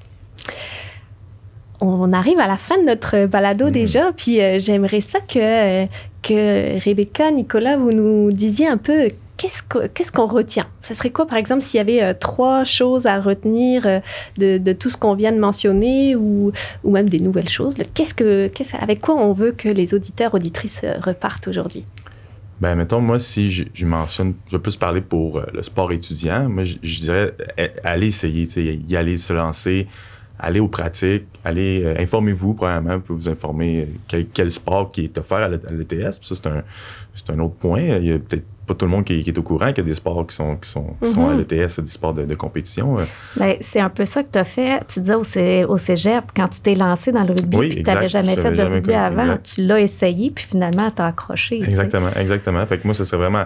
On 1.82 2.14
arrive 2.14 2.40
à 2.40 2.48
la 2.48 2.56
fin 2.58 2.78
de 2.78 2.84
notre 2.84 3.26
balado 3.26 3.66
Mhm. 3.66 3.72
déjà, 3.72 4.12
puis 4.16 4.42
euh, 4.42 4.58
j'aimerais 4.58 5.02
ça 5.02 5.20
que, 5.20 5.86
que 6.22 6.82
Rebecca, 6.84 7.30
Nicolas, 7.32 7.76
vous 7.76 7.92
nous 7.92 8.32
disiez 8.32 8.68
un 8.68 8.78
peu 8.78 9.08
qu'est-ce 9.38 9.64
que- 9.64 9.88
qu'est-ce 9.88 10.12
qu'on 10.12 10.28
retient? 10.28 10.66
Ça 10.82 10.94
serait 10.94 11.10
quoi, 11.10 11.26
par 11.28 11.38
exemple, 11.38 11.62
s'il 11.62 11.78
y 11.78 11.82
avait 11.82 12.02
euh, 12.04 12.14
trois 12.18 12.64
choses 12.64 13.06
à 13.06 13.20
retenir 13.20 13.86
euh, 13.86 14.00
de, 14.38 14.74
tout 14.74 14.90
ce 14.90 14.98
qu'on 14.98 15.16
vient 15.16 15.32
de 15.32 15.40
mentionner 15.40 16.16
ou, 16.16 16.52
même 16.84 17.10
des 17.10 17.20
nouvelles 17.20 17.50
choses? 17.50 17.76
Qu'est-ce 17.94 18.14
que, 18.14 18.48
qu'est-ce- 18.48 18.76
avec 18.78 19.02
quoi 19.02 19.16
on 19.16 19.34
veut 19.34 19.52
que 19.52 19.70
les 19.70 19.94
auditeurs, 19.94 20.34
auditrices 20.34 20.82
euh, 20.84 20.94
repartent 21.02 21.48
aujourd'hui? 21.48 21.86
Ben, 22.62 22.76
mettons, 22.76 23.02
moi, 23.02 23.20
si 23.20 23.52
je, 23.52 23.86
mentionne, 23.86 24.36
je 24.48 24.56
vais 24.56 24.62
plus 24.62 24.78
parler 24.78 25.02
pour 25.02 25.42
le 25.54 25.64
sport 25.64 25.92
étudiant, 25.92 26.48
moi, 26.48 26.64
je, 26.64 27.00
dirais, 27.02 27.34
euh, 27.60 27.68
allez 27.84 28.08
essayer, 28.08 28.48
y 28.88 28.96
aller, 28.96 29.18
se 29.18 29.34
lancer, 29.34 29.88
aller 30.40 30.60
aux 30.60 30.68
pratiques, 30.68 31.26
allez, 31.44 31.84
euh, 31.84 31.96
informez-vous, 32.00 32.54
premièrement, 32.54 33.00
pour 33.00 33.18
vous 33.18 33.28
informer 33.28 33.88
quel, 34.08 34.52
sport 34.52 34.92
qui 34.92 35.06
est 35.06 35.18
offert 35.18 35.38
à 35.40 35.50
l'ETS. 35.50 36.20
Ça, 36.22 36.36
c'est 36.36 36.48
un, 36.48 36.64
un 37.36 37.40
autre 37.40 37.56
point. 37.56 37.82
Il 37.82 38.06
y 38.06 38.14
a 38.14 38.20
peut-être 38.20 38.46
pas 38.66 38.74
tout 38.76 38.86
le 38.86 38.92
monde 38.92 39.04
qui, 39.04 39.24
qui 39.24 39.30
est 39.30 39.38
au 39.38 39.42
courant 39.44 39.68
qu'il 39.70 39.80
y 39.80 39.82
a 39.82 39.84
des 39.84 39.94
sports 39.94 40.26
qui 40.26 40.36
sont, 40.36 40.56
qui 40.56 40.70
sont, 40.70 40.96
qui 41.02 41.10
sont 41.12 41.28
à 41.30 41.34
Mhm. 41.34 41.40
l'ETS, 41.50 41.80
des 41.82 41.92
sports 41.92 42.14
de, 42.14 42.24
de 42.24 42.36
compétition. 42.36 42.98
euh. 43.00 43.04
Ben, 43.38 43.56
c'est 43.62 43.80
un 43.80 43.90
peu 43.90 44.06
ça 44.06 44.24
que 44.24 44.30
tu 44.32 44.40
as 44.40 44.44
fait, 44.46 44.80
tu 44.88 45.02
disais 45.02 45.16
au, 45.16 45.72
au 45.74 45.78
cégep, 45.78 46.24
quand 46.36 46.48
tu 46.48 46.62
t'es 46.62 46.76
lancé 46.76 47.12
dans 47.12 47.24
le 47.24 47.34
rugby 47.34 47.58
Oui, 47.58 47.70
tu 47.76 47.84
n'avais 47.84 48.08
jamais 48.10 48.36
fait 48.36 48.52
de 48.52 48.56
jamais 48.56 48.76
rugby 48.76 48.94
avant, 48.94 49.24
exact. 49.24 49.54
tu 49.56 49.66
l'as 49.66 49.80
essayé, 49.82 50.32
puis 50.32 50.46
finalement, 50.46 50.90
tu 50.92 51.02
as 51.02 51.08
accroché. 51.08 51.58
tu 51.60 51.64
sais. 51.66 51.70
Exactement, 51.72 52.10
exactement. 52.16 52.66
Fait 52.66 52.78
que 52.78 52.86
moi, 52.88 52.94
ce 52.94 53.04
serait 53.04 53.18
vraiment, 53.18 53.44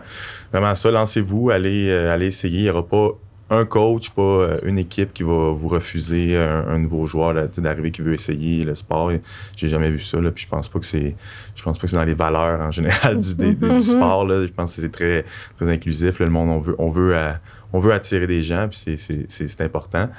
vraiment 0.54 0.76
ça. 0.76 0.92
Lancez-vous, 0.92 1.50
allez, 1.50 1.90
euh, 1.90 2.14
allez 2.14 2.28
essayer. 2.28 2.60
Il 2.60 2.64
n'y 2.64 2.70
aura 2.70 2.86
pas 2.88 3.10
un 3.50 3.64
coach, 3.66 4.10
pas 4.10 4.22
euh, 4.22 4.60
une 4.64 4.78
équipe 4.78 5.14
qui 5.14 5.24
va 5.24 5.52
vous 5.52 5.68
refuser 5.70 6.36
un, 6.38 6.68
un 6.68 6.80
nouveau 6.80 7.06
joueur 7.06 7.34
d'arriver 7.58 7.92
qui 7.92 8.02
veut 8.02 8.14
essayer 8.14 8.64
le 8.66 8.76
sport. 8.76 9.12
J'ai 9.56 9.70
jamais 9.70 9.90
vu 9.90 10.00
ça. 10.02 10.20
Là, 10.20 10.32
puis 10.32 10.44
je 10.44 10.50
pense 10.50 10.68
pas 10.68 10.80
que 10.80 10.86
c'est, 10.86 11.16
je 11.56 11.64
pense 11.64 11.78
pas 11.78 11.84
que 11.84 11.88
c'est 11.90 11.96
dans 11.96 12.04
les 12.04 12.14
valeurs 12.14 12.60
en 12.62 12.72
général 12.72 13.20
du, 13.20 13.36
des- 13.36 13.54
des- 13.54 13.68
Mhm. 13.68 13.76
du 13.78 13.84
sport. 13.84 14.26
Là. 14.26 14.46
Je 14.46 14.52
pense 14.52 14.76
que 14.76 14.82
c'est 14.82 14.92
très, 14.92 15.24
très 15.58 15.70
inclusif. 15.72 16.20
là. 16.20 16.26
le 16.26 16.32
monde, 16.32 16.50
on 16.50 16.60
veut, 16.60 16.76
on 16.78 16.90
veut, 16.90 17.16
euh, 17.16 17.32
on 17.74 17.80
veut 17.80 17.94
attirer 17.94 18.28
des 18.28 18.42
gens, 18.42 18.68
puis 18.70 18.78
c'est- 18.78 18.98
c'est 18.98 19.26
c'est- 19.30 19.48
c'est 19.48 19.62
important. 19.64 20.10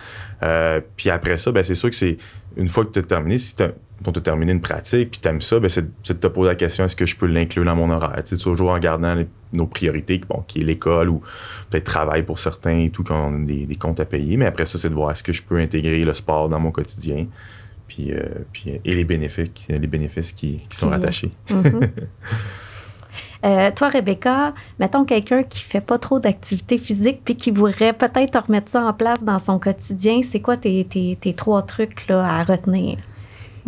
Euh, 0.43 0.81
puis 0.97 1.11
après 1.11 1.37
ça, 1.39 1.51
ben, 1.53 1.63
c'est 1.63 1.75
sûr 1.75 1.91
que 1.91 1.97
c'est 1.97 2.17
une 2.57 2.69
fois 2.69 2.85
que 2.85 2.93
tu 2.93 2.99
as 2.99 3.03
terminé, 3.03 3.37
si 3.39 3.55
tu 3.57 3.63
as 4.07 4.21
terminé 4.21 4.53
une 4.53 4.61
pratique, 4.61 5.11
puis 5.13 5.21
tu 5.21 5.29
aimes 5.29 5.41
ça, 5.41 5.59
ben, 5.59 5.69
c'est 5.69 5.83
de 5.83 6.13
te 6.13 6.27
poser 6.29 6.51
la 6.51 6.55
question 6.55 6.85
est-ce 6.85 6.97
que 6.97 7.07
je 7.07 7.17
peux 7.17 7.27
l'inclure 7.27 7.65
dans 7.65 7.75
mon 7.77 7.91
horaire? 7.91 8.23
Tu 8.25 8.37
sais, 8.37 8.43
Toujours 8.43 8.71
en 8.71 8.79
gardant 8.79 9.15
les- 9.15 9.27
nos 9.53 9.67
priorités, 9.67 10.21
bon, 10.29 10.45
qui 10.47 10.61
est 10.61 10.65
l'école 10.65 11.09
ou 11.09 11.23
peut-être 11.71 11.85
travail 11.85 12.23
pour 12.23 12.39
certains 12.39 12.79
et 12.79 12.91
tout, 12.91 13.03
quand 13.03 13.31
on 13.31 13.43
a 13.43 13.47
des, 13.47 13.67
des 13.67 13.77
comptes 13.77 14.01
à 14.01 14.05
payer. 14.05 14.37
Mais 14.37 14.47
après 14.47 14.67
ça, 14.67 14.79
c'est 14.79 14.89
de 14.91 14.95
voir 14.95 15.11
est-ce 15.11 15.23
que 15.23 15.33
je 15.33 15.43
peux 15.43 15.59
intégrer 15.59 16.05
le 16.05 16.15
sport 16.15 16.49
dans 16.49 16.61
mon 16.61 16.71
quotidien. 16.71 17.27
Puis, 17.89 18.13
euh, 18.13 18.21
puis, 18.53 18.81
et 18.85 18.95
les 18.95 19.05
bénéfices, 19.05 19.49
les 19.69 19.79
bénéfices 19.87 20.33
qui, 20.33 20.59
qui 20.69 20.77
sont 20.77 20.91
rattachés. 20.91 21.31
Mhm. 21.51 21.81
Euh, 23.45 23.71
toi, 23.75 23.89
Rebecca, 23.89 24.53
mettons 24.81 25.05
quelqu'un 25.05 25.45
qui 25.45 25.63
fait 25.63 25.81
pas 25.81 25.99
trop 25.99 26.19
d'activité 26.19 26.77
physique 26.77 27.21
puis 27.25 27.37
qui 27.37 27.53
voudrait 27.53 27.93
peut-être 27.93 28.37
remettre 28.47 28.69
ça 28.69 28.85
en 28.85 28.93
place 28.93 29.23
dans 29.23 29.39
son 29.39 29.61
quotidien, 29.61 30.23
c'est 30.25 30.41
quoi 30.41 30.57
tes, 30.57 30.85
tes, 30.85 31.17
tes 31.21 31.35
trois 31.35 31.63
trucs 31.63 32.09
là, 32.09 32.25
à 32.27 32.43
retenir? 32.43 32.99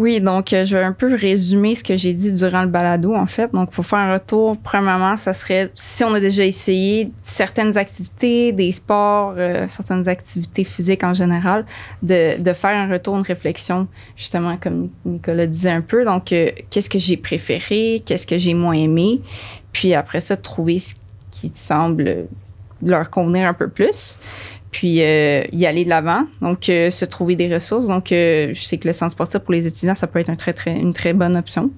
Oui, 0.01 0.23
donc 0.23 0.55
euh, 0.55 0.65
je 0.65 0.79
vais 0.79 0.83
un 0.83 0.95
peu 0.95 1.15
résumer 1.15 1.75
ce 1.75 1.85
que 1.85 1.95
j'ai 1.95 2.15
dit 2.15 2.33
durant 2.33 2.63
le 2.63 2.69
balado, 2.69 3.15
en 3.15 3.27
fait. 3.27 3.53
Donc, 3.53 3.71
pour 3.71 3.85
faire 3.85 3.99
un 3.99 4.15
retour, 4.15 4.57
premièrement, 4.57 5.19
ça 5.19 5.35
serait, 5.35 5.71
si 5.75 6.03
on 6.05 6.15
a 6.15 6.21
déjà 6.21 6.43
essayé 6.43 7.13
certaines 7.23 7.77
activités, 7.77 8.53
des 8.53 8.73
sports, 8.73 9.35
euh, 9.37 9.67
certaines 9.69 10.09
activités 10.09 10.65
physiques 10.65 11.05
en 11.05 11.13
général, 11.13 11.67
de, 12.03 12.43
faire 12.55 12.79
un 12.79 12.91
retour, 12.91 13.19
une 13.19 13.25
réflexion, 13.25 13.89
justement, 14.17 14.57
comme 14.57 14.89
Nicolas 15.05 15.47
disait 15.47 15.69
un 15.69 15.83
peu. 15.83 16.07
Donc, 16.07 16.33
euh, 16.33 16.51
qu'est-ce 16.71 16.89
que 16.89 16.99
j'ai 16.99 17.19
préféré, 17.19 18.03
qu'est-ce 18.07 18.27
que 18.27 18.39
j'ai 18.39 18.55
moins 18.55 18.73
aimé, 18.73 19.21
puis 19.75 19.93
après 19.93 20.23
ça, 20.23 20.39
trouver 20.39 20.79
ce 20.79 20.95
qui 21.31 21.53
semble 21.55 22.27
leur 22.83 23.11
convenir 23.11 23.47
un 23.47 23.53
peu 23.53 23.69
plus 23.69 24.19
puis 24.71 25.03
euh, 25.03 25.43
y 25.53 25.67
aller 25.67 25.85
de 25.85 25.89
l'avant. 25.89 26.25
Donc, 26.41 26.69
euh, 26.69 26.91
se 26.91 27.05
trouver 27.05 27.37
des 27.37 27.53
ressources. 27.53 27.89
Donc, 27.89 28.13
euh, 28.13 28.51
je 28.55 28.63
sais 28.63 28.79
que 28.79 28.87
le 28.87 28.93
centre 28.93 29.13
sportif 29.13 29.41
pour 29.41 29.53
les 29.53 29.67
étudiants, 29.67 29.95
ça 29.95 30.07
peut 30.07 30.19
être 30.21 30.31
un 30.31 30.37
très, 30.37 30.53
très, 30.53 30.79
une 30.79 30.93
très 30.93 31.13
bonne 31.13 31.37
option. 31.37 31.71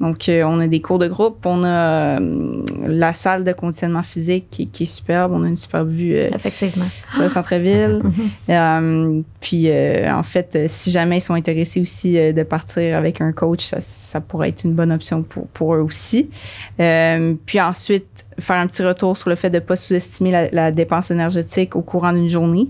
Donc, 0.00 0.28
euh, 0.28 0.42
on 0.44 0.60
a 0.60 0.66
des 0.66 0.80
cours 0.80 0.98
de 0.98 1.08
groupe, 1.08 1.46
on 1.46 1.64
a 1.64 2.20
euh, 2.20 2.62
la 2.86 3.14
salle 3.14 3.44
de 3.44 3.52
conditionnement 3.52 4.02
physique 4.02 4.46
qui, 4.50 4.68
qui, 4.68 4.82
est 4.82 4.86
superbe, 4.86 5.32
on 5.32 5.42
a 5.42 5.48
une 5.48 5.56
superbe 5.56 5.88
vue 5.88 6.14
euh, 6.14 6.28
Effectivement. 6.34 6.84
sur 7.12 7.22
le 7.22 7.28
centre-ville. 7.30 8.02
Mm-hmm. 8.48 9.22
puis, 9.40 9.70
en 10.10 10.22
fait, 10.22 10.68
si 10.68 10.90
jamais 10.90 11.18
ils 11.18 11.22
sont 11.22 11.34
intéressés 11.34 11.80
aussi 11.80 12.14
de 12.14 12.42
partir 12.42 12.96
avec 12.96 13.20
un 13.20 13.32
coach, 13.32 13.64
ça, 13.64 13.80
ça, 13.80 14.20
pourrait 14.20 14.50
être 14.50 14.64
une 14.64 14.74
bonne 14.74 14.92
option 14.92 15.22
pour, 15.22 15.46
pour 15.48 15.74
eux 15.74 15.80
aussi. 15.80 16.28
puis 16.76 17.60
ensuite, 17.60 18.26
faire 18.38 18.56
un 18.56 18.66
petit 18.66 18.82
retour 18.82 19.16
sur 19.16 19.30
le 19.30 19.36
fait 19.36 19.48
de 19.48 19.56
ne 19.56 19.60
pas 19.60 19.76
sous-estimer 19.76 20.30
la, 20.30 20.50
la, 20.50 20.72
dépense 20.72 21.10
énergétique 21.10 21.74
au 21.74 21.80
courant 21.80 22.12
d'une 22.12 22.28
journée. 22.28 22.68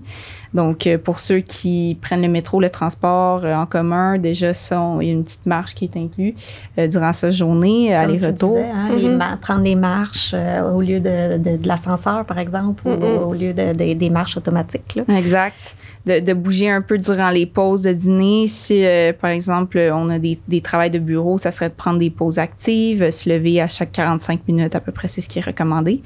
Donc, 0.57 0.87
euh, 0.87 0.97
pour 0.97 1.21
ceux 1.21 1.41
qui 1.41 1.99
prennent 2.01 2.23
le 2.23 2.29
métro, 2.29 2.61
le 2.61 2.71
transport 2.71 3.45
euh, 3.45 3.55
en 3.55 3.67
commun, 3.67 4.17
déjà, 4.17 4.55
ça, 4.55 4.97
il 5.03 5.07
y 5.07 5.11
a 5.11 5.13
une 5.13 5.23
petite 5.23 5.45
marche 5.45 5.75
qui 5.75 5.85
est 5.85 5.97
inclue 5.99 6.35
euh, 6.79 6.89
durant 6.89 7.13
cette 7.13 7.33
journée, 7.33 7.95
aller-retour. 7.95 8.59
Hein, 8.59 8.89
mm-hmm. 8.97 9.37
prendre 9.37 9.63
des 9.63 9.75
marches 9.75 10.35
au 10.75 10.81
lieu 10.81 10.99
de, 10.99 11.37
de, 11.37 11.57
de 11.59 11.69
l'ascenseur, 11.69 12.25
par 12.25 12.39
exemple, 12.39 12.89
ou 12.89 12.91
mm-hmm. 12.91 13.23
au 13.23 13.35
lieu 13.35 13.53
de, 13.53 13.75
des 13.75 14.11
marches 14.11 14.39
automatiques. 14.39 14.97
Là. 14.97 15.19
Exact 15.19 15.77
de, 16.07 16.21
de, 16.21 16.33
bouger 16.33 16.71
un 16.71 16.81
peu 16.81 16.99
durant 16.99 17.31
les 17.31 17.47
pauses 17.47 17.83
de 17.83 17.93
dîner. 17.93 18.47
Si, 18.49 18.85
euh, 18.85 19.13
par 19.13 19.31
exemple, 19.31 19.79
on 19.93 20.09
a 20.09 20.19
des, 20.19 20.39
des 20.47 20.61
travails 20.61 20.91
de 20.91 21.01
bureau, 21.01 21.37
ça 21.37 21.51
serait 21.51 21.69
de 21.69 21.75
prendre 21.75 21.99
des 21.99 22.11
pauses 22.11 22.39
actives, 22.39 23.11
se 23.11 23.29
lever 23.29 23.61
à 23.61 23.69
chaque 23.69 23.93
45 23.93 24.47
minutes 24.47 24.75
à 24.75 24.81
peu 24.81 24.93
près, 24.93 25.09
c'est 25.09 25.21
ce 25.21 25.29
qui 25.29 25.41
est 25.41 25.45
recommandé. 25.45 26.01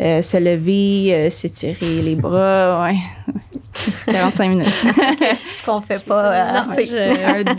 Euh, 0.00 0.20
se 0.20 0.36
lever, 0.36 1.14
euh, 1.14 1.30
s'étirer 1.30 2.02
les 2.02 2.14
bras, 2.14 2.84
ouais. 2.86 2.96
45 4.06 4.48
minutes. 4.48 4.66
ce 5.58 5.64
qu'on 5.64 5.80
fait 5.80 6.04
pas. 6.04 6.52
Non, 6.52 6.70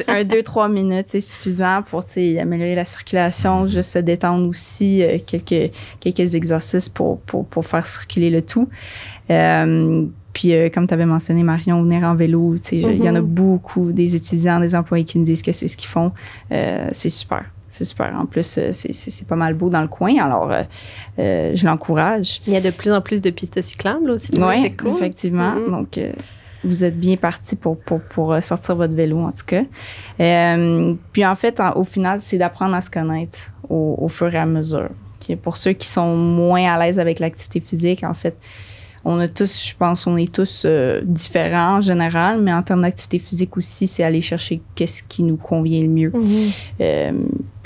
un, 0.08 0.24
2-3 0.24 0.72
minutes, 0.72 1.08
c'est 1.08 1.22
suffisant 1.22 1.84
pour 1.90 2.04
améliorer 2.18 2.76
la 2.76 2.86
circulation, 2.86 3.68
juste 3.68 3.94
se 3.94 4.00
détendre 4.00 4.48
aussi, 4.48 5.04
quelques, 5.26 5.72
quelques 6.00 6.36
exercices 6.36 6.90
pour, 6.90 7.20
pour, 7.22 7.46
pour 7.46 7.66
faire 7.66 7.86
circuler 7.86 8.30
le 8.30 8.42
tout. 8.42 8.70
Euh, 9.30 10.06
puis, 10.34 10.54
euh, 10.54 10.70
comme 10.70 10.88
tu 10.88 10.94
avais 10.94 11.06
mentionné, 11.06 11.44
Marion, 11.44 11.82
venir 11.82 12.04
en 12.04 12.16
vélo, 12.16 12.56
il 12.72 13.04
y 13.04 13.10
en 13.10 13.16
a 13.16 13.22
mhm. 13.22 13.28
beaucoup 13.28 13.92
des 13.92 14.16
étudiants, 14.16 14.60
des 14.60 14.76
employés 14.76 15.04
qui 15.04 15.18
nous 15.18 15.26
disent 15.26 15.42
que 15.42 15.52
c'est 15.52 15.68
ce 15.68 15.76
qu'ils 15.76 15.90
font. 15.90 16.12
Euh, 16.52 16.90
c'est 16.92 17.10
super. 17.10 17.46
C'est 17.78 17.86
super. 17.86 18.14
En 18.18 18.26
plus, 18.26 18.58
euh, 18.58 18.72
c'est 18.74 19.28
pas 19.28 19.36
mal 19.36 19.54
beau 19.54 19.70
dans 19.70 19.82
le 19.82 19.88
coin. 19.88 20.16
Alors, 20.18 20.52
je 21.18 21.66
l'encourage. 21.66 22.42
Il 22.48 22.54
y 22.54 22.58
a 22.58 22.62
de 22.62 22.72
plus 22.72 22.92
en 22.92 23.02
plus 23.02 23.22
de 23.22 23.30
pistes 23.30 23.62
cyclables 23.62 24.10
aussi. 24.10 24.32
Oui, 24.38 24.76
cool. 24.76 24.94
effectivement. 24.96 25.54
Mhm. 25.54 25.72
Donc, 25.72 26.00
vous 26.64 26.84
êtes 26.84 27.00
bien 27.00 27.16
parti 27.18 27.56
pour, 27.56 27.80
pour, 27.80 28.02
pour, 28.02 28.36
sortir 28.42 28.76
votre 28.76 28.94
vélo, 28.94 29.20
en 29.20 29.32
tout 29.32 29.46
cas. 29.46 29.64
puis, 31.12 31.26
en 31.26 31.36
fait, 31.36 31.62
au 31.76 31.84
final, 31.84 32.20
c'est 32.22 32.38
d'apprendre 32.38 32.76
à 32.76 32.82
se 32.82 32.90
connaître 32.90 33.40
au, 33.70 33.96
au, 34.00 34.08
fur 34.08 34.34
et 34.34 34.38
à 34.38 34.46
mesure. 34.46 34.90
Pour 35.44 35.58
ceux 35.58 35.74
qui 35.74 35.88
sont 35.88 36.16
moins 36.16 36.66
à 36.74 36.80
l'aise 36.80 37.00
avec 37.00 37.20
l'activité 37.20 37.60
physique, 37.60 38.04
en 38.04 38.14
fait, 38.14 38.36
on 39.10 39.20
a 39.20 39.30
tous, 39.30 39.68
je 39.70 39.74
pense, 39.74 40.06
on 40.06 40.18
est 40.18 40.32
tous 40.32 40.64
euh, 40.66 41.00
différents 41.06 41.78
en 41.78 41.82
général, 41.82 42.42
mais 42.42 42.52
en 42.52 42.62
termes 42.62 42.82
d'activité 42.82 43.20
physique 43.20 43.56
aussi, 43.56 43.88
c'est 43.88 44.04
aller 44.04 44.22
chercher 44.22 44.62
qu'est-ce 44.76 45.02
qui 45.02 45.24
nous 45.24 45.38
convient 45.38 45.82
le 45.82 45.88
mieux. 45.88 46.12
Mhm. 46.14 46.50
Euh, 46.82 47.12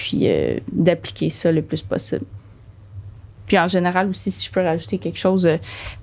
puis 0.01 0.21
euh, 0.23 0.57
d'appliquer 0.71 1.29
ça 1.29 1.51
le 1.51 1.61
plus 1.61 1.83
possible. 1.83 2.25
Puis 3.45 3.59
en 3.59 3.67
général 3.67 4.09
aussi, 4.09 4.31
si 4.31 4.45
je 4.45 4.51
peux 4.51 4.63
rajouter 4.63 4.97
quelque 4.97 5.19
chose, 5.19 5.47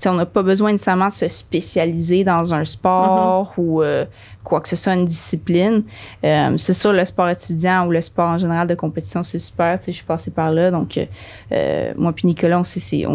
on 0.05 0.13
n'a 0.13 0.27
pas 0.27 0.43
besoin 0.43 0.71
nécessairement 0.71 1.09
de 1.09 1.13
se 1.13 1.29
spécialiser 1.29 2.23
dans 2.23 2.53
un 2.53 2.65
sport 2.65 3.55
mhm. 3.57 3.65
ou 3.65 3.83
quoi 4.45 4.61
que 4.61 4.69
ce 4.69 4.77
soit, 4.77 4.93
une 4.93 5.07
discipline. 5.07 5.83
c'est 6.23 6.75
sûr, 6.75 6.93
le 6.93 7.03
sport 7.07 7.31
étudiant 7.31 7.87
ou 7.87 7.91
le 7.91 8.03
sport 8.03 8.29
en 8.29 8.39
général 8.39 8.69
de 8.69 8.75
compétition, 8.75 9.23
c'est 9.23 9.39
super. 9.39 9.81
Je 9.87 9.93
suis 9.93 10.05
passée 10.05 10.31
par 10.31 10.53
là. 10.53 10.71
Donc, 10.71 10.99
moi 11.97 12.13
puis 12.13 12.27
Nicolas, 12.27 12.61
on 12.61 12.65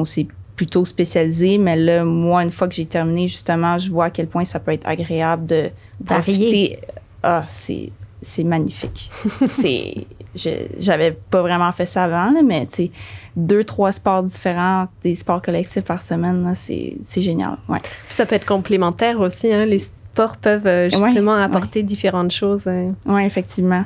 s'est 0.04 0.28
plutôt 0.56 0.86
spécialisé, 0.86 1.58
mais 1.58 1.76
là, 1.76 2.04
moi, 2.04 2.44
une 2.44 2.52
fois 2.52 2.68
que 2.68 2.76
j'ai 2.76 2.86
terminé, 2.86 3.28
justement, 3.28 3.78
je 3.78 3.92
vois 3.92 4.06
à 4.06 4.10
quel 4.10 4.28
point 4.28 4.44
ça 4.44 4.60
peut 4.60 4.72
être 4.72 4.88
agréable 4.88 5.46
de 5.46 5.70
profiter. 6.06 6.80
Ah, 7.24 7.46
c'est, 7.50 7.92
c'est 8.22 8.44
magnifique. 8.44 9.10
c'est, 9.48 10.06
j'avais 10.36 11.12
pas 11.12 11.42
vraiment 11.42 11.72
fait 11.72 11.86
ça 11.86 12.06
avant, 12.06 12.34
mais 12.44 12.66
tu 12.66 12.76
sais, 12.76 12.92
deux, 13.36 13.64
trois 13.64 13.92
sports 13.92 14.24
différents, 14.24 14.88
des 15.04 15.16
sports 15.16 15.42
collectifs 15.42 15.84
par 15.84 16.02
semaine, 16.02 16.44
là, 16.44 16.56
c'est, 16.56 16.98
c'est 17.04 17.22
génial. 17.22 17.58
Ouais. 17.68 17.82
ça 18.10 18.26
peut 18.26 18.36
être 18.36 18.46
complémentaire 18.46 19.20
aussi, 19.20 19.52
hein, 19.52 19.66
les 19.66 19.80
sports 19.80 20.38
peuvent 20.38 20.68
euh, 20.68 20.90
justement 20.90 21.36
apporter 21.36 21.82
différentes 21.82 22.32
choses. 22.32 22.68
Hein. 22.68 22.94
Oui, 23.06 23.24
effectivement. 23.24 23.84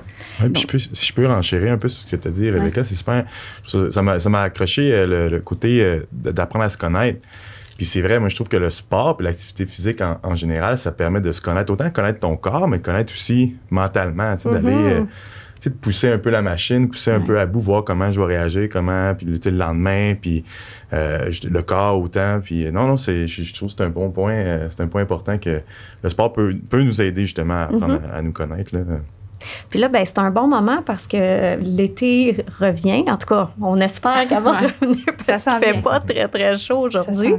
si 0.93 1.08
je 1.08 1.14
peux 1.14 1.26
renchérir 1.26 1.74
un 1.74 1.78
peu 1.78 1.88
sur 1.88 2.02
ce 2.02 2.16
que 2.16 2.22
tu 2.22 2.28
as 2.28 2.32
dit, 2.32 2.52
Rebecca, 2.52 2.84
c'est 2.84 2.95
super. 2.95 3.26
Ça 3.66 4.02
m'a 4.02 4.41
accroché 4.41 4.91
euh, 4.91 5.30
le, 5.30 5.39
côté 5.39 5.82
euh, 5.82 6.06
d'apprendre 6.12 6.66
à 6.66 6.70
se 6.70 6.78
connaître. 6.78 7.20
Puis 7.78 7.86
c'est 7.86 8.02
vrai, 8.02 8.20
moi 8.20 8.28
je 8.28 8.36
trouve 8.36 8.48
que 8.48 8.58
le 8.58 8.72
sport 8.72 9.18
et 9.20 9.24
l'activité 9.24 9.68
physique 9.68 10.02
en, 10.02 10.36
général, 10.36 10.80
ça 10.80 10.91
permet 10.91 11.22
de 11.22 11.32
se 11.32 11.39
connaître, 11.39 11.72
autant 11.72 11.91
connaître 11.91 12.20
ton 12.20 12.36
corps, 12.36 12.68
mais 12.68 12.80
connaître 12.80 13.14
aussi 13.14 13.56
mentalement, 13.70 14.36
tu 14.36 14.43
sais, 14.43 14.50
d'aller 14.50 14.72
mm-hmm 14.72 15.08
de 15.64 15.70
pousser 15.70 16.10
un 16.10 16.18
peu 16.18 16.30
la 16.30 16.41
machine, 16.41 16.89
pousser 16.89 17.12
un 17.12 17.20
peu 17.20 17.39
à 17.39 17.45
bout, 17.45 17.62
voir 17.62 17.84
comment 17.84 18.12
je 18.12 18.20
vais 18.20 18.26
réagir, 18.26 18.70
comment, 18.72 19.14
puis 19.16 19.26
le 19.28 19.51
lendemain, 19.51 20.16
puis 20.20 20.43
euh, 20.93 21.32
le 21.43 21.62
corps 21.62 21.99
autant. 21.99 22.39
Puis 22.43 22.72
non, 22.72 22.88
non, 22.88 22.97
c'est, 22.97 23.28
je, 23.28 23.53
trouve 23.53 23.70
que 23.70 23.76
c'est 23.78 23.84
un 23.84 23.89
bon 23.89 24.12
point, 24.12 24.34
euh, 24.34 24.68
c'est 24.70 24.82
un 24.82 24.88
point 24.88 25.01
important 25.01 25.38
que 25.38 25.62
le 26.03 26.10
sport 26.10 26.34
peut, 26.34 26.55
peut 26.70 26.82
nous 26.82 27.01
aider 27.01 27.22
justement 27.22 27.55
à 27.55 27.64
apprendre 27.64 27.95
mm-hmm. 27.95 28.14
à, 28.14 28.22
nous 28.22 28.32
connaître. 28.32 28.76
Là. 28.76 28.82
Puis 29.70 29.80
là, 29.80 29.88
ben, 29.88 30.04
c'est 30.06 30.20
un 30.20 30.32
bon 30.32 30.48
moment 30.48 30.82
parce 30.86 31.08
que 31.08 31.58
l'été 31.62 32.46
revient. 32.60 33.06
En 33.10 33.18
tout 33.18 33.28
cas, 33.28 33.50
on 33.62 33.78
espère 33.78 34.28
qu'avant 34.28 34.54
va 34.54 34.60
revenir 34.82 35.06
parce 35.18 35.42
ça 35.42 35.60
fait 35.60 35.82
pas 35.82 36.00
très, 36.00 36.28
très 36.28 36.58
chaud 36.58 36.80
aujourd'hui. 36.80 37.36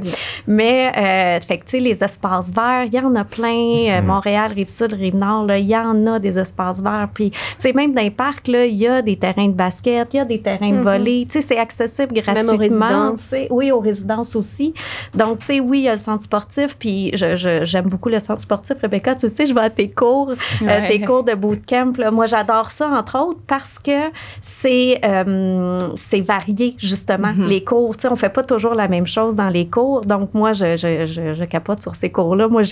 Mais, 0.47 0.91
euh, 0.97 1.41
fait 1.45 1.57
que, 1.57 1.77
les 1.77 2.03
espaces 2.03 2.51
verts, 2.53 2.85
il 2.85 2.93
y 2.93 2.99
en 2.99 3.15
a 3.15 3.23
plein. 3.23 3.47
Euh, 3.49 3.99
mm-hmm. 3.99 4.05
Montréal, 4.05 4.51
Rive-Sud, 4.53 4.93
Rive-Nord, 4.93 5.51
il 5.53 5.65
y 5.65 5.77
en 5.77 6.07
a 6.07 6.19
des 6.19 6.37
espaces 6.37 6.81
verts. 6.81 7.09
Puis, 7.13 7.31
tu 7.61 7.73
même 7.73 7.93
dans 7.93 8.01
les 8.01 8.11
parcs, 8.11 8.47
il 8.47 8.75
y 8.75 8.87
a 8.87 9.01
des 9.01 9.17
terrains 9.17 9.47
de 9.47 9.53
basket, 9.53 10.13
il 10.13 10.17
y 10.17 10.19
a 10.19 10.25
des 10.25 10.41
terrains 10.41 10.71
de 10.71 10.77
mm-hmm. 10.77 10.83
volley. 10.83 11.27
Tu 11.29 11.39
sais, 11.39 11.47
c'est 11.47 11.59
accessible 11.59 12.13
gratuitement. 12.13 12.51
Même 12.51 12.55
aux 12.55 12.57
résidences. 12.57 13.35
Oui, 13.49 13.71
aux 13.71 13.79
résidences 13.79 14.35
aussi. 14.35 14.73
Donc, 15.13 15.39
tu 15.39 15.45
sais, 15.45 15.59
oui, 15.59 15.79
il 15.79 15.83
y 15.83 15.89
a 15.89 15.93
le 15.93 15.99
centre 15.99 16.23
sportif. 16.23 16.77
Puis, 16.77 17.11
j'aime 17.13 17.85
beaucoup 17.85 18.09
le 18.09 18.19
centre 18.19 18.41
sportif. 18.41 18.77
Rebecca, 18.81 19.15
tu 19.15 19.29
sais, 19.29 19.45
je 19.45 19.53
vais 19.53 19.61
à 19.61 19.69
tes 19.69 19.89
cours, 19.89 20.31
euh, 20.61 20.87
tes 20.87 21.01
cours 21.01 21.23
de 21.23 21.33
bootcamp 21.33 21.93
moi, 22.11 22.25
j'adore 22.25 22.71
ça, 22.71 22.87
entre 22.87 23.19
autres, 23.19 23.39
parce 23.47 23.79
que 23.79 24.09
c'est 24.41 24.99
euh, 25.03 25.79
c'est 25.95 26.21
varié, 26.21 26.75
justement, 26.77 27.29
mm-hmm. 27.29 27.47
les 27.47 27.63
cours. 27.63 27.95
Tu 27.95 28.03
sais, 28.03 28.07
on 28.09 28.15
fait 28.15 28.29
pas 28.29 28.43
toujours 28.43 28.73
la 28.73 28.87
même 28.87 29.07
chose 29.07 29.35
dans 29.35 29.49
les 29.49 29.67
cours. 29.67 30.01
Donc, 30.01 30.33
moi, 30.33 30.53
je, 30.53 30.77
je, 30.77 31.33
je, 31.33 31.43
capote 31.45 31.81
sur 31.81 31.95
ces 31.95 32.09
cours-là. 32.09 32.47
Moi, 32.47 32.63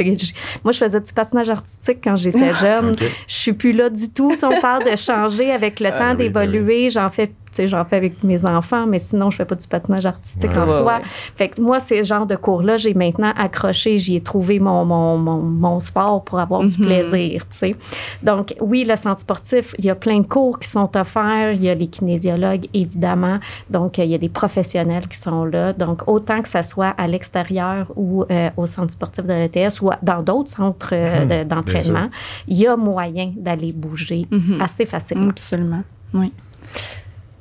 moi, 0.64 0.72
je 0.72 0.78
faisais 0.78 1.00
du 1.00 1.14
patinage 1.14 1.50
artistique 1.50 2.00
quand 2.04 2.16
j'étais 2.16 2.54
jeune. 2.62 2.96
Je 3.28 3.34
suis 3.34 3.54
plus 3.54 3.72
là 3.72 3.90
du 3.90 4.10
tout. 4.10 4.32
Tu 4.34 4.40
sais, 4.40 4.46
on 4.46 4.60
parle 4.62 4.90
de 4.90 4.96
changer 4.96 5.52
avec 5.52 5.80
le 5.80 5.88
ah 5.88 5.92
temps, 5.92 6.16
ben 6.16 6.18
d'évoluer. 6.18 6.90
J'en 6.90 7.10
fais 7.10 7.32
j'en 7.66 7.84
fais 7.86 7.98
avec 7.98 8.24
mes 8.24 8.46
enfants, 8.46 8.86
mais 8.88 9.00
sinon, 9.00 9.30
je 9.30 9.38
fais 9.38 9.46
pas 9.46 9.56
du 9.56 9.68
patinage 9.68 10.06
artistique 10.06 10.52
en 10.56 10.68
soi. 10.68 11.02
Fait 11.36 11.50
que 11.50 11.62
moi, 11.62 11.80
ces 11.80 12.04
genres 12.04 12.26
de 12.26 12.36
cours-là, 12.36 12.78
j'ai 12.78 12.94
maintenant 12.94 13.34
accroché, 13.36 13.98
j'y 13.98 14.16
ai 14.16 14.22
trouvé 14.22 14.60
mon, 14.60 14.86
mon, 14.86 15.18
mon, 15.18 15.80
sport 15.80 16.24
pour 16.24 16.40
avoir 16.40 16.66
du 16.66 16.78
mhm. 16.80 16.86
plaisir, 16.86 17.48
tu 17.50 17.58
sais. 17.58 17.76
Donc, 18.24 18.56
oui, 18.62 18.86
le 18.88 18.96
centre 18.96 19.22
sportif, 19.22 19.76
il 19.78 19.86
y 19.86 19.90
a 19.90 19.96
plein 19.96 20.20
de 20.20 20.28
cours 20.28 20.60
qui 20.60 20.68
sont 20.68 20.90
offerts. 20.96 21.54
Il 21.54 21.64
y 21.64 21.70
a 21.70 21.76
les 21.76 21.88
kinésiologues, 21.88 22.68
évidemment. 22.74 23.40
Donc, 23.70 23.98
il 23.98 24.06
y 24.06 24.16
a 24.16 24.18
des 24.18 24.30
professionnels 24.30 25.08
qui 25.08 25.18
sont 25.18 25.46
là. 25.46 25.74
Donc, 25.74 26.08
autant 26.08 26.42
que 26.42 26.50
ça 26.50 26.64
soit 26.64 26.94
à 26.98 27.08
l'extérieur 27.08 27.88
ou 27.96 28.26
euh, 28.32 28.50
au 28.58 28.66
centre 28.66 28.92
sportif 28.92 29.26
de 29.26 29.34
l'ETS 29.34 29.82
ou 29.82 29.90
dans 30.02 30.22
d'autres 30.22 30.50
centres 30.50 30.90
euh, 30.94 31.26
mhm. 31.26 31.48
d'entraînement, 31.48 32.10
il 32.48 32.58
y 32.58 32.68
a 32.68 32.76
moyen 32.76 33.34
d'aller 33.36 33.72
bouger 33.72 34.28
mhm. 34.32 34.62
assez 34.62 34.86
facilement. 34.86 35.30
Absolument, 35.30 35.84
oui. 36.14 36.32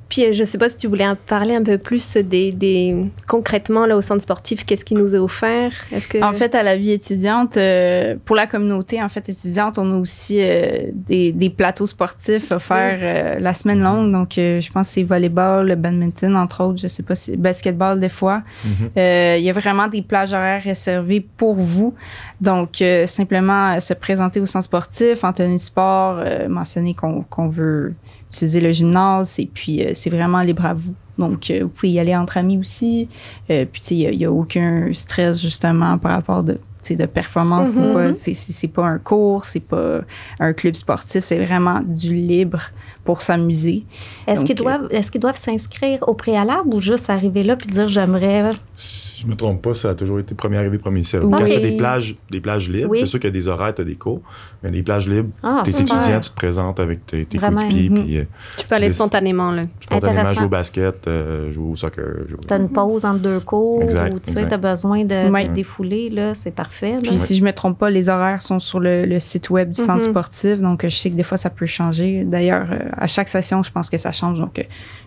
Puis 0.09 0.25
euh, 0.25 0.33
je 0.33 0.41
ne 0.41 0.47
sais 0.47 0.59
pas 0.59 0.69
si 0.69 0.77
tu 0.77 0.87
voulais 0.87 1.07
en 1.07 1.17
parler 1.17 1.55
un 1.57 1.63
peu 1.63 1.79
plus 1.79 2.17
des, 2.17 2.53
des 2.53 2.95
concrètement 3.27 3.87
là 3.87 3.97
au 3.97 4.03
centre 4.03 4.23
sportif, 4.23 4.65
qu'est-ce 4.65 4.85
qui 4.85 4.95
nous 4.95 5.15
est 5.15 5.19
offert? 5.19 5.73
Est-ce 5.91 6.07
que 6.07 6.23
en 6.23 6.33
fait 6.33 6.55
à 6.55 6.63
la 6.63 6.77
vie 6.77 6.93
étudiante, 6.93 7.57
euh, 7.57 8.15
pour 8.25 8.37
la 8.37 8.47
communauté 8.47 9.03
en 9.03 9.09
fait 9.09 9.29
étudiante, 9.29 9.79
on 9.79 9.95
a 9.95 9.97
aussi 9.99 10.39
euh, 10.41 10.91
des, 10.93 11.33
des, 11.33 11.51
plateaux 11.51 11.87
sportifs 11.87 12.53
offerts 12.53 13.41
la 13.41 13.55
semaine 13.55 13.81
longue. 13.81 14.13
Donc 14.13 14.35
je 14.37 14.71
pense 14.71 14.89
que 14.89 14.95
c'est 14.95 15.03
volleyball, 15.03 15.67
le 15.67 15.75
badminton 15.75 16.37
entre 16.37 16.63
autres, 16.63 16.79
je 16.79 16.89
sais 16.89 17.03
pas 17.03 17.15
si 17.15 17.37
basketball 17.37 17.99
des 17.99 18.09
fois. 18.09 18.43
Mm-hmm. 18.65 19.39
Il 19.39 19.45
y 19.45 19.51
a 19.51 19.53
vraiment 19.53 19.89
des 19.89 20.03
plages 20.03 20.33
horaires 20.33 20.63
réservées 20.63 21.27
pour 21.37 21.55
vous. 21.55 21.95
Donc 22.41 22.83
simplement 23.07 23.81
se 23.81 23.95
présenter 23.95 24.41
au 24.41 24.47
centre 24.47 24.67
sportif 24.67 25.25
en 25.25 25.33
tenue 25.33 25.55
de 25.55 25.61
sport, 25.61 26.23
mentionner 26.49 26.95
qu'on 26.95 27.49
veut 27.49 27.95
utiliser 28.31 28.61
le 28.61 28.73
gymnase 28.73 29.39
et 29.39 29.47
puis 29.47 29.83
euh, 29.85 29.93
c'est 29.95 30.11
vraiment 30.11 30.41
libre 30.41 30.65
à 30.67 30.75
vous. 30.75 30.95
Donc, 31.19 31.51
euh, 31.51 31.61
vous 31.63 31.69
pouvez 31.71 31.93
y 31.93 31.99
aller 31.99 32.15
entre 32.15 32.37
amis 32.37 32.59
aussi. 32.59 33.09
Euh, 33.51 33.65
puis, 33.71 33.81
il 33.91 34.19
n'y 34.19 34.25
a, 34.25 34.31
aucun 34.31 34.91
stress 34.93 35.41
justement 35.41 35.97
par 35.99 36.13
rapport 36.13 36.45
de 36.45 36.59
de 36.89 37.07
performance. 37.07 37.71
C'est 37.75 37.81
Mhm. 37.81 37.93
pas- 37.95 38.15
C'est 38.15 38.33
c'est 38.35 38.69
pas 38.69 38.85
un 38.87 38.99
cours, 38.99 39.45
c'est 39.45 39.59
pas 39.59 40.03
un 40.39 40.53
club 40.53 40.77
sportif, 40.77 41.25
c'est 41.25 41.45
vraiment 41.45 41.81
du 41.81 42.15
libre 42.15 42.61
pour 43.07 43.23
s'amuser. 43.23 43.85
Est-ce 44.27 44.43
qu'ils 44.43 44.57
euh, 44.61 44.63
doivent, 44.63 44.89
est-ce 44.91 45.11
qu'ils 45.11 45.21
doivent 45.21 45.39
s'inscrire 45.39 46.01
au 46.09 46.13
préalable 46.15 46.75
ou 46.75 46.81
juste 46.81 47.09
arriver 47.09 47.43
là 47.45 47.57
puis 47.57 47.69
dire 47.71 47.89
j'aimerais. 47.89 48.51
Si 48.79 49.23
je 49.23 49.27
me 49.27 49.35
trompe 49.35 49.63
pas, 49.63 49.73
ça 49.73 49.91
a 49.91 49.95
toujours 49.95 50.19
été 50.19 50.35
premier 50.35 50.59
arrivé, 50.59 50.77
premier 50.77 51.03
servi. 51.03 51.25
Oui. 51.27 51.33
Quand 51.39 51.47
il 51.47 51.53
y 51.53 51.55
a 51.55 51.59
Ok. 51.59 51.63
des 51.63 51.77
plages, 51.79 52.17
des 52.31 52.41
plages 52.41 52.69
libres, 52.69 52.91
Oui. 52.91 52.99
c'est 53.01 53.07
sûr 53.07 53.19
qu'il 53.19 53.29
y 53.29 53.33
a 53.33 53.33
des 53.33 53.49
horaires, 53.49 53.75
tu 53.75 53.81
as 53.81 53.85
des 53.87 53.95
cours, 53.95 54.21
mais 54.63 54.71
les 54.71 54.83
plages 54.83 55.09
libres, 55.09 55.31
Ah, 55.43 55.63
t'es 55.65 55.73
super. 55.73 55.97
étudiant, 55.97 56.21
tu 56.21 56.29
te 56.31 56.35
présentes 56.35 56.79
avec 56.79 57.07
tes, 57.07 57.25
tes 57.25 57.39
Vraiment, 57.39 57.63
coéquipiers, 57.63 57.89
mhm. 57.89 58.05
puis 58.05 58.19
euh, 58.19 58.25
Tu 58.59 58.67
peux 58.67 58.75
aller 58.75 58.85
Tu 58.85 58.89
décides. 58.91 58.97
spontanément, 59.07 59.51
là. 59.53 59.63
spontanément 59.81 60.35
jouer 60.35 60.45
au 60.45 60.49
basket, 60.51 61.09
euh, 61.09 61.51
jouer 61.53 61.71
au 61.71 61.77
soccer. 61.77 62.05
jouer- 62.29 62.39
Tu 62.47 62.53
as 62.53 62.57
une 62.59 62.69
pause 62.69 63.07
entre 63.07 63.21
deux 63.21 63.41
cours 63.41 63.83
Exact, 63.85 64.13
ou 64.13 64.19
tu 64.19 64.27
sais, 64.33 64.41
exact. 64.43 64.53
as 64.53 64.57
besoin 64.59 65.05
de, 65.05 65.55
défouler, 65.55 66.11
là, 66.11 66.35
c'est 66.35 66.51
parfait. 66.55 66.93
là. 66.97 67.01
Puis, 67.03 67.19
si 67.19 67.35
je 67.37 67.43
me 67.45 67.53
trompe 67.53 67.79
pas, 67.79 67.89
les 67.89 68.09
horaires 68.11 68.43
sont 68.43 68.59
sur 68.59 68.81
le, 68.81 69.07
le 69.07 69.19
site 69.21 69.49
web 69.49 69.71
du 69.71 69.81
centre 69.81 70.05
Mhm. 70.05 70.11
sportif. 70.11 70.61
Donc, 70.61 70.85
euh, 70.85 70.89
je 70.91 70.97
sais 70.97 71.11
que 71.11 71.15
des 71.17 71.23
fois, 71.23 71.39
ça 71.39 71.49
peut 71.49 71.65
changer. 71.67 72.25
D'ailleurs, 72.25 72.67
euh, 72.71 72.79
à 72.97 73.07
chaque 73.07 73.29
session, 73.29 73.63
je 73.63 73.71
pense 73.71 73.91
que 73.91 73.99
ça 73.99 74.13
change. 74.13 74.39
Donc, 74.41 74.59
euh, 74.59 74.63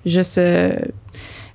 juste 0.06 0.38
euh, 0.38 0.72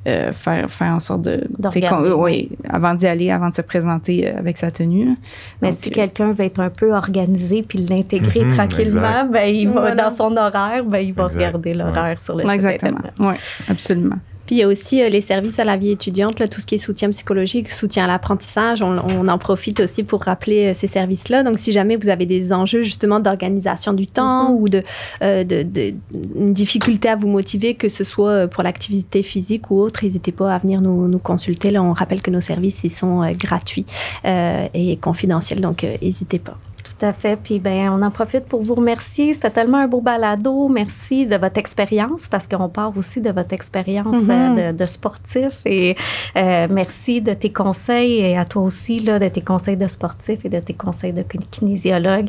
euh, 0.07 0.33
faire, 0.35 0.71
faire 0.71 0.93
en 0.93 1.01
sorte 1.01 1.23
de. 1.23 1.45
Euh, 1.65 2.15
oui, 2.15 2.51
avant 2.69 2.95
d'y 2.95 3.07
aller, 3.07 3.31
avant 3.31 3.49
de 3.49 3.55
se 3.55 3.63
présenter 3.63 4.29
avec 4.29 4.59
sa 4.59 4.71
tenue. 4.71 5.17
Mais 5.63 5.71
Donc, 5.71 5.79
si 5.81 5.91
quelqu'un 5.91 6.33
veut 6.33 6.45
être 6.45 6.61
un 6.61 6.69
peu 6.71 6.93
organisé 6.95 7.63
puis 7.63 7.79
l'intégrer 7.79 8.45
Mhm, 8.45 8.55
tranquillement, 8.55 9.25
ben, 9.33 9.47
il 9.47 9.69
va 9.71 9.81
Voilà. 9.81 10.11
dans 10.11 10.15
son 10.15 10.37
horaire, 10.37 10.85
ben, 10.85 10.99
il 10.99 11.15
va 11.15 11.25
Exact. 11.25 11.39
regarder 11.39 11.75
l'horaire 11.75 12.21
sur 12.21 12.35
le 12.37 12.43
site 12.43 12.51
Exactement. 12.53 12.99
Oui, 13.19 13.35
absolument. 13.69 14.17
Puis 14.47 14.57
il 14.57 14.59
y 14.59 14.63
a 14.63 14.69
aussi 14.69 15.03
euh, 15.03 15.09
les 15.09 15.21
services 15.21 15.59
à 15.59 15.65
la 15.65 15.77
vie 15.77 15.91
étudiante, 15.91 16.39
là, 16.39 16.49
tout 16.49 16.61
ce 16.61 16.67
qui 16.67 16.75
est 16.75 16.79
soutien 16.79 17.11
psychologique, 17.11 17.71
soutien 17.71 18.05
à 18.05 18.07
l'apprentissage. 18.07 18.83
On, 18.83 18.99
on 18.99 19.27
en 19.29 19.39
profite 19.39 19.81
aussi 19.81 20.03
pour 20.03 20.23
rappeler 20.23 20.67
euh, 20.67 20.75
ces 20.75 20.87
services-là. 20.87 21.43
Donc, 21.43 21.59
si 21.59 21.73
jamais 21.73 21.97
vous 21.97 22.09
avez 22.09 22.27
des 22.27 22.53
enjeux 22.53 22.83
justement 22.83 23.21
d'organisation 23.21 23.93
du 23.93 24.07
temps 24.07 24.51
Mhm. 24.51 24.57
ou 24.61 24.69
de, 24.69 24.83
euh, 25.23 25.45
de, 25.45 25.63
de- 25.63 25.95
une 26.37 26.53
difficulté 26.53 27.09
à 27.09 27.17
vous 27.17 27.29
motiver, 27.29 27.75
que 27.75 27.89
ce 27.89 28.05
soit 28.05 28.31
euh, 28.31 28.47
pour 28.47 28.63
l'activité 28.63 29.23
physique 29.23 29.71
ou 29.71 29.81
autre, 29.81 30.05
n'hésitez 30.05 30.33
pas 30.33 30.55
à 30.55 30.59
venir 30.59 30.81
nous, 30.81 31.09
nous 31.09 31.19
consulter. 31.19 31.71
Là, 31.71 31.83
on 31.83 31.93
rappelle 31.93 32.21
que 32.23 32.31
nos 32.31 32.41
services 32.41 32.83
ils 32.85 32.91
sont 32.91 33.23
gratuits 33.39 33.87
et 34.25 34.99
confidentiels, 35.01 35.61
donc 35.61 35.87
n'hésitez 36.03 36.39
pas. 36.39 36.59
À 37.05 37.13
fait. 37.13 37.37
Puis 37.37 37.59
ben, 37.59 37.91
on 37.91 38.01
en 38.03 38.11
profite 38.11 38.47
pour 38.47 38.63
vous 38.63 38.75
remercier. 38.77 39.35
C'était 39.35 39.51
tellement 39.51 39.79
un 39.79 39.87
beau 39.89 40.01
balado. 40.01 40.69
Merci 40.69 41.27
de 41.27 41.37
votre 41.37 41.59
expérience 41.59 42.29
parce 42.29 42.47
qu'on 42.49 42.69
part 42.71 42.97
aussi 42.97 43.21
de 43.21 43.31
votre 43.31 43.53
expérience 43.53 44.17
euh, 44.31 44.73
de, 44.73 44.79
de 44.79 44.87
sportif. 44.87 45.61
Et 45.67 45.97
euh, 46.37 46.67
merci 46.71 47.21
de 47.21 47.35
tes 47.35 47.53
conseils 47.53 48.21
et 48.21 48.39
à 48.39 48.47
toi 48.47 48.63
aussi 48.63 49.01
là, 49.01 49.19
de 49.19 49.29
tes 49.29 49.43
conseils 49.43 49.77
de 49.77 49.87
sportif 49.87 50.45
et 50.47 50.49
de 50.49 50.61
tes 50.61 50.73
conseils 50.73 51.13
de 51.13 51.23
kin- 51.23 51.45
kinésiologue. 51.51 52.29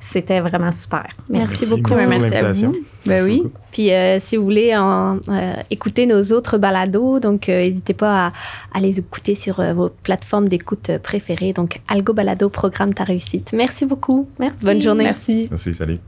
C'était 0.00 0.40
vraiment 0.40 0.72
super. 0.72 1.06
Merci, 1.28 1.66
beaucoup. 1.68 1.94
Merci, 1.94 2.08
Merci 2.08 2.34
à 2.34 2.42
l'invitation. 2.42 2.68
vous. 2.70 2.78
Ben 3.06 3.14
Merci 3.14 3.30
oui. 3.30 3.36
beaucoup. 3.42 3.54
Puis 3.72 3.92
euh, 3.92 4.18
si 4.20 4.36
vous 4.36 4.44
voulez 4.44 4.76
en, 4.76 5.16
euh, 5.28 5.54
écouter 5.70 6.06
nos 6.06 6.22
autres 6.32 6.58
balados, 6.58 7.20
donc 7.20 7.48
euh, 7.48 7.60
n'hésitez 7.60 7.94
pas 7.94 8.26
à, 8.26 8.32
à 8.74 8.80
les 8.80 8.98
écouter 8.98 9.34
sur 9.34 9.60
euh, 9.60 9.72
vos 9.74 9.88
plateformes 9.88 10.48
d'écoute 10.48 10.90
préférées. 11.02 11.52
Donc 11.52 11.80
Algo 11.88 12.12
Balado, 12.12 12.48
programme 12.48 12.94
ta 12.94 13.04
réussite. 13.04 13.52
Merci 13.52 13.84
beaucoup. 13.84 14.28
Merci. 14.38 14.64
Bonne 14.64 14.82
journée. 14.82 15.04
Merci. 15.04 15.48
Merci, 15.50 15.74
salut. 15.74 15.98